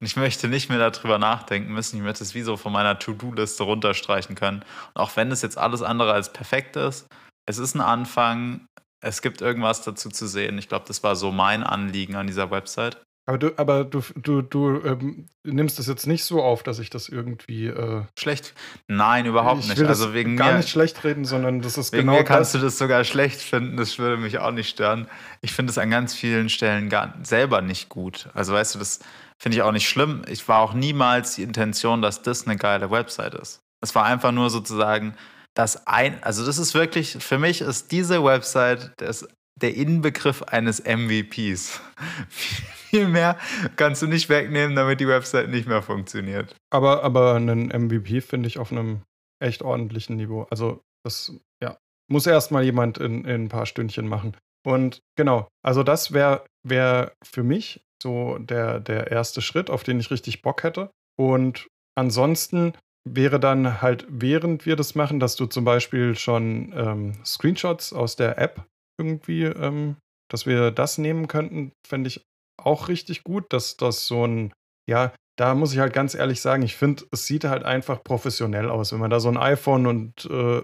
Und 0.00 0.06
ich 0.06 0.16
möchte 0.16 0.48
nicht 0.48 0.68
mehr 0.68 0.78
darüber 0.78 1.18
nachdenken 1.18 1.72
müssen. 1.72 1.96
Ich 1.96 2.02
möchte 2.02 2.24
es 2.24 2.34
wie 2.34 2.42
so 2.42 2.56
von 2.56 2.72
meiner 2.72 2.98
To-Do-Liste 2.98 3.62
runterstreichen 3.62 4.34
können. 4.34 4.64
Und 4.94 5.00
auch 5.00 5.16
wenn 5.16 5.30
es 5.30 5.42
jetzt 5.42 5.58
alles 5.58 5.82
andere 5.82 6.12
als 6.12 6.32
perfekt 6.32 6.76
ist, 6.76 7.06
es 7.48 7.58
ist 7.58 7.74
ein 7.74 7.80
Anfang, 7.80 8.66
es 9.02 9.22
gibt 9.22 9.40
irgendwas 9.40 9.82
dazu 9.82 10.08
zu 10.10 10.26
sehen. 10.26 10.58
Ich 10.58 10.68
glaube, 10.68 10.84
das 10.88 11.02
war 11.02 11.16
so 11.16 11.30
mein 11.30 11.62
Anliegen 11.62 12.16
an 12.16 12.26
dieser 12.26 12.50
Website. 12.50 13.05
Aber 13.28 13.38
du, 13.38 13.50
aber 13.56 13.84
du, 13.84 14.02
du, 14.14 14.40
du 14.40 14.80
ähm, 14.84 15.26
nimmst 15.42 15.80
das 15.80 15.88
jetzt 15.88 16.06
nicht 16.06 16.22
so 16.22 16.42
auf, 16.42 16.62
dass 16.62 16.78
ich 16.78 16.90
das 16.90 17.08
irgendwie 17.08 17.66
äh, 17.66 18.04
schlecht. 18.16 18.54
Nein, 18.86 19.26
überhaupt 19.26 19.64
ich 19.64 19.68
nicht. 19.68 19.82
Also 19.82 20.14
wegen 20.14 20.36
gar 20.36 20.52
mir, 20.52 20.58
nicht 20.58 20.68
schlecht 20.68 21.02
reden, 21.02 21.24
sondern 21.24 21.60
das 21.60 21.76
ist 21.76 21.92
wegen 21.92 22.02
genau 22.06 22.18
mir 22.18 22.24
kannst 22.24 22.54
das. 22.54 22.60
du 22.60 22.66
das 22.66 22.78
sogar 22.78 23.02
schlecht 23.02 23.40
finden. 23.40 23.76
Das 23.76 23.98
würde 23.98 24.16
mich 24.16 24.38
auch 24.38 24.52
nicht 24.52 24.68
stören. 24.68 25.08
Ich 25.40 25.52
finde 25.52 25.72
es 25.72 25.78
an 25.78 25.90
ganz 25.90 26.14
vielen 26.14 26.48
Stellen 26.48 26.88
gar 26.88 27.14
selber 27.24 27.62
nicht 27.62 27.88
gut. 27.88 28.28
Also 28.32 28.52
weißt 28.52 28.76
du, 28.76 28.78
das 28.78 29.00
finde 29.38 29.56
ich 29.56 29.62
auch 29.62 29.72
nicht 29.72 29.88
schlimm. 29.88 30.22
Ich 30.28 30.46
war 30.46 30.60
auch 30.60 30.72
niemals 30.72 31.34
die 31.34 31.42
Intention, 31.42 32.02
dass 32.02 32.22
das 32.22 32.46
eine 32.46 32.56
geile 32.56 32.92
Website 32.92 33.34
ist. 33.34 33.58
Es 33.80 33.96
war 33.96 34.04
einfach 34.04 34.30
nur 34.30 34.50
sozusagen 34.50 35.16
das 35.54 35.86
ein, 35.86 36.22
also 36.22 36.46
das 36.46 36.58
ist 36.58 36.74
wirklich, 36.74 37.16
für 37.18 37.38
mich 37.38 37.60
ist 37.60 37.90
diese 37.90 38.22
Website 38.22 38.92
das, 38.98 39.26
der 39.60 39.74
Inbegriff 39.74 40.42
eines 40.42 40.82
MVPs. 40.84 41.80
Viel 42.28 43.08
mehr 43.08 43.36
kannst 43.76 44.02
du 44.02 44.06
nicht 44.06 44.28
wegnehmen, 44.28 44.76
damit 44.76 45.00
die 45.00 45.08
Website 45.08 45.48
nicht 45.48 45.66
mehr 45.66 45.82
funktioniert. 45.82 46.54
Aber, 46.70 47.02
aber 47.02 47.34
einen 47.34 47.68
MVP 47.68 48.20
finde 48.20 48.48
ich 48.48 48.58
auf 48.58 48.70
einem 48.70 49.02
echt 49.42 49.62
ordentlichen 49.62 50.16
Niveau. 50.16 50.46
Also 50.50 50.82
das, 51.04 51.32
ja, 51.62 51.76
muss 52.10 52.26
erstmal 52.26 52.64
jemand 52.64 52.98
in, 52.98 53.24
in 53.24 53.44
ein 53.44 53.48
paar 53.48 53.66
Stündchen 53.66 54.08
machen. 54.08 54.36
Und 54.64 55.00
genau, 55.16 55.48
also 55.62 55.82
das 55.82 56.12
wäre 56.12 56.44
wär 56.64 57.12
für 57.24 57.42
mich 57.42 57.80
so 58.02 58.38
der, 58.38 58.80
der 58.80 59.10
erste 59.10 59.40
Schritt, 59.40 59.70
auf 59.70 59.84
den 59.84 60.00
ich 60.00 60.10
richtig 60.10 60.42
Bock 60.42 60.62
hätte. 60.62 60.90
Und 61.18 61.68
ansonsten 61.96 62.74
wäre 63.08 63.38
dann 63.38 63.80
halt, 63.80 64.06
während 64.08 64.66
wir 64.66 64.76
das 64.76 64.94
machen, 64.94 65.20
dass 65.20 65.36
du 65.36 65.46
zum 65.46 65.64
Beispiel 65.64 66.16
schon 66.16 66.72
ähm, 66.76 67.12
Screenshots 67.24 67.92
aus 67.92 68.16
der 68.16 68.38
App 68.38 68.66
irgendwie, 68.98 69.44
ähm, 69.44 69.96
dass 70.30 70.46
wir 70.46 70.70
das 70.70 70.98
nehmen 70.98 71.28
könnten, 71.28 71.72
fände 71.86 72.08
ich 72.08 72.24
auch 72.58 72.88
richtig 72.88 73.22
gut, 73.22 73.52
dass 73.52 73.76
das 73.76 74.06
so 74.06 74.26
ein, 74.26 74.52
ja, 74.88 75.12
da 75.38 75.54
muss 75.54 75.74
ich 75.74 75.78
halt 75.78 75.92
ganz 75.92 76.14
ehrlich 76.14 76.40
sagen, 76.40 76.62
ich 76.62 76.76
finde, 76.76 77.04
es 77.12 77.26
sieht 77.26 77.44
halt 77.44 77.62
einfach 77.62 78.02
professionell 78.02 78.70
aus. 78.70 78.92
Wenn 78.92 79.00
man 79.00 79.10
da 79.10 79.20
so 79.20 79.28
ein 79.28 79.36
iPhone 79.36 79.86
und 79.86 80.24
äh, 80.30 80.62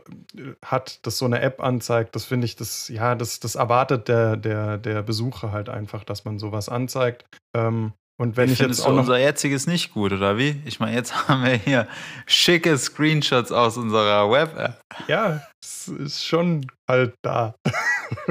hat, 0.65 1.07
das 1.07 1.19
so 1.19 1.27
eine 1.27 1.41
App 1.41 1.63
anzeigt, 1.63 2.17
das 2.17 2.25
finde 2.25 2.47
ich, 2.47 2.57
das, 2.57 2.89
ja, 2.89 3.15
das, 3.15 3.39
das 3.39 3.55
erwartet 3.55 4.09
der, 4.09 4.37
der, 4.37 4.79
der 4.79 5.03
Besucher 5.03 5.53
halt 5.53 5.69
einfach, 5.69 6.05
dass 6.05 6.25
man 6.25 6.39
sowas 6.39 6.71
anzeigt. 6.71 7.27
Ähm, 7.55 7.93
und 8.21 8.37
wenn 8.37 8.47
ich, 8.47 8.61
ich 8.61 8.67
jetzt 8.67 8.87
auch 8.87 8.97
unser 8.97 9.19
jetziges 9.19 9.67
nicht 9.67 9.93
gut, 9.93 10.13
oder 10.13 10.39
wie? 10.39 10.61
Ich 10.65 10.81
meine, 10.81 10.95
jetzt 10.95 11.15
haben 11.29 11.45
wir 11.45 11.55
hier 11.55 11.89
schicke 12.27 12.77
Screenshots 12.77 13.53
aus 13.53 13.77
unserer 13.77 14.31
Web-App. 14.31 14.81
Ja, 15.09 15.43
es 15.63 15.89
ist 15.89 16.25
schon 16.25 16.67
halt 16.89 17.15
da. 17.23 17.55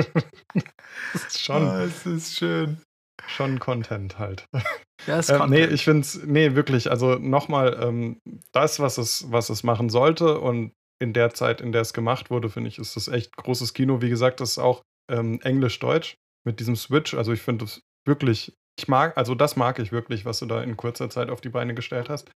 es 1.14 1.26
ist 1.26 1.42
schon. 1.42 1.68
Oh, 1.68 1.74
es 1.80 2.06
ist 2.06 2.38
schön. 2.38 2.78
Schon 3.28 3.60
Content 3.60 4.20
halt. 4.20 4.46
Ja, 5.08 5.20
ist 5.20 5.30
äh, 5.30 5.38
Content. 5.38 5.52
Nee, 5.52 5.74
ich 5.74 5.84
finde 5.84 6.02
es, 6.02 6.22
nee, 6.24 6.56
wirklich, 6.56 6.90
also 6.90 7.16
nochmal, 7.16 7.80
ähm, 7.82 8.20
das, 8.52 8.80
was 8.80 8.98
es, 8.98 9.32
was 9.32 9.50
es 9.50 9.64
machen 9.64 9.90
sollte 9.90 10.40
und 10.40 10.74
in 11.02 11.14
der 11.14 11.34
Zeit, 11.34 11.62
in 11.62 11.72
der 11.72 11.82
es 11.82 11.94
gemacht 11.94 12.30
wurde, 12.30 12.50
finde 12.50 12.70
ich, 12.70 12.78
ist 12.78 12.96
das 12.96 13.08
echt 13.08 13.36
großes 13.36 13.74
Kino. 13.74 14.02
Wie 14.02 14.10
gesagt, 14.10 14.40
das 14.40 14.52
ist 14.52 14.58
auch 14.60 14.84
ähm, 15.10 15.40
Englisch-Deutsch 15.42 16.18
mit 16.46 16.60
diesem 16.60 16.76
Switch. 16.76 17.14
Also 17.16 17.34
ich 17.34 17.42
finde 17.42 17.66
das 17.66 17.82
wirklich 18.06 18.54
ich 18.78 18.88
mag, 18.88 19.18
also 19.18 19.36
das 19.36 19.56
mag 19.56 19.80
ich 19.80 19.92
wirklich, 19.92 20.26
was 20.26 20.40
du 20.40 20.46
da 20.46 20.62
in 20.62 20.78
kurzer 20.78 21.10
Zeit 21.10 21.30
auf 21.30 21.42
die 21.42 21.50
Beine 21.50 21.74
gestellt 21.74 22.10
hast. 22.10 22.32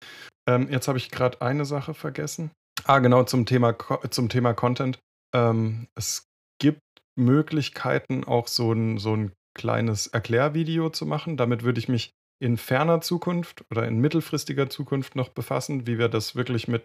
Ähm, 0.47 0.67
jetzt 0.69 0.87
habe 0.87 0.97
ich 0.97 1.09
gerade 1.09 1.41
eine 1.41 1.65
Sache 1.65 1.93
vergessen. 1.93 2.51
Ah, 2.85 2.99
genau, 2.99 3.23
zum 3.23 3.45
Thema, 3.45 3.75
zum 4.09 4.29
Thema 4.29 4.53
Content. 4.53 4.99
Ähm, 5.33 5.87
es 5.95 6.25
gibt 6.59 6.81
Möglichkeiten, 7.15 8.23
auch 8.23 8.47
so 8.47 8.73
ein, 8.73 8.97
so 8.97 9.15
ein 9.15 9.31
kleines 9.57 10.07
Erklärvideo 10.07 10.89
zu 10.89 11.05
machen. 11.05 11.37
Damit 11.37 11.63
würde 11.63 11.79
ich 11.79 11.87
mich 11.87 12.11
in 12.41 12.57
ferner 12.57 12.99
Zukunft 12.99 13.63
oder 13.71 13.87
in 13.87 13.99
mittelfristiger 13.99 14.69
Zukunft 14.69 15.15
noch 15.15 15.29
befassen, 15.29 15.87
wie 15.87 15.97
wir 15.97 16.09
das 16.09 16.35
wirklich 16.35 16.67
mit 16.67 16.83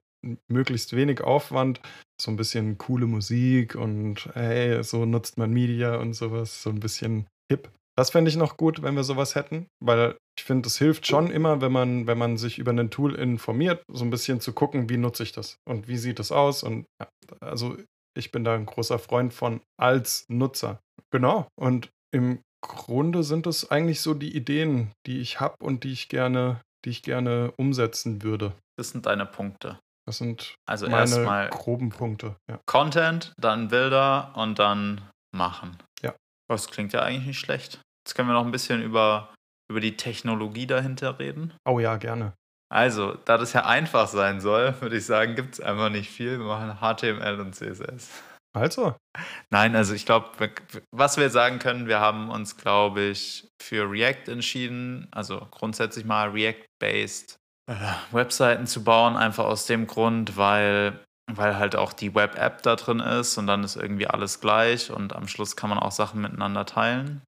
möglichst 0.48 0.94
wenig 0.94 1.20
Aufwand, 1.22 1.80
so 2.20 2.30
ein 2.30 2.36
bisschen 2.36 2.78
coole 2.78 3.06
Musik 3.06 3.74
und 3.74 4.28
hey, 4.34 4.82
so 4.84 5.04
nutzt 5.04 5.38
man 5.38 5.52
Media 5.52 5.96
und 5.96 6.14
sowas, 6.14 6.62
so 6.62 6.70
ein 6.70 6.80
bisschen 6.80 7.26
hip 7.50 7.70
Das 7.98 8.10
fände 8.10 8.28
ich 8.28 8.36
noch 8.36 8.56
gut, 8.56 8.82
wenn 8.82 8.94
wir 8.94 9.02
sowas 9.02 9.34
hätten, 9.34 9.66
weil 9.80 10.16
ich 10.38 10.44
finde, 10.44 10.68
es 10.68 10.78
hilft 10.78 11.08
schon 11.08 11.32
immer, 11.32 11.60
wenn 11.60 11.72
man, 11.72 12.06
wenn 12.06 12.16
man 12.16 12.36
sich 12.36 12.60
über 12.60 12.70
ein 12.70 12.90
Tool 12.90 13.16
informiert, 13.16 13.82
so 13.90 14.04
ein 14.04 14.10
bisschen 14.10 14.40
zu 14.40 14.52
gucken, 14.52 14.88
wie 14.88 14.96
nutze 14.96 15.24
ich 15.24 15.32
das 15.32 15.56
und 15.68 15.88
wie 15.88 15.96
sieht 15.96 16.20
es 16.20 16.30
aus. 16.30 16.62
Und 16.62 16.86
ja, 17.02 17.08
also 17.40 17.76
ich 18.16 18.30
bin 18.30 18.44
da 18.44 18.54
ein 18.54 18.66
großer 18.66 19.00
Freund 19.00 19.34
von 19.34 19.62
als 19.80 20.26
Nutzer. 20.28 20.78
Genau. 21.10 21.48
Und 21.58 21.90
im 22.14 22.40
Grunde 22.64 23.24
sind 23.24 23.48
es 23.48 23.68
eigentlich 23.68 24.00
so 24.00 24.14
die 24.14 24.36
Ideen, 24.36 24.92
die 25.04 25.18
ich 25.18 25.40
habe 25.40 25.56
und 25.60 25.82
die 25.82 25.90
ich 25.90 26.08
gerne, 26.08 26.60
die 26.84 26.90
ich 26.90 27.02
gerne 27.02 27.52
umsetzen 27.56 28.22
würde. 28.22 28.52
Das 28.78 28.90
sind 28.90 29.06
deine 29.06 29.26
Punkte. 29.26 29.80
Das 30.06 30.18
sind 30.18 30.54
Also 30.68 30.86
meine 30.86 31.00
erstmal 31.00 31.48
groben 31.48 31.88
Punkte. 31.88 32.36
Ja. 32.48 32.60
Content, 32.64 33.32
dann 33.40 33.66
Bilder 33.66 34.34
und 34.36 34.60
dann 34.60 35.00
machen. 35.34 35.76
Ja. 36.00 36.14
Das 36.48 36.68
klingt 36.68 36.92
ja 36.92 37.02
eigentlich 37.02 37.26
nicht 37.26 37.40
schlecht. 37.40 37.80
Jetzt 38.08 38.14
können 38.14 38.30
wir 38.30 38.32
noch 38.32 38.46
ein 38.46 38.52
bisschen 38.52 38.80
über, 38.80 39.34
über 39.70 39.80
die 39.80 39.98
Technologie 39.98 40.66
dahinter 40.66 41.18
reden. 41.18 41.52
Oh 41.68 41.78
ja, 41.78 41.98
gerne. 41.98 42.32
Also, 42.72 43.18
da 43.26 43.36
das 43.36 43.52
ja 43.52 43.66
einfach 43.66 44.08
sein 44.08 44.40
soll, 44.40 44.74
würde 44.80 44.96
ich 44.96 45.04
sagen, 45.04 45.34
gibt 45.34 45.52
es 45.52 45.60
einfach 45.60 45.90
nicht 45.90 46.08
viel. 46.10 46.38
Wir 46.38 46.46
machen 46.46 46.78
HTML 46.80 47.38
und 47.38 47.54
CSS. 47.54 48.08
Also, 48.56 48.96
Nein, 49.50 49.76
also 49.76 49.92
ich 49.92 50.06
glaube, 50.06 50.30
was 50.90 51.18
wir 51.18 51.28
sagen 51.28 51.58
können, 51.58 51.86
wir 51.86 52.00
haben 52.00 52.30
uns, 52.30 52.56
glaube 52.56 53.02
ich, 53.02 53.46
für 53.60 53.90
React 53.90 54.32
entschieden. 54.32 55.08
Also 55.10 55.46
grundsätzlich 55.50 56.06
mal 56.06 56.30
React-based 56.30 57.36
äh, 57.70 57.74
Webseiten 58.10 58.66
zu 58.66 58.84
bauen, 58.84 59.18
einfach 59.18 59.44
aus 59.44 59.66
dem 59.66 59.86
Grund, 59.86 60.38
weil, 60.38 60.98
weil 61.30 61.58
halt 61.58 61.76
auch 61.76 61.92
die 61.92 62.14
Web-App 62.14 62.62
da 62.62 62.76
drin 62.76 63.00
ist 63.00 63.36
und 63.36 63.46
dann 63.46 63.64
ist 63.64 63.76
irgendwie 63.76 64.06
alles 64.06 64.40
gleich 64.40 64.90
und 64.90 65.14
am 65.14 65.28
Schluss 65.28 65.56
kann 65.56 65.68
man 65.68 65.78
auch 65.78 65.92
Sachen 65.92 66.22
miteinander 66.22 66.64
teilen. 66.64 67.20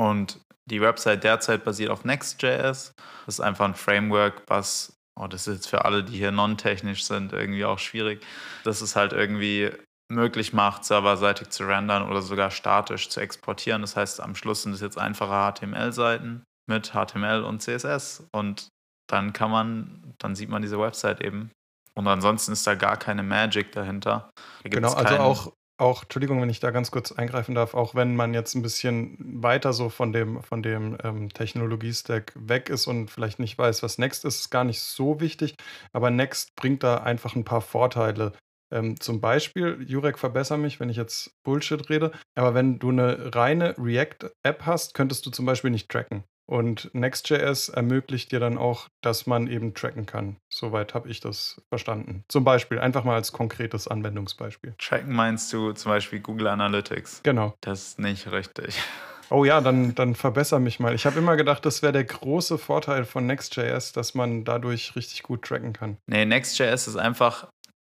Und 0.00 0.40
die 0.64 0.80
Website 0.80 1.24
derzeit 1.24 1.62
basiert 1.62 1.90
auf 1.90 2.06
Next.js. 2.06 2.94
Das 3.26 3.34
ist 3.34 3.40
einfach 3.40 3.66
ein 3.66 3.74
Framework, 3.74 4.44
was, 4.46 4.96
oh, 5.20 5.26
das 5.26 5.46
ist 5.46 5.56
jetzt 5.56 5.68
für 5.68 5.84
alle, 5.84 6.02
die 6.02 6.16
hier 6.16 6.30
non-technisch 6.30 7.04
sind, 7.04 7.34
irgendwie 7.34 7.66
auch 7.66 7.78
schwierig. 7.78 8.24
Das 8.64 8.80
ist 8.80 8.96
halt 8.96 9.12
irgendwie 9.12 9.70
möglich 10.10 10.54
macht, 10.54 10.86
serverseitig 10.86 11.50
zu 11.50 11.64
rendern 11.64 12.08
oder 12.08 12.22
sogar 12.22 12.50
statisch 12.50 13.10
zu 13.10 13.20
exportieren. 13.20 13.82
Das 13.82 13.94
heißt, 13.94 14.22
am 14.22 14.34
Schluss 14.34 14.62
sind 14.62 14.72
es 14.72 14.80
jetzt 14.80 14.96
einfache 14.96 15.52
HTML-Seiten 15.52 16.44
mit 16.66 16.92
HTML 16.92 17.44
und 17.44 17.60
CSS 17.60 18.26
und 18.32 18.68
dann 19.06 19.34
kann 19.34 19.50
man, 19.50 20.14
dann 20.16 20.34
sieht 20.34 20.48
man 20.48 20.62
diese 20.62 20.80
Website 20.80 21.20
eben. 21.20 21.50
Und 21.94 22.08
ansonsten 22.08 22.52
ist 22.52 22.66
da 22.66 22.74
gar 22.74 22.96
keine 22.96 23.22
Magic 23.22 23.72
dahinter. 23.72 24.30
Da 24.62 24.70
genau, 24.70 24.92
also 24.94 25.16
auch, 25.18 25.52
auch, 25.80 26.02
Entschuldigung, 26.02 26.40
wenn 26.40 26.50
ich 26.50 26.60
da 26.60 26.70
ganz 26.70 26.90
kurz 26.90 27.12
eingreifen 27.12 27.54
darf, 27.54 27.74
auch 27.74 27.94
wenn 27.94 28.14
man 28.14 28.34
jetzt 28.34 28.54
ein 28.54 28.62
bisschen 28.62 29.16
weiter 29.18 29.72
so 29.72 29.88
von 29.88 30.12
dem, 30.12 30.42
von 30.42 30.62
dem 30.62 30.96
ähm, 31.02 31.28
Technologie-Stack 31.30 32.32
weg 32.36 32.68
ist 32.68 32.86
und 32.86 33.10
vielleicht 33.10 33.38
nicht 33.38 33.56
weiß, 33.58 33.82
was 33.82 33.98
Next 33.98 34.24
ist, 34.24 34.40
ist 34.40 34.50
gar 34.50 34.64
nicht 34.64 34.80
so 34.80 35.20
wichtig. 35.20 35.54
Aber 35.92 36.10
Next 36.10 36.54
bringt 36.56 36.82
da 36.82 36.98
einfach 36.98 37.34
ein 37.34 37.44
paar 37.44 37.60
Vorteile. 37.60 38.32
Ähm, 38.72 39.00
zum 39.00 39.20
Beispiel, 39.20 39.84
Jurek, 39.86 40.18
verbessere 40.18 40.58
mich, 40.58 40.78
wenn 40.78 40.90
ich 40.90 40.96
jetzt 40.96 41.32
Bullshit 41.42 41.90
rede, 41.90 42.12
aber 42.36 42.54
wenn 42.54 42.78
du 42.78 42.90
eine 42.90 43.34
reine 43.34 43.74
React-App 43.78 44.66
hast, 44.66 44.94
könntest 44.94 45.26
du 45.26 45.30
zum 45.30 45.46
Beispiel 45.46 45.70
nicht 45.70 45.88
tracken. 45.88 46.24
Und 46.50 46.92
Next.js 46.94 47.68
ermöglicht 47.68 48.32
dir 48.32 48.40
dann 48.40 48.58
auch, 48.58 48.88
dass 49.02 49.26
man 49.26 49.46
eben 49.46 49.72
tracken 49.72 50.04
kann. 50.04 50.36
Soweit 50.48 50.94
habe 50.94 51.08
ich 51.08 51.20
das 51.20 51.62
verstanden. 51.68 52.24
Zum 52.26 52.42
Beispiel, 52.42 52.80
einfach 52.80 53.04
mal 53.04 53.14
als 53.14 53.30
konkretes 53.30 53.86
Anwendungsbeispiel. 53.86 54.74
Tracken 54.76 55.14
meinst 55.14 55.52
du 55.52 55.72
zum 55.72 55.92
Beispiel 55.92 56.18
Google 56.18 56.48
Analytics? 56.48 57.22
Genau. 57.22 57.54
Das 57.60 57.88
ist 57.88 57.98
nicht 58.00 58.30
richtig. 58.32 58.76
Oh 59.32 59.44
ja, 59.44 59.60
dann, 59.60 59.94
dann 59.94 60.16
verbessere 60.16 60.58
mich 60.58 60.80
mal. 60.80 60.92
Ich 60.92 61.06
habe 61.06 61.16
immer 61.16 61.36
gedacht, 61.36 61.64
das 61.64 61.82
wäre 61.82 61.92
der 61.92 62.02
große 62.02 62.58
Vorteil 62.58 63.04
von 63.04 63.26
Next.js, 63.26 63.92
dass 63.92 64.16
man 64.16 64.44
dadurch 64.44 64.96
richtig 64.96 65.22
gut 65.22 65.42
tracken 65.42 65.72
kann. 65.72 65.98
Nee, 66.08 66.24
Next.js 66.24 66.88
ist 66.88 66.96
einfach, 66.96 67.46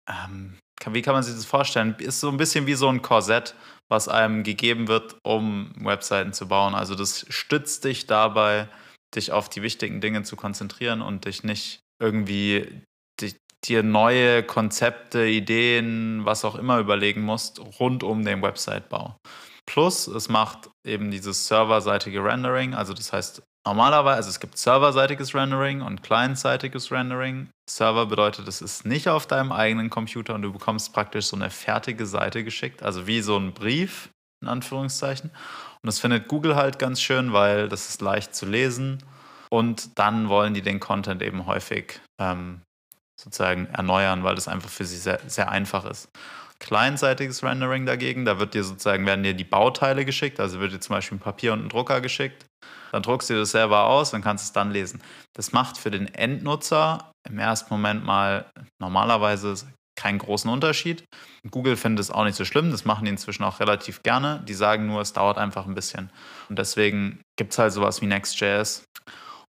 ähm, 0.09 0.57
wie 0.91 1.03
kann 1.03 1.15
man 1.15 1.23
sich 1.23 1.35
das 1.35 1.45
vorstellen? 1.45 1.97
Ist 1.99 2.21
so 2.21 2.29
ein 2.29 2.37
bisschen 2.37 2.67
wie 2.67 2.75
so 2.75 2.89
ein 2.89 3.03
Korsett, 3.03 3.55
was 3.89 4.09
einem 4.09 4.43
gegeben 4.43 4.89
wird, 4.89 5.17
um 5.23 5.73
Webseiten 5.79 6.33
zu 6.33 6.49
bauen. 6.49 6.75
Also 6.75 6.95
das 6.95 7.27
stützt 7.29 7.85
dich 7.85 8.07
dabei, 8.07 8.69
dich 9.15 9.33
auf 9.33 9.49
die 9.49 9.63
wichtigen 9.63 10.01
Dinge 10.01 10.23
zu 10.23 10.37
konzentrieren 10.37 11.03
und 11.03 11.25
dich 11.25 11.45
nicht 11.45 11.81
irgendwie 12.01 12.83
dich, 13.21 13.37
dir 13.65 13.83
neue 13.83 14.43
Konzepte, 14.43 15.27
Ideen, 15.27 16.25
was 16.25 16.45
auch 16.45 16.57
immer 16.57 16.79
überlegen 16.79 17.23
musst, 17.23 17.61
rund 17.81 18.03
um 18.03 18.25
den 18.25 18.43
Website-Bau. 18.43 19.17
Plus, 19.67 20.07
es 20.07 20.29
macht 20.29 20.71
eben 20.87 21.11
dieses 21.11 21.49
serverseitige 21.49 22.23
Rendering, 22.23 22.75
also 22.75 22.95
das 22.95 23.13
heißt, 23.13 23.43
normalerweise, 23.67 24.17
also 24.17 24.31
es 24.31 24.41
gibt 24.41 24.57
serverseitiges 24.57 25.35
Rendering 25.35 25.83
und 25.83 26.03
clientseitiges 26.03 26.91
Rendering. 26.93 27.49
Server 27.69 28.07
bedeutet, 28.07 28.47
es 28.49 28.63
ist 28.63 28.87
nicht 28.87 29.09
auf 29.09 29.27
deinem 29.27 29.53
eigenen 29.53 29.91
Computer 29.91 30.35
und 30.35 30.43
du 30.43 30.53
bekommst 30.53 30.93
praktisch 30.93 31.27
so 31.27 31.37
eine 31.37 31.51
fertige 31.51 32.07
Seite 32.07 32.45
geschickt, 32.45 32.83
also 32.83 33.07
wie 33.07 33.21
so 33.21 33.37
ein 33.37 33.53
Brief, 33.53 34.09
in 34.41 34.49
Anführungszeichen. 34.49 35.31
Und 35.31 35.87
das 35.87 35.99
findet 35.99 36.29
Google 36.29 36.55
halt 36.55 36.79
ganz 36.79 37.03
schön, 37.03 37.33
weil 37.33 37.69
das 37.69 37.89
ist 37.89 38.01
leicht 38.01 38.35
zu 38.35 38.47
lesen 38.47 39.03
und 39.51 39.99
dann 39.99 40.29
wollen 40.29 40.55
die 40.55 40.63
den 40.63 40.79
Content 40.79 41.21
eben 41.23 41.47
häufig 41.47 42.01
ähm, 42.21 42.63
sozusagen 43.21 43.67
erneuern, 43.67 44.23
weil 44.23 44.37
das 44.37 44.47
einfach 44.47 44.71
für 44.71 44.85
sie 44.85 44.97
sehr, 44.97 45.21
sehr 45.27 45.51
einfach 45.51 45.85
ist. 45.85 46.09
Clientseitiges 46.61 47.43
Rendering 47.43 47.85
dagegen, 47.85 48.25
da 48.25 48.39
wird 48.39 48.55
dir 48.55 48.65
sozusagen, 48.65 49.05
werden 49.07 49.25
dir 49.25 49.35
die 49.35 49.45
Bauteile 49.45 50.05
geschickt, 50.05 50.41
also 50.41 50.61
wird 50.61 50.73
dir 50.73 50.81
zum 50.81 50.95
Beispiel 50.95 51.19
ein 51.19 51.21
Papier 51.21 51.53
und 51.53 51.65
ein 51.65 51.69
Drucker 51.69 52.01
geschickt. 52.01 52.46
Dann 52.97 53.03
druckst 53.03 53.29
du 53.29 53.35
das 53.35 53.51
selber 53.51 53.85
aus 53.85 54.15
und 54.15 54.23
kannst 54.23 54.47
es 54.47 54.53
dann 54.53 54.71
lesen. 54.71 55.03
Das 55.35 55.53
macht 55.53 55.77
für 55.77 55.91
den 55.91 56.07
Endnutzer 56.15 57.13
im 57.29 57.39
ersten 57.39 57.75
Moment 57.75 58.07
mal 58.07 58.47
normalerweise 58.81 59.55
keinen 60.01 60.19
großen 60.19 60.51
Unterschied. 60.51 61.05
Google 61.51 61.77
findet 61.77 62.01
es 62.01 62.11
auch 62.11 62.25
nicht 62.25 62.37
so 62.37 62.47
schlimm, 62.47 62.71
das 62.71 62.87
machen 62.87 63.05
die 63.05 63.11
inzwischen 63.11 63.45
auch 63.45 63.61
relativ 63.61 64.03
gerne. 64.03 64.43
Die 64.49 64.55
sagen 64.55 64.87
nur, 64.87 65.03
es 65.03 65.13
dauert 65.13 65.37
einfach 65.37 65.67
ein 65.67 65.75
bisschen. 65.75 66.11
Und 66.49 66.59
deswegen 66.59 67.21
gibt 67.39 67.53
es 67.53 67.59
halt 67.59 67.75
sowas 67.75 68.01
wie 68.01 68.07
Next.js. 68.07 68.85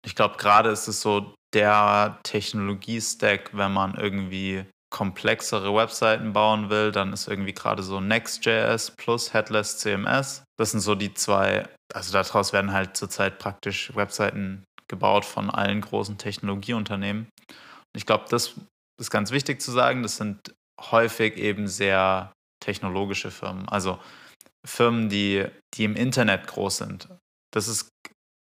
Ich 0.05 0.13
glaube, 0.13 0.37
gerade 0.37 0.69
ist 0.69 0.87
es 0.87 1.01
so 1.01 1.33
der 1.55 2.19
Technologie-Stack, 2.21 3.57
wenn 3.57 3.73
man 3.73 3.95
irgendwie 3.95 4.65
komplexere 4.91 5.73
Webseiten 5.73 6.33
bauen 6.33 6.69
will, 6.69 6.91
dann 6.91 7.13
ist 7.13 7.27
irgendwie 7.27 7.53
gerade 7.53 7.81
so 7.81 7.99
Next.js 7.99 8.91
plus 8.91 9.33
Headless 9.33 9.79
CMS. 9.79 10.43
Das 10.59 10.71
sind 10.71 10.81
so 10.81 10.95
die 10.95 11.13
zwei, 11.13 11.67
also 11.93 12.11
daraus 12.11 12.53
werden 12.53 12.73
halt 12.73 12.95
zurzeit 12.95 13.39
praktisch 13.39 13.95
Webseiten 13.95 14.63
gebaut 14.87 15.25
von 15.25 15.49
allen 15.49 15.81
großen 15.81 16.17
Technologieunternehmen. 16.17 17.29
Und 17.49 17.97
ich 17.97 18.05
glaube, 18.05 18.25
das 18.29 18.55
ist 18.99 19.09
ganz 19.09 19.31
wichtig 19.31 19.61
zu 19.61 19.71
sagen, 19.71 20.03
das 20.03 20.17
sind 20.17 20.53
häufig 20.79 21.37
eben 21.37 21.67
sehr 21.67 22.33
technologische 22.59 23.31
Firmen. 23.31 23.67
Also 23.69 23.97
Firmen, 24.65 25.09
die, 25.09 25.47
die 25.73 25.85
im 25.85 25.95
Internet 25.95 26.47
groß 26.47 26.77
sind. 26.77 27.07
Das 27.53 27.67
ist 27.67 27.89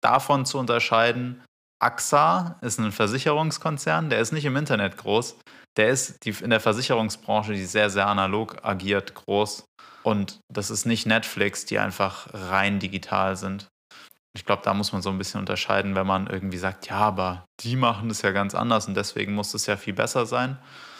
davon 0.03 0.45
zu 0.45 0.59
unterscheiden. 0.59 1.43
AXA 1.81 2.59
ist 2.61 2.79
ein 2.79 2.93
Versicherungskonzern, 2.93 4.11
der 4.11 4.21
ist 4.21 4.33
nicht 4.33 4.45
im 4.45 4.57
Internet 4.57 4.99
groß, 4.99 5.39
der 5.77 5.89
ist 5.89 6.25
die, 6.25 6.31
in 6.31 6.51
der 6.51 6.61
Versicherungsbranche, 6.61 7.53
die 7.53 7.65
sehr, 7.65 7.91
sehr 7.91 8.07
analog 8.07 8.65
agiert, 8.65 9.15
groß. 9.15 9.65
Und 10.03 10.41
das 10.53 10.71
ist 10.71 10.87
nicht 10.87 11.07
Netflix, 11.07 11.67
die 11.67 11.79
einfach 11.79 12.29
rein 12.33 12.79
digital 12.79 13.37
sind. 13.37 13.69
Ich 14.35 14.45
glaube, 14.45 14.63
da 14.65 14.75
muss 14.75 14.93
man 14.93 15.03
so 15.03 15.11
ein 15.11 15.19
bisschen 15.19 15.41
unterscheiden, 15.41 15.95
wenn 15.95 16.07
man 16.07 16.27
irgendwie 16.27 16.59
sagt, 16.59 16.89
ja, 16.89 16.97
aber 16.97 17.45
die 17.61 17.77
machen 17.77 18.09
das 18.09 18.23
ja 18.23 18.31
ganz 18.31 18.55
anders 18.55 18.87
und 18.87 18.97
deswegen 18.97 19.35
muss 19.35 19.55
es 19.55 19.67
ja 19.67 19.77
viel 19.77 19.93
besser 19.93 20.25
sein. 20.25 20.59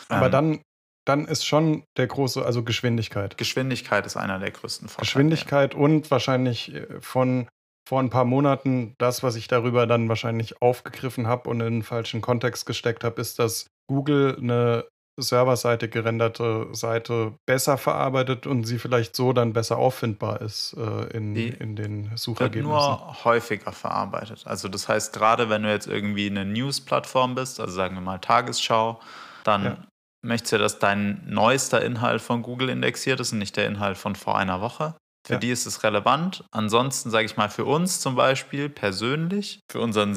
Aber 0.09 0.25
Ähm, 0.25 0.31
dann, 0.31 0.61
dann 1.05 1.25
ist 1.25 1.45
schon 1.45 1.83
der 1.97 2.07
große, 2.07 2.45
also 2.45 2.63
Geschwindigkeit. 2.63 3.37
Geschwindigkeit 3.37 4.05
ist 4.05 4.17
einer 4.17 4.37
der 4.37 4.51
größten 4.51 4.89
Vorteile. 4.89 5.05
Geschwindigkeit 5.05 5.73
und 5.75 6.11
wahrscheinlich 6.11 6.73
äh, 6.73 6.87
von 6.99 7.47
vor 7.87 7.99
ein 7.99 8.09
paar 8.09 8.25
Monaten 8.25 8.93
das, 8.99 9.23
was 9.23 9.35
ich 9.35 9.47
darüber 9.47 9.87
dann 9.87 10.07
wahrscheinlich 10.07 10.61
aufgegriffen 10.61 11.27
habe 11.27 11.49
und 11.49 11.61
in 11.61 11.67
einen 11.67 11.83
falschen 11.83 12.21
Kontext 12.21 12.65
gesteckt 12.65 13.03
habe, 13.03 13.19
ist, 13.19 13.39
dass 13.39 13.67
Google 13.91 14.37
eine 14.39 14.85
serverseitig 15.19 15.91
gerenderte 15.91 16.67
Seite 16.71 17.33
besser 17.45 17.77
verarbeitet 17.77 18.47
und 18.47 18.63
sie 18.63 18.79
vielleicht 18.79 19.15
so 19.15 19.33
dann 19.33 19.51
besser 19.53 19.77
auffindbar 19.77 20.41
ist 20.41 20.73
äh, 20.77 21.15
in, 21.17 21.35
Die 21.35 21.49
in 21.49 21.75
den 21.75 22.05
wird 22.05 22.17
Suchergebnissen. 22.17 22.69
nur 22.69 23.23
häufiger 23.25 23.73
verarbeitet. 23.73 24.43
Also 24.47 24.69
das 24.69 24.87
heißt, 24.87 25.13
gerade 25.13 25.49
wenn 25.49 25.63
du 25.63 25.69
jetzt 25.69 25.87
irgendwie 25.87 26.27
eine 26.27 26.45
News-Plattform 26.45 27.35
bist, 27.35 27.59
also 27.59 27.73
sagen 27.73 27.95
wir 27.95 28.01
mal 28.01 28.19
Tagesschau, 28.19 28.99
dann 29.43 29.63
Ja. 29.65 29.77
möchtest 30.25 30.53
du, 30.53 30.57
dass 30.57 30.79
dein 30.79 31.21
neuester 31.27 31.83
Inhalt 31.83 32.21
von 32.21 32.41
Google 32.41 32.69
indexiert 32.69 33.19
ist 33.19 33.33
und 33.33 33.39
nicht 33.39 33.57
der 33.57 33.67
Inhalt 33.67 33.97
von 33.97 34.15
vor 34.15 34.37
einer 34.37 34.61
Woche. 34.61 34.95
Für 35.27 35.33
Ja. 35.33 35.39
die 35.39 35.51
ist 35.51 35.65
es 35.67 35.83
relevant. 35.83 36.45
Ansonsten 36.51 37.11
sage 37.11 37.25
ich 37.25 37.37
mal, 37.37 37.49
für 37.49 37.65
uns 37.65 37.99
zum 37.99 38.15
Beispiel 38.15 38.69
persönlich, 38.69 39.59
für 39.69 39.81
unseren 39.81 40.15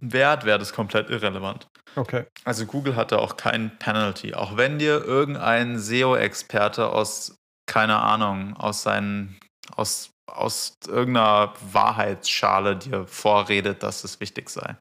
SEO-Wert 0.00 0.44
wäre 0.44 0.58
das 0.58 0.72
komplett 0.72 1.10
irrelevant. 1.10 1.68
Okay. 1.96 2.24
Also 2.44 2.66
Google 2.66 2.96
hatte 2.96 3.18
auch 3.18 3.36
kein 3.36 3.78
Penalty. 3.78 4.34
Auch 4.34 4.56
wenn 4.56 4.78
dir 4.78 5.04
irgendein 5.04 5.78
SEO-Experte 5.78 6.88
aus, 6.90 7.36
keine 7.66 7.98
Ahnung, 7.98 8.56
aus 8.56 8.82
seinen, 8.82 9.38
aus 9.76 10.08
aus 10.26 10.76
irgendeiner 10.86 11.52
Wahrheitsschale 11.72 12.76
dir 12.76 13.06
vorredet, 13.06 13.82
dass 13.82 14.04
es 14.04 14.20
wichtig 14.20 14.48
sei. 14.48 14.76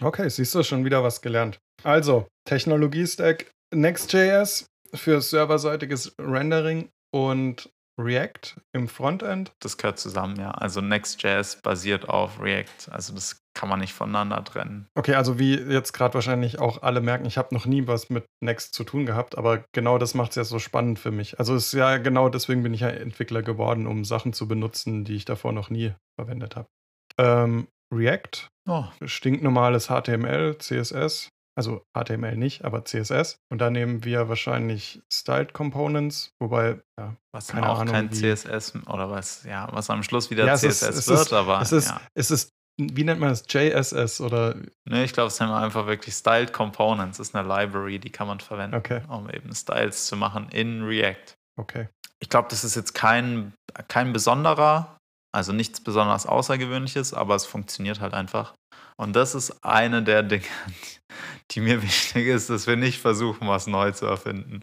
Okay, 0.00 0.28
siehst 0.30 0.54
du 0.54 0.62
schon 0.62 0.84
wieder 0.84 1.02
was 1.02 1.20
gelernt. 1.20 1.58
Also, 1.82 2.26
Technologie-Stack 2.48 3.50
Next.js 3.74 4.66
für 4.94 5.20
serverseitiges 5.20 6.14
Rendering 6.18 6.88
und 7.12 7.68
React 7.98 8.60
im 8.72 8.88
Frontend. 8.88 9.52
Das 9.60 9.76
gehört 9.76 9.98
zusammen, 9.98 10.38
ja. 10.38 10.50
Also 10.50 10.80
Next.js 10.80 11.62
basiert 11.62 12.08
auf 12.08 12.40
React. 12.40 12.90
Also 12.90 13.14
das 13.14 13.40
kann 13.54 13.68
man 13.68 13.78
nicht 13.78 13.92
voneinander 13.92 14.42
trennen. 14.42 14.88
Okay, 14.96 15.14
also 15.14 15.38
wie 15.38 15.54
jetzt 15.54 15.92
gerade 15.92 16.14
wahrscheinlich 16.14 16.58
auch 16.58 16.82
alle 16.82 17.00
merken, 17.00 17.26
ich 17.26 17.38
habe 17.38 17.54
noch 17.54 17.66
nie 17.66 17.86
was 17.86 18.10
mit 18.10 18.26
Next 18.42 18.74
zu 18.74 18.82
tun 18.82 19.06
gehabt, 19.06 19.38
aber 19.38 19.64
genau 19.72 19.98
das 19.98 20.14
macht 20.14 20.30
es 20.30 20.36
ja 20.36 20.44
so 20.44 20.58
spannend 20.58 20.98
für 20.98 21.12
mich. 21.12 21.38
Also 21.38 21.54
es 21.54 21.66
ist 21.66 21.74
ja 21.74 21.98
genau 21.98 22.28
deswegen 22.28 22.62
bin 22.64 22.74
ich 22.74 22.80
ja 22.80 22.88
Entwickler 22.88 23.42
geworden, 23.42 23.86
um 23.86 24.04
Sachen 24.04 24.32
zu 24.32 24.48
benutzen, 24.48 25.04
die 25.04 25.14
ich 25.14 25.24
davor 25.24 25.52
noch 25.52 25.70
nie 25.70 25.94
verwendet 26.18 26.56
habe. 26.56 26.68
Ähm, 27.16 27.68
React, 27.92 28.48
Oh, 28.66 28.84
stinknormales 29.04 29.88
HTML, 29.88 30.56
CSS, 30.58 31.28
also 31.56 31.82
HTML 31.96 32.36
nicht, 32.36 32.64
aber 32.64 32.84
CSS. 32.84 33.38
Und 33.50 33.58
da 33.60 33.70
nehmen 33.70 34.04
wir 34.04 34.28
wahrscheinlich 34.28 35.00
Styled 35.12 35.52
Components, 35.54 36.32
wobei, 36.40 36.80
ja, 36.98 37.14
was 37.32 37.48
Keine 37.48 37.68
auch 37.68 37.78
Ahnung, 37.80 37.94
kein 37.94 38.10
wie- 38.10 38.14
CSS 38.16 38.74
oder 38.86 39.10
was, 39.10 39.44
ja, 39.44 39.68
was 39.72 39.90
am 39.90 40.02
Schluss 40.02 40.30
wieder 40.30 40.46
Ja, 40.46 40.54
ist- 40.54 40.60
CSS 40.62 40.96
es 40.96 41.08
wird, 41.08 41.20
ist- 41.20 41.32
aber 41.32 41.60
es 41.60 41.72
ist, 41.72 41.88
ja. 41.88 42.00
es 42.14 42.30
ist, 42.30 42.50
wie 42.80 43.04
nennt 43.04 43.20
man 43.20 43.28
das? 43.28 43.44
JSS 43.48 44.20
oder, 44.20 44.56
Nee, 44.88 45.04
ich 45.04 45.12
glaube, 45.12 45.28
es 45.28 45.36
sind 45.36 45.48
einfach 45.48 45.86
wirklich 45.86 46.14
Styled 46.14 46.52
Components. 46.52 47.18
Das 47.18 47.28
ist 47.28 47.34
eine 47.36 47.46
Library, 47.48 48.00
die 48.00 48.10
kann 48.10 48.26
man 48.26 48.40
verwenden, 48.40 48.74
Okay. 48.76 49.02
um 49.08 49.30
eben 49.30 49.54
Styles 49.54 50.06
zu 50.06 50.16
machen 50.16 50.48
in 50.50 50.82
React. 50.82 51.34
okay. 51.58 51.88
Ich 52.20 52.30
glaube, 52.30 52.48
das 52.48 52.64
ist 52.64 52.74
jetzt 52.74 52.94
kein, 52.94 53.52
kein 53.88 54.12
besonderer, 54.14 54.96
also 55.32 55.52
nichts 55.52 55.80
besonders 55.80 56.26
Außergewöhnliches, 56.26 57.12
aber 57.12 57.34
es 57.34 57.44
funktioniert 57.44 58.00
halt 58.00 58.14
einfach. 58.14 58.54
Und 59.00 59.16
das 59.16 59.34
ist 59.34 59.64
eine 59.64 60.02
der 60.02 60.22
Dinge, 60.22 60.44
die 61.50 61.60
mir 61.60 61.82
wichtig 61.82 62.26
ist, 62.26 62.50
dass 62.50 62.66
wir 62.66 62.76
nicht 62.76 63.00
versuchen, 63.00 63.48
was 63.48 63.66
neu 63.66 63.90
zu 63.92 64.06
erfinden. 64.06 64.60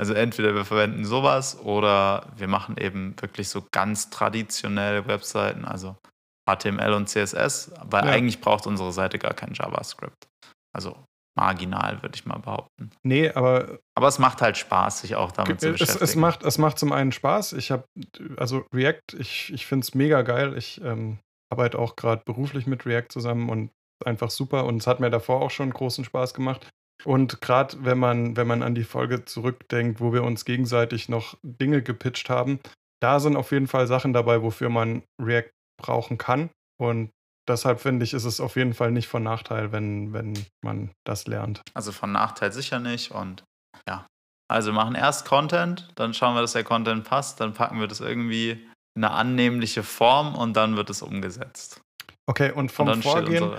Also 0.00 0.14
entweder 0.14 0.54
wir 0.54 0.64
verwenden 0.64 1.04
sowas 1.04 1.58
oder 1.60 2.32
wir 2.36 2.48
machen 2.48 2.76
eben 2.78 3.14
wirklich 3.20 3.48
so 3.48 3.64
ganz 3.72 4.10
traditionelle 4.10 5.06
Webseiten, 5.06 5.64
also 5.64 5.96
HTML 6.50 6.92
und 6.94 7.08
CSS, 7.08 7.72
weil 7.84 8.04
Ja. 8.06 8.10
eigentlich 8.12 8.40
braucht 8.40 8.66
unsere 8.66 8.92
Seite 8.92 9.18
gar 9.18 9.34
kein 9.34 9.52
JavaScript. 9.54 10.26
Also 10.74 11.04
marginal, 11.38 12.02
würde 12.02 12.14
ich 12.16 12.26
mal 12.26 12.38
behaupten. 12.38 12.90
Nee, 13.04 13.30
aber 13.30 13.78
Aber 13.96 14.08
es 14.08 14.18
macht 14.18 14.42
halt 14.42 14.58
Spaß, 14.58 15.02
sich 15.02 15.14
auch 15.14 15.30
damit 15.32 15.60
zu 15.60 15.68
es, 15.68 15.72
beschäftigen. 15.78 16.04
es, 16.04 16.16
macht, 16.16 16.42
es 16.42 16.58
macht 16.58 16.78
zum 16.78 16.92
einen 16.92 17.12
Spaß. 17.12 17.52
Ich 17.52 17.70
habe, 17.70 17.84
also 18.36 18.66
React, 18.74 19.14
ich, 19.18 19.52
ich 19.52 19.66
finde 19.66 19.84
es 19.84 19.94
mega 19.94 20.22
geil. 20.22 20.56
Ich 20.56 20.80
ähm, 20.82 21.18
arbeite 21.52 21.78
auch 21.78 21.96
gerade 21.96 22.22
beruflich 22.24 22.66
mit 22.66 22.86
React 22.86 23.08
zusammen 23.10 23.50
und 23.50 23.70
einfach 24.04 24.30
super. 24.30 24.64
Und 24.64 24.78
es 24.78 24.86
hat 24.86 25.00
mir 25.00 25.10
davor 25.10 25.42
auch 25.42 25.50
schon 25.50 25.70
großen 25.70 26.04
Spaß 26.04 26.32
gemacht. 26.34 26.68
Und 27.04 27.40
gerade 27.40 27.84
wenn 27.84 27.98
man, 27.98 28.36
wenn 28.36 28.46
man 28.46 28.62
an 28.62 28.74
die 28.74 28.84
Folge 28.84 29.24
zurückdenkt, 29.24 30.00
wo 30.00 30.12
wir 30.12 30.24
uns 30.24 30.44
gegenseitig 30.44 31.08
noch 31.08 31.36
Dinge 31.42 31.82
gepitcht 31.82 32.30
haben, 32.30 32.58
da 33.00 33.20
sind 33.20 33.36
auf 33.36 33.52
jeden 33.52 33.66
Fall 33.66 33.86
Sachen 33.86 34.12
dabei, 34.12 34.42
wofür 34.42 34.70
man 34.70 35.02
React 35.20 35.50
brauchen 35.80 36.16
kann. 36.16 36.50
Und 36.80 37.10
deshalb 37.48 37.80
finde 37.80 38.04
ich, 38.04 38.14
ist 38.14 38.24
es 38.24 38.40
auf 38.40 38.56
jeden 38.56 38.72
Fall 38.74 38.92
nicht 38.92 39.08
von 39.08 39.22
Nachteil, 39.22 39.72
wenn, 39.72 40.12
wenn 40.12 40.34
man 40.64 40.92
das 41.04 41.26
lernt. 41.26 41.60
Also 41.74 41.92
von 41.92 42.12
Nachteil 42.12 42.52
sicher 42.52 42.78
nicht. 42.78 43.10
Und 43.10 43.44
ja. 43.88 44.06
Also 44.48 44.70
wir 44.70 44.74
machen 44.74 44.94
erst 44.94 45.26
Content, 45.26 45.90
dann 45.96 46.14
schauen 46.14 46.34
wir, 46.34 46.42
dass 46.42 46.52
der 46.52 46.64
Content 46.64 47.04
passt, 47.04 47.40
dann 47.40 47.54
packen 47.54 47.80
wir 47.80 47.88
das 47.88 48.00
irgendwie 48.00 48.68
eine 48.94 49.10
annehmliche 49.10 49.82
Form 49.82 50.34
und 50.34 50.54
dann 50.56 50.76
wird 50.76 50.90
es 50.90 51.02
umgesetzt. 51.02 51.80
Okay, 52.26 52.50
und 52.52 52.58
Und 52.58 52.70
vom 52.70 52.88
steht 52.88 53.02
Vorgehen, 53.02 53.50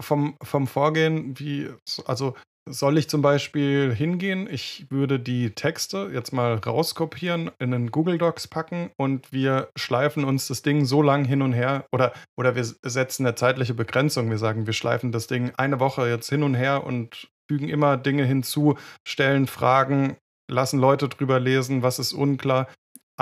Vom, 0.00 0.36
vom 0.42 0.66
Vorgehen, 0.66 1.38
wie, 1.38 1.68
also 2.04 2.34
soll 2.68 2.98
ich 2.98 3.08
zum 3.08 3.22
Beispiel 3.22 3.92
hingehen, 3.94 4.48
ich 4.48 4.86
würde 4.90 5.18
die 5.18 5.50
Texte 5.50 6.10
jetzt 6.12 6.32
mal 6.32 6.54
rauskopieren, 6.54 7.50
in 7.58 7.74
einen 7.74 7.90
Google 7.90 8.18
Docs 8.18 8.46
packen 8.46 8.90
und 8.96 9.32
wir 9.32 9.68
schleifen 9.76 10.24
uns 10.24 10.46
das 10.46 10.62
Ding 10.62 10.84
so 10.84 11.02
lang 11.02 11.24
hin 11.24 11.42
und 11.42 11.52
her 11.52 11.86
oder, 11.92 12.12
oder 12.38 12.54
wir 12.54 12.64
setzen 12.64 13.26
eine 13.26 13.34
zeitliche 13.34 13.74
Begrenzung. 13.74 14.30
Wir 14.30 14.38
sagen, 14.38 14.66
wir 14.66 14.74
schleifen 14.74 15.10
das 15.10 15.26
Ding 15.26 15.52
eine 15.56 15.80
Woche 15.80 16.08
jetzt 16.08 16.28
hin 16.28 16.44
und 16.44 16.54
her 16.54 16.84
und 16.84 17.28
fügen 17.50 17.68
immer 17.68 17.96
Dinge 17.96 18.24
hinzu, 18.24 18.78
stellen 19.06 19.48
Fragen, 19.48 20.16
lassen 20.48 20.78
Leute 20.78 21.08
drüber 21.08 21.40
lesen, 21.40 21.82
was 21.82 21.98
ist 21.98 22.12
unklar. 22.12 22.68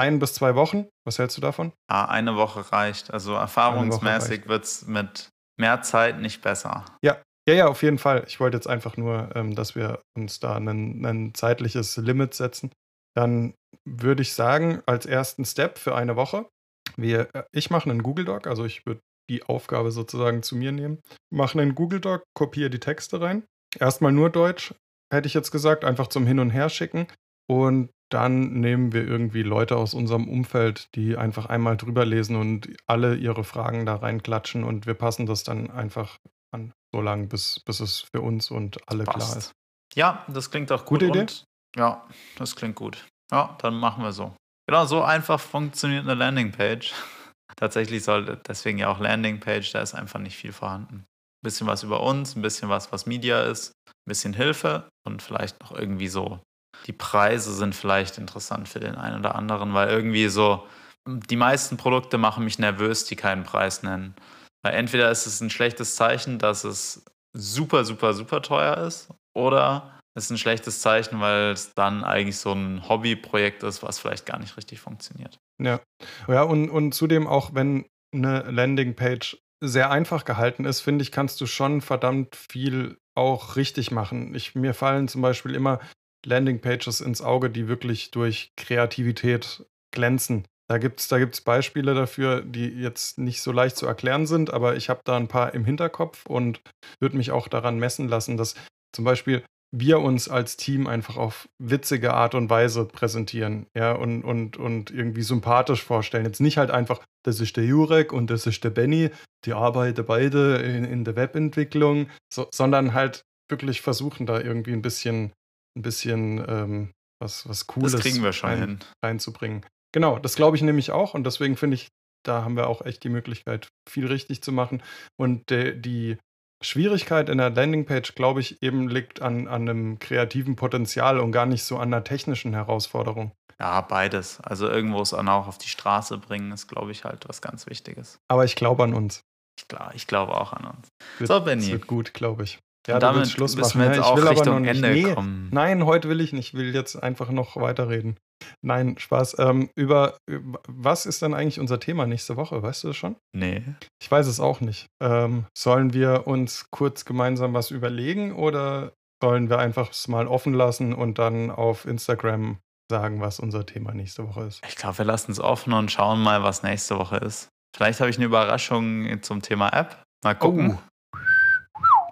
Ein 0.01 0.19
bis 0.19 0.33
zwei 0.33 0.55
Wochen, 0.55 0.89
was 1.05 1.19
hältst 1.19 1.37
du 1.37 1.43
davon? 1.43 1.75
Ja, 1.91 2.09
eine 2.09 2.35
Woche 2.35 2.73
reicht. 2.73 3.13
Also 3.13 3.35
erfahrungsmäßig 3.35 4.49
wird 4.49 4.65
es 4.65 4.87
mit 4.87 5.29
mehr 5.61 5.83
Zeit 5.83 6.21
nicht 6.21 6.41
besser. 6.41 6.87
Ja, 7.05 7.19
ja, 7.47 7.67
auf 7.67 7.83
jeden 7.83 7.99
Fall. 7.99 8.25
Ich 8.27 8.41
wollte 8.41 8.57
jetzt 8.57 8.67
einfach 8.67 8.97
nur, 8.97 9.29
ähm, 9.35 9.55
dass 9.55 9.75
wir 9.75 10.01
uns 10.17 10.41
da 10.41 10.57
ein, 10.57 11.05
ein 11.05 11.35
zeitliches 11.35 11.99
Limit 11.99 12.33
setzen. 12.33 12.73
Dann 13.15 13.53
würde 13.85 14.23
ich 14.23 14.33
sagen, 14.33 14.81
als 14.87 15.05
ersten 15.05 15.45
Step 15.45 15.77
für 15.77 15.95
eine 15.95 16.17
Woche, 16.17 16.49
wir, 16.97 17.29
äh, 17.35 17.43
ich 17.53 17.69
mache 17.69 17.91
einen 17.91 18.03
Google 18.03 18.25
Doc, 18.25 18.47
also 18.47 18.65
ich 18.65 18.87
würde 18.87 19.01
die 19.29 19.43
Aufgabe 19.43 19.91
sozusagen 19.91 20.43
zu 20.43 20.57
mir 20.57 20.73
nehmen, 20.73 21.03
mache 21.31 21.61
einen 21.61 21.75
Google 21.75 22.01
Doc, 22.01 22.23
kopiere 22.35 22.71
die 22.71 22.81
Texte 22.81 23.21
rein. 23.21 23.45
Erstmal 23.79 24.13
nur 24.13 24.31
Deutsch, 24.31 24.75
hätte 25.13 25.27
ich 25.27 25.35
jetzt 25.35 25.51
gesagt, 25.51 25.85
einfach 25.85 26.07
zum 26.07 26.27
Hin 26.27 26.39
und 26.39 26.49
Her 26.49 26.71
schicken. 26.71 27.07
Und 27.47 27.91
dann 28.11 28.61
nehmen 28.61 28.93
wir 28.93 29.07
irgendwie 29.07 29.43
Leute 29.43 29.77
aus 29.77 29.95
unserem 29.95 30.29
Umfeld, 30.29 30.95
die 30.95 31.17
einfach 31.17 31.47
einmal 31.47 31.77
drüber 31.77 32.05
lesen 32.05 32.37
und 32.37 32.69
alle 32.87 33.17
ihre 33.17 33.45
Fragen 33.45 33.87
da 33.87 33.97
reinklatschen 33.97 34.65
und 34.65 34.87
wir 34.87 34.95
passen 34.95 35.27
das 35.27 35.45
dann 35.45 35.71
einfach 35.71 36.19
an, 36.53 36.73
so 36.93 37.01
lange, 37.01 37.29
bis, 37.29 37.61
bis 37.61 37.81
es 37.81 38.01
für 38.01 38.21
uns 38.21 38.51
und 38.51 38.79
alle 38.89 39.05
klar 39.05 39.19
Passt. 39.19 39.37
ist. 39.37 39.53
Ja, 39.95 40.25
das 40.29 40.51
klingt 40.51 40.71
auch 40.73 40.85
gut. 40.85 41.01
Gute 41.01 41.07
Idee? 41.07 41.21
Und, 41.21 41.45
ja, 41.77 42.07
das 42.37 42.57
klingt 42.57 42.77
gut. 42.77 43.07
Ja, 43.31 43.57
dann 43.61 43.75
machen 43.75 44.03
wir 44.03 44.13
so. 44.13 44.35
Genau, 44.67 44.85
so 44.87 45.03
einfach 45.03 45.41
funktioniert 45.41 46.05
eine 46.05 46.15
Landingpage. 46.15 46.93
Tatsächlich 47.57 48.05
sollte 48.05 48.41
deswegen 48.47 48.79
ja 48.79 48.89
auch 48.89 48.99
Landingpage, 48.99 49.73
da 49.73 49.81
ist 49.81 49.95
einfach 49.95 50.21
nicht 50.21 50.37
viel 50.37 50.53
vorhanden. 50.53 50.97
Ein 50.97 51.45
bisschen 51.45 51.67
was 51.67 51.83
über 51.83 52.01
uns, 52.03 52.37
ein 52.37 52.43
bisschen 52.43 52.69
was, 52.69 52.93
was 52.93 53.07
Media 53.07 53.43
ist, 53.43 53.73
ein 53.89 54.09
bisschen 54.09 54.35
Hilfe 54.35 54.89
und 55.07 55.23
vielleicht 55.23 55.61
noch 55.61 55.73
irgendwie 55.73 56.09
so. 56.09 56.41
Die 56.87 56.93
Preise 56.93 57.55
sind 57.55 57.75
vielleicht 57.75 58.19
interessant 58.19 58.69
für 58.69 58.81
den 58.81 58.95
einen 58.95 59.21
oder 59.21 59.35
anderen, 59.35 59.75
weil 59.75 59.89
irgendwie 59.89 60.29
so, 60.29 60.67
die 61.07 61.37
meisten 61.37 61.77
Produkte 61.77 62.19
machen 62.19 62.45
mich 62.45 62.59
nervös, 62.59 63.05
die 63.05 63.17
keinen 63.17 63.45
Preis 63.45 63.83
nennen. 63.83 64.15
Weil 64.63 64.75
entweder 64.75 65.11
ist 65.11 65.27
es 65.27 65.41
ein 65.41 65.51
schlechtes 65.51 65.97
Zeichen, 65.97 66.39
dass 66.39 66.65
es 66.65 67.05
super, 67.37 67.85
super, 67.85 68.13
super 68.13 68.43
teuer 68.43 68.77
ist, 68.79 69.09
oder 69.35 69.99
es 70.15 70.25
ist 70.25 70.31
ein 70.31 70.39
schlechtes 70.39 70.81
Zeichen, 70.81 71.21
weil 71.21 71.53
es 71.53 71.73
dann 71.75 72.05
eigentlich 72.05 72.39
so 72.39 72.53
ein 72.53 72.89
Hobbyprojekt 72.89 73.63
ist, 73.63 73.83
was 73.83 73.99
vielleicht 73.99 74.27
gar 74.27 74.39
nicht 74.39 74.57
richtig 74.57 74.81
funktioniert. 74.81 75.39
Ja, 75.63 75.81
ja 76.27 76.43
und, 76.43 76.69
und 76.69 76.93
zudem 76.93 77.27
auch, 77.27 77.55
wenn 77.55 77.87
eine 78.13 78.43
Landingpage 78.51 79.39
sehr 79.63 79.91
einfach 79.91 80.25
gehalten 80.25 80.65
ist, 80.65 80.81
finde 80.81 81.03
ich, 81.03 81.13
kannst 81.13 81.41
du 81.41 81.47
schon 81.47 81.81
verdammt 81.81 82.35
viel 82.35 82.99
auch 83.15 83.57
richtig 83.57 83.91
machen. 83.91 84.35
Ich, 84.35 84.55
mir 84.55 84.75
fallen 84.75 85.07
zum 85.07 85.23
Beispiel 85.23 85.55
immer 85.55 85.79
Landingpages 86.25 87.01
ins 87.01 87.23
Auge, 87.23 87.51
die 87.51 87.69
wirklich 87.69 88.11
durch 88.11 88.53
Kreativität 88.57 89.65
glänzen. 89.93 90.47
Da 90.69 90.79
gibt 90.79 91.01
es 91.01 91.09
da 91.09 91.19
gibt's 91.19 91.41
Beispiele 91.41 91.95
dafür, 91.95 92.43
die 92.43 92.69
jetzt 92.69 93.19
nicht 93.19 93.43
so 93.43 93.51
leicht 93.51 93.77
zu 93.77 93.87
erklären 93.87 94.27
sind, 94.27 94.53
aber 94.53 94.77
ich 94.77 94.89
habe 94.89 95.01
da 95.05 95.17
ein 95.17 95.27
paar 95.27 95.53
im 95.53 95.65
Hinterkopf 95.65 96.27
und 96.27 96.61
würde 97.01 97.17
mich 97.17 97.33
auch 97.33 97.49
daran 97.49 97.79
messen 97.79 98.09
lassen, 98.09 98.37
dass 98.37 98.55
zum 98.93 99.05
Beispiel 99.05 99.43
wir 99.73 100.01
uns 100.01 100.29
als 100.29 100.57
Team 100.57 100.87
einfach 100.87 101.17
auf 101.17 101.49
witzige 101.59 102.15
Art 102.15 102.35
und 102.35 102.51
Weise 102.51 102.85
präsentieren, 102.85 103.67
ja, 103.77 103.93
und, 103.93 104.25
und, 104.25 104.57
und 104.57 104.91
irgendwie 104.91 105.23
sympathisch 105.23 105.83
vorstellen. 105.85 106.25
Jetzt 106.25 106.41
nicht 106.41 106.59
halt 106.59 106.71
einfach, 106.71 107.01
das 107.25 107.41
ist 107.41 107.57
der 107.57 107.65
Jurek 107.65 108.13
und 108.13 108.31
das 108.31 108.47
ist 108.47 108.65
der 108.65 108.71
Benny, 108.71 109.11
die 109.45 109.53
arbeiten 109.53 110.05
beide 110.05 110.57
in, 110.57 110.85
in 110.85 111.05
der 111.05 111.17
Webentwicklung, 111.17 112.09
so, 112.33 112.49
sondern 112.53 112.95
halt 112.95 113.25
wirklich 113.49 113.81
versuchen, 113.81 114.27
da 114.27 114.41
irgendwie 114.41 114.73
ein 114.73 114.83
bisschen, 114.83 115.33
ein 115.77 115.83
bisschen 115.83 116.45
ähm, 116.49 116.93
was, 117.21 117.49
was 117.49 117.67
Cooles 117.67 117.93
Das 117.93 118.01
kriegen 118.01 118.23
wir 118.23 118.33
schon 118.33 118.51
rein, 118.51 118.79
reinzubringen. 119.05 119.65
Genau, 119.93 120.19
das 120.19 120.37
glaube 120.37 120.57
ich 120.57 120.63
nämlich 120.63 120.91
auch 120.93 121.15
und 121.15 121.25
deswegen 121.25 121.57
finde 121.57 121.75
ich, 121.77 121.89
da 122.25 122.45
haben 122.45 122.57
wir 122.57 122.69
auch 122.69 122.83
echt 122.85 123.03
die 123.05 123.09
Möglichkeit, 123.09 123.69
viel 123.89 124.07
richtig 124.07 124.43
zu 124.43 124.53
machen. 124.53 124.83
Und 125.17 125.51
der, 125.51 125.73
die 125.73 126.19
Schwierigkeit 126.63 127.29
in 127.29 127.39
der 127.39 127.51
Landingpage, 127.51 128.15
glaube 128.15 128.41
ich, 128.41 128.63
eben 128.63 128.89
liegt 128.89 129.23
an, 129.23 129.49
an 129.49 129.69
einem 129.69 129.99
kreativen 129.99 130.57
Potenzial 130.57 131.19
und 131.19 131.33
gar 131.33 131.47
nicht 131.47 131.65
so 131.65 131.77
an 131.77 131.93
einer 131.93 132.05
technischen 132.05 132.53
Herausforderung. 132.53 133.33
Ja, 133.59 133.81
beides. 133.83 134.41
Also 134.41 134.69
irgendwo 134.69 135.01
es 135.01 135.13
auch 135.13 135.47
auf 135.47 135.59
die 135.59 135.69
Straße 135.69 136.19
bringen, 136.19 136.53
ist, 136.53 136.67
glaube 136.67 136.93
ich, 136.93 137.05
halt 137.05 137.29
was 137.29 137.43
ganz 137.43 137.67
Wichtiges. 137.67 138.19
Aber 138.29 138.45
ich 138.45 138.57
glaube 138.57 138.85
an 138.85 138.95
uns. 138.95 139.23
Ich, 139.59 139.69
glaub, 139.69 139.95
ich 139.95 140.07
glaube 140.07 140.35
auch 140.35 140.53
an 140.53 140.65
uns. 140.65 140.89
Wird, 141.19 141.29
So, 141.29 141.39
Es 141.39 141.45
Benny, 141.45 141.71
wird 141.71 141.87
gut, 141.87 142.15
glaube 142.15 142.45
ich. 142.45 142.59
Ja, 142.89 142.95
Und 142.95 143.03
damit 143.03 143.29
Schluss 143.29 143.57
müssen 143.57 143.79
machen. 143.79 143.91
wir 143.91 143.97
jetzt 143.97 144.05
auch 144.05 144.17
ich 144.17 144.23
will 144.23 144.29
aber 144.29 144.37
Richtung. 144.39 144.65
Ende 144.65 144.91
Nee, 144.91 145.15
kommen. 145.15 145.49
Nein, 145.53 145.85
heute 145.85 146.09
will 146.09 146.21
ich 146.21 146.33
nicht. 146.33 146.49
Ich 146.49 146.55
will 146.55 146.75
jetzt 146.75 146.97
einfach 146.97 147.31
noch 147.31 147.57
weiterreden. 147.57 148.17
Nein, 148.63 148.97
Spaß. 148.99 149.39
Ähm, 149.39 149.69
über, 149.77 150.17
über 150.27 150.61
was 150.67 151.05
ist 151.05 151.21
dann 151.21 151.35
eigentlich 151.35 151.61
unser 151.61 151.79
Thema 151.79 152.07
nächste 152.07 152.37
Woche? 152.37 152.63
Weißt 152.63 152.85
du 152.85 152.89
das 152.89 152.97
schon? 152.97 153.17
Nee. 153.37 153.63
Ich 154.03 154.11
weiß 154.11 154.27
es 154.27 154.41
auch 154.41 154.61
nicht. 154.63 154.87
Ähm, 155.03 155.45
sollen 155.57 155.93
wir 155.93 156.27
uns 156.27 156.67
kurz 156.71 157.05
gemeinsam 157.05 157.53
was 157.53 157.71
überlegen 157.71 158.33
oder 158.35 158.93
sollen 159.23 159.51
wir 159.51 159.59
einfach 159.59 159.91
es 159.91 160.09
mal 160.09 160.27
offen 160.27 160.55
lassen 160.55 160.95
und 160.95 161.19
dann 161.19 161.51
auf 161.51 161.85
Instagram 161.85 162.59
sagen, 162.91 163.21
was 163.21 163.39
unser 163.41 163.67
Thema 163.67 163.93
nächste 163.93 164.27
Woche 164.27 164.45
ist? 164.45 164.63
Ich 164.67 164.77
glaube, 164.77 164.97
wir 164.99 165.05
lassen 165.05 165.31
es 165.33 165.39
offen 165.39 165.75
und 165.75 165.93
schauen 165.93 166.21
mal, 166.23 166.43
was 166.43 166.63
nächste 166.63 166.99
Woche 166.99 167.19
ist. 167.19 167.49
Vielleicht 167.77 168.01
habe 168.01 168.09
ich 168.09 168.17
eine 168.17 168.25
Überraschung 168.25 169.23
zum 169.23 169.43
Thema 169.43 169.69
App. 169.69 170.03
Mal 170.25 170.35
gucken. 170.35 170.79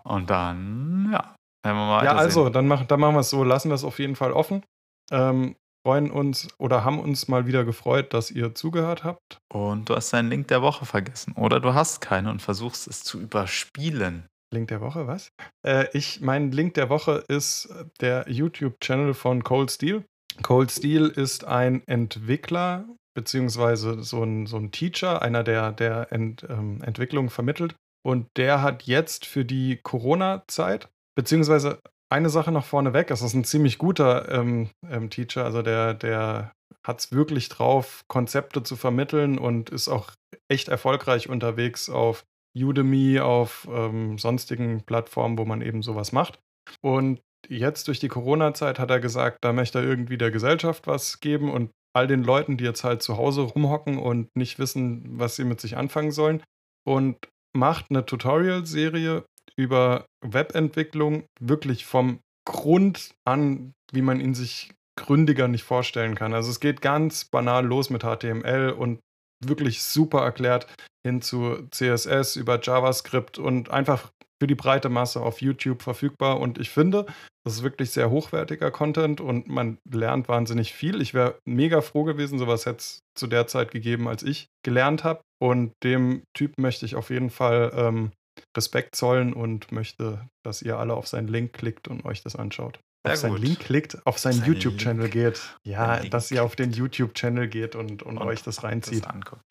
Und 0.09 0.31
dann, 0.31 1.11
ja, 1.13 1.35
werden 1.65 1.77
wir 1.77 1.87
mal 1.87 2.05
Ja, 2.05 2.15
also, 2.15 2.49
dann, 2.49 2.67
mach, 2.67 2.85
dann 2.85 3.01
machen 3.01 3.15
wir 3.15 3.21
es 3.21 3.31
so. 3.31 3.45
Lassen 3.45 3.71
wir 3.71 3.75
es 3.75 3.85
auf 3.85 3.99
jeden 3.99 4.17
Fall 4.17 4.33
offen. 4.33 4.65
Ähm, 5.11 5.57
freuen 5.87 6.11
uns 6.11 6.49
oder 6.59 6.85
haben 6.85 6.99
uns 6.99 7.29
mal 7.29 7.47
wieder 7.47 7.65
gefreut, 7.65 8.13
dass 8.13 8.31
ihr 8.31 8.55
zugehört 8.55 9.05
habt. 9.05 9.39
Und 9.53 9.89
du 9.89 9.97
hast 9.97 10.13
deinen 10.13 10.31
Link 10.31 10.49
der 10.49 10.63
Woche 10.63 10.87
vergessen. 10.87 11.33
Oder 11.35 11.61
du 11.61 11.75
hast 11.75 12.01
keinen 12.01 12.27
und 12.27 12.43
versuchst 12.43 12.89
es 12.89 13.05
zu 13.05 13.21
überspielen. 13.21 14.27
Link 14.53 14.69
der 14.69 14.81
Woche, 14.81 15.07
was? 15.07 15.29
Äh, 15.67 15.87
ich, 15.93 16.21
mein 16.21 16.53
Link 16.53 16.75
der 16.75 16.89
Woche 16.89 17.25
ist 17.29 17.69
der 18.01 18.25
YouTube-Channel 18.29 19.15
von 19.15 19.45
Cold 19.45 19.71
Steel. 19.71 20.05
Cold 20.43 20.71
Steel 20.71 21.09
ist 21.09 21.45
ein 21.45 21.87
Entwickler, 21.87 22.87
beziehungsweise 23.15 24.03
so 24.03 24.23
ein, 24.23 24.47
so 24.47 24.57
ein 24.57 24.71
Teacher, 24.71 25.21
einer, 25.21 25.43
der, 25.43 25.73
der 25.73 26.13
Ent, 26.13 26.47
ähm, 26.49 26.81
Entwicklung 26.83 27.29
vermittelt. 27.29 27.75
Und 28.07 28.29
der 28.37 28.63
hat 28.63 28.85
jetzt 28.85 29.27
für 29.27 29.45
die 29.45 29.79
Corona-Zeit, 29.83 30.89
beziehungsweise 31.17 31.81
eine 32.11 32.31
Sache 32.31 32.53
noch 32.53 32.65
vorneweg, 32.65 33.11
es 33.11 33.23
ist 33.23 33.35
ein 33.35 33.45
ziemlich 33.45 33.79
guter 33.79 34.31
ähm, 34.31 34.71
ähm, 34.89 35.11
Teacher, 35.11 35.45
also 35.45 35.63
der, 35.63 35.95
der 35.95 36.53
hat 36.87 37.01
es 37.01 37.13
wirklich 37.13 37.49
drauf, 37.49 38.03
Konzepte 38.09 38.63
zu 38.63 38.77
vermitteln 38.77 39.39
und 39.39 39.71
ist 39.71 39.89
auch 39.89 40.11
echt 40.49 40.69
erfolgreich 40.69 41.29
unterwegs 41.29 41.91
auf 41.91 42.25
Udemy, 42.57 43.21
auf 43.21 43.69
ähm, 43.71 44.19
sonstigen 44.19 44.83
Plattformen, 44.85 45.39
wo 45.39 45.45
man 45.45 45.61
eben 45.61 45.83
sowas 45.83 46.13
macht. 46.13 46.39
Und 46.81 47.21
jetzt 47.47 47.89
durch 47.89 48.01
die 48.01 48.09
Corona-Zeit 48.09 48.79
hat 48.79 48.91
er 48.91 49.01
gesagt, 49.01 49.39
da 49.43 49.53
möchte 49.53 49.79
er 49.79 49.85
irgendwie 49.85 50.19
der 50.19 50.31
Gesellschaft 50.31 50.87
was 50.87 51.21
geben 51.21 51.51
und 51.51 51.71
all 51.95 52.07
den 52.07 52.25
Leuten, 52.25 52.57
die 52.57 52.65
jetzt 52.65 52.85
halt 52.85 53.03
zu 53.03 53.17
Hause 53.17 53.43
rumhocken 53.43 53.99
und 53.99 54.29
nicht 54.37 54.59
wissen, 54.59 55.19
was 55.19 55.37
sie 55.37 55.45
mit 55.45 55.61
sich 55.61 55.77
anfangen 55.77 56.11
sollen. 56.11 56.43
Und 56.87 57.17
macht 57.59 57.87
eine 57.91 58.07
Tutorial-Serie 58.07 59.25
über 59.57 60.07
Webentwicklung 60.25 61.25
wirklich 61.41 61.85
vom 61.85 62.21
Grund 62.47 63.15
an, 63.25 63.73
wie 63.93 64.03
man 64.03 64.21
ihn 64.21 64.35
sich 64.35 64.73
gründiger 64.97 65.49
nicht 65.49 65.65
vorstellen 65.65 66.15
kann. 66.15 66.35
Also 66.35 66.51
es 66.51 66.61
geht 66.61 66.81
ganz 66.81 67.25
banal 67.25 67.67
los 67.67 67.91
mit 67.91 68.03
HTML 68.03 68.71
und 68.71 69.01
wirklich 69.45 69.83
super 69.83 70.23
erklärt 70.23 70.67
hin 71.07 71.23
zu 71.23 71.69
CSS 71.71 72.37
über 72.37 72.61
JavaScript 72.61 73.39
und 73.39 73.71
einfach 73.71 74.11
für 74.41 74.47
die 74.47 74.55
breite 74.55 74.89
Masse 74.89 75.21
auf 75.21 75.41
YouTube 75.41 75.83
verfügbar. 75.83 76.41
Und 76.41 76.59
ich 76.59 76.71
finde, 76.71 77.07
das 77.45 77.55
ist 77.57 77.63
wirklich 77.63 77.91
sehr 77.91 78.11
hochwertiger 78.11 78.71
Content 78.71 79.21
und 79.21 79.49
man 79.49 79.79
lernt 79.91 80.29
wahnsinnig 80.29 80.73
viel. 80.73 81.01
Ich 81.01 81.15
wäre 81.15 81.39
mega 81.47 81.81
froh 81.81 82.05
gewesen, 82.05 82.39
sowas 82.39 82.67
hätte 82.67 82.79
es 82.79 83.01
zu 83.17 83.27
der 83.27 83.47
Zeit 83.47 83.71
gegeben, 83.71 84.09
als 84.09 84.23
ich 84.23 84.47
gelernt 84.65 85.05
habe. 85.05 85.21
Und 85.41 85.73
dem 85.83 86.23
Typ 86.37 86.59
möchte 86.59 86.85
ich 86.87 86.95
auf 86.97 87.11
jeden 87.11 87.31
Fall 87.31 87.73
ähm, 87.75 88.13
Respekt 88.57 88.95
zollen 88.97 89.33
und 89.33 89.73
möchte, 89.73 90.27
dass 90.45 90.63
ihr 90.63 90.79
alle 90.79 90.95
auf 90.95 91.09
seinen 91.09 91.29
Link 91.29 91.53
klickt 91.53 91.89
und 91.89 92.05
euch 92.05 92.23
das 92.23 92.37
anschaut. 92.37 92.81
Sehr 93.05 93.13
auf 93.15 93.19
seinen 93.21 93.33
gut. 93.33 93.43
Link 93.43 93.61
klickt, 93.61 94.07
auf 94.07 94.19
seinen 94.19 94.41
Sein 94.41 94.49
YouTube-Channel 94.49 95.09
geht. 95.09 95.41
Ja, 95.65 96.01
dass 96.01 96.31
ihr 96.31 96.43
auf 96.43 96.57
den 96.57 96.73
YouTube-Channel 96.73 97.49
geht 97.49 97.77
und, 97.77 98.03
und, 98.03 98.19
Und 98.19 98.27
euch 98.27 98.43
das 98.43 98.63
reinzieht. 98.63 99.05
das 99.05 99.11
anguckt. 99.11 99.43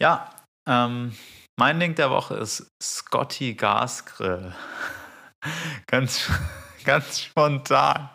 Ja, 0.00 0.30
ähm, 0.68 1.12
mein 1.58 1.78
Link 1.80 1.96
der 1.96 2.10
Woche 2.10 2.36
ist 2.36 2.70
Scotty 2.82 3.54
Gasgrill. 3.54 4.54
ganz, 5.86 6.30
ganz 6.84 7.20
spontan. 7.20 8.10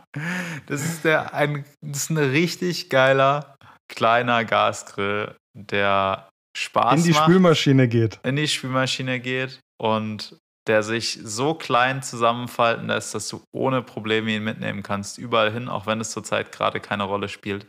Das 0.67 0.83
ist, 0.83 1.03
der, 1.03 1.33
ein, 1.33 1.65
das 1.81 2.03
ist 2.03 2.09
ein 2.09 2.17
richtig 2.17 2.89
geiler 2.89 3.55
kleiner 3.89 4.45
Gasgrill, 4.45 5.35
der 5.53 6.29
Spaß 6.57 6.99
In 6.99 7.03
die 7.03 7.11
macht, 7.11 7.23
Spülmaschine 7.23 7.87
geht. 7.87 8.19
in 8.23 8.35
die 8.35 8.47
Spülmaschine 8.47 9.19
geht 9.19 9.59
und 9.81 10.37
der 10.67 10.81
sich 10.81 11.19
so 11.21 11.53
klein 11.53 12.01
zusammenfalten 12.01 12.87
lässt, 12.87 13.13
dass 13.13 13.27
du 13.27 13.43
ohne 13.53 13.81
Probleme 13.81 14.31
ihn 14.31 14.43
mitnehmen 14.43 14.81
kannst, 14.81 15.17
überall 15.17 15.51
hin, 15.51 15.67
auch 15.67 15.85
wenn 15.85 15.99
es 15.99 16.11
zurzeit 16.11 16.53
gerade 16.53 16.79
keine 16.79 17.03
Rolle 17.03 17.27
spielt. 17.27 17.67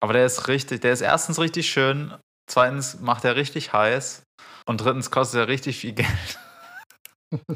Aber 0.00 0.12
der 0.12 0.26
ist 0.26 0.48
richtig, 0.48 0.82
der 0.82 0.92
ist 0.92 1.00
erstens 1.00 1.38
richtig 1.40 1.70
schön, 1.70 2.12
zweitens 2.46 3.00
macht 3.00 3.24
er 3.24 3.36
richtig 3.36 3.72
heiß 3.72 4.24
und 4.66 4.80
drittens 4.80 5.10
kostet 5.10 5.40
er 5.40 5.48
richtig 5.48 5.78
viel 5.78 5.92
Geld. 5.92 6.38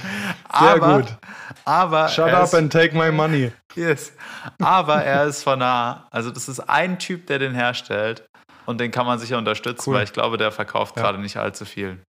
Sehr 0.00 0.74
aber, 0.74 1.00
gut. 1.02 1.16
aber 1.64 2.08
Shut 2.08 2.30
up 2.30 2.44
ist, 2.44 2.54
and 2.54 2.72
take 2.72 2.96
my 2.96 3.12
money. 3.12 3.52
yes. 3.74 4.12
aber 4.60 5.02
er 5.04 5.24
ist 5.26 5.42
von 5.44 5.58
nah. 5.60 6.06
Also 6.10 6.30
das 6.30 6.48
ist 6.48 6.60
ein 6.60 6.98
Typ, 6.98 7.26
der 7.26 7.38
den 7.38 7.54
herstellt 7.54 8.26
und 8.66 8.78
den 8.80 8.90
kann 8.90 9.06
man 9.06 9.18
sicher 9.18 9.38
unterstützen, 9.38 9.90
Cool. 9.90 9.96
weil 9.96 10.04
ich 10.04 10.12
glaube, 10.12 10.38
der 10.38 10.50
verkauft 10.50 10.96
Ja. 10.96 11.02
gerade 11.02 11.18
nicht 11.18 11.36
allzu 11.36 11.64
viel. 11.64 12.02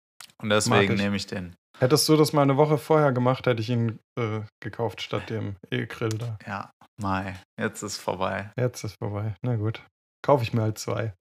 Und 0.42 0.48
deswegen 0.50 0.94
ich. 0.94 1.00
nehme 1.00 1.16
ich 1.16 1.26
den. 1.26 1.54
Hättest 1.78 2.08
du 2.08 2.16
das 2.16 2.32
mal 2.32 2.42
eine 2.42 2.56
Woche 2.56 2.78
vorher 2.78 3.12
gemacht, 3.12 3.46
hätte 3.46 3.60
ich 3.60 3.68
ihn 3.70 3.98
äh, 4.18 4.40
gekauft 4.60 5.02
statt 5.02 5.28
dem 5.30 5.56
E-Grill 5.70 6.10
da. 6.10 6.38
Ja, 6.46 6.70
Mai, 7.00 7.36
jetzt 7.60 7.82
ist 7.82 7.98
vorbei. 7.98 8.50
Jetzt 8.58 8.84
ist 8.84 8.96
vorbei. 9.02 9.34
Na 9.42 9.56
gut. 9.56 9.82
Kaufe 10.24 10.44
ich 10.44 10.52
mir 10.52 10.62
halt 10.62 10.78
zwei. 10.78 11.12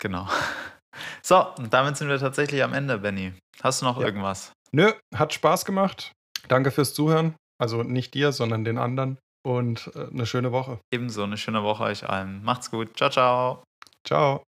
Genau. 0.00 0.28
So, 1.22 1.46
und 1.58 1.72
damit 1.72 1.96
sind 1.96 2.08
wir 2.08 2.18
tatsächlich 2.18 2.62
am 2.62 2.72
Ende, 2.72 2.98
Benny. 2.98 3.32
Hast 3.62 3.82
du 3.82 3.86
noch 3.86 3.98
Ja. 3.98 4.06
irgendwas? 4.06 4.52
Nö, 4.72 4.92
hat 5.14 5.32
Spaß 5.34 5.64
gemacht. 5.64 6.12
Danke 6.48 6.70
fürs 6.70 6.94
Zuhören. 6.94 7.34
Also 7.58 7.82
nicht 7.82 8.14
dir, 8.14 8.32
sondern 8.32 8.64
den 8.64 8.78
anderen. 8.78 9.18
Und 9.46 9.90
äh, 9.94 10.08
eine 10.12 10.26
schöne 10.26 10.52
Woche. 10.52 10.78
Ebenso 10.92 11.22
eine 11.24 11.36
schöne 11.36 11.62
Woche 11.62 11.84
euch 11.84 12.08
allen. 12.08 12.42
Macht's 12.44 12.70
gut. 12.70 12.96
Ciao, 12.96 13.10
ciao. 13.10 13.62
Ciao. 14.06 14.42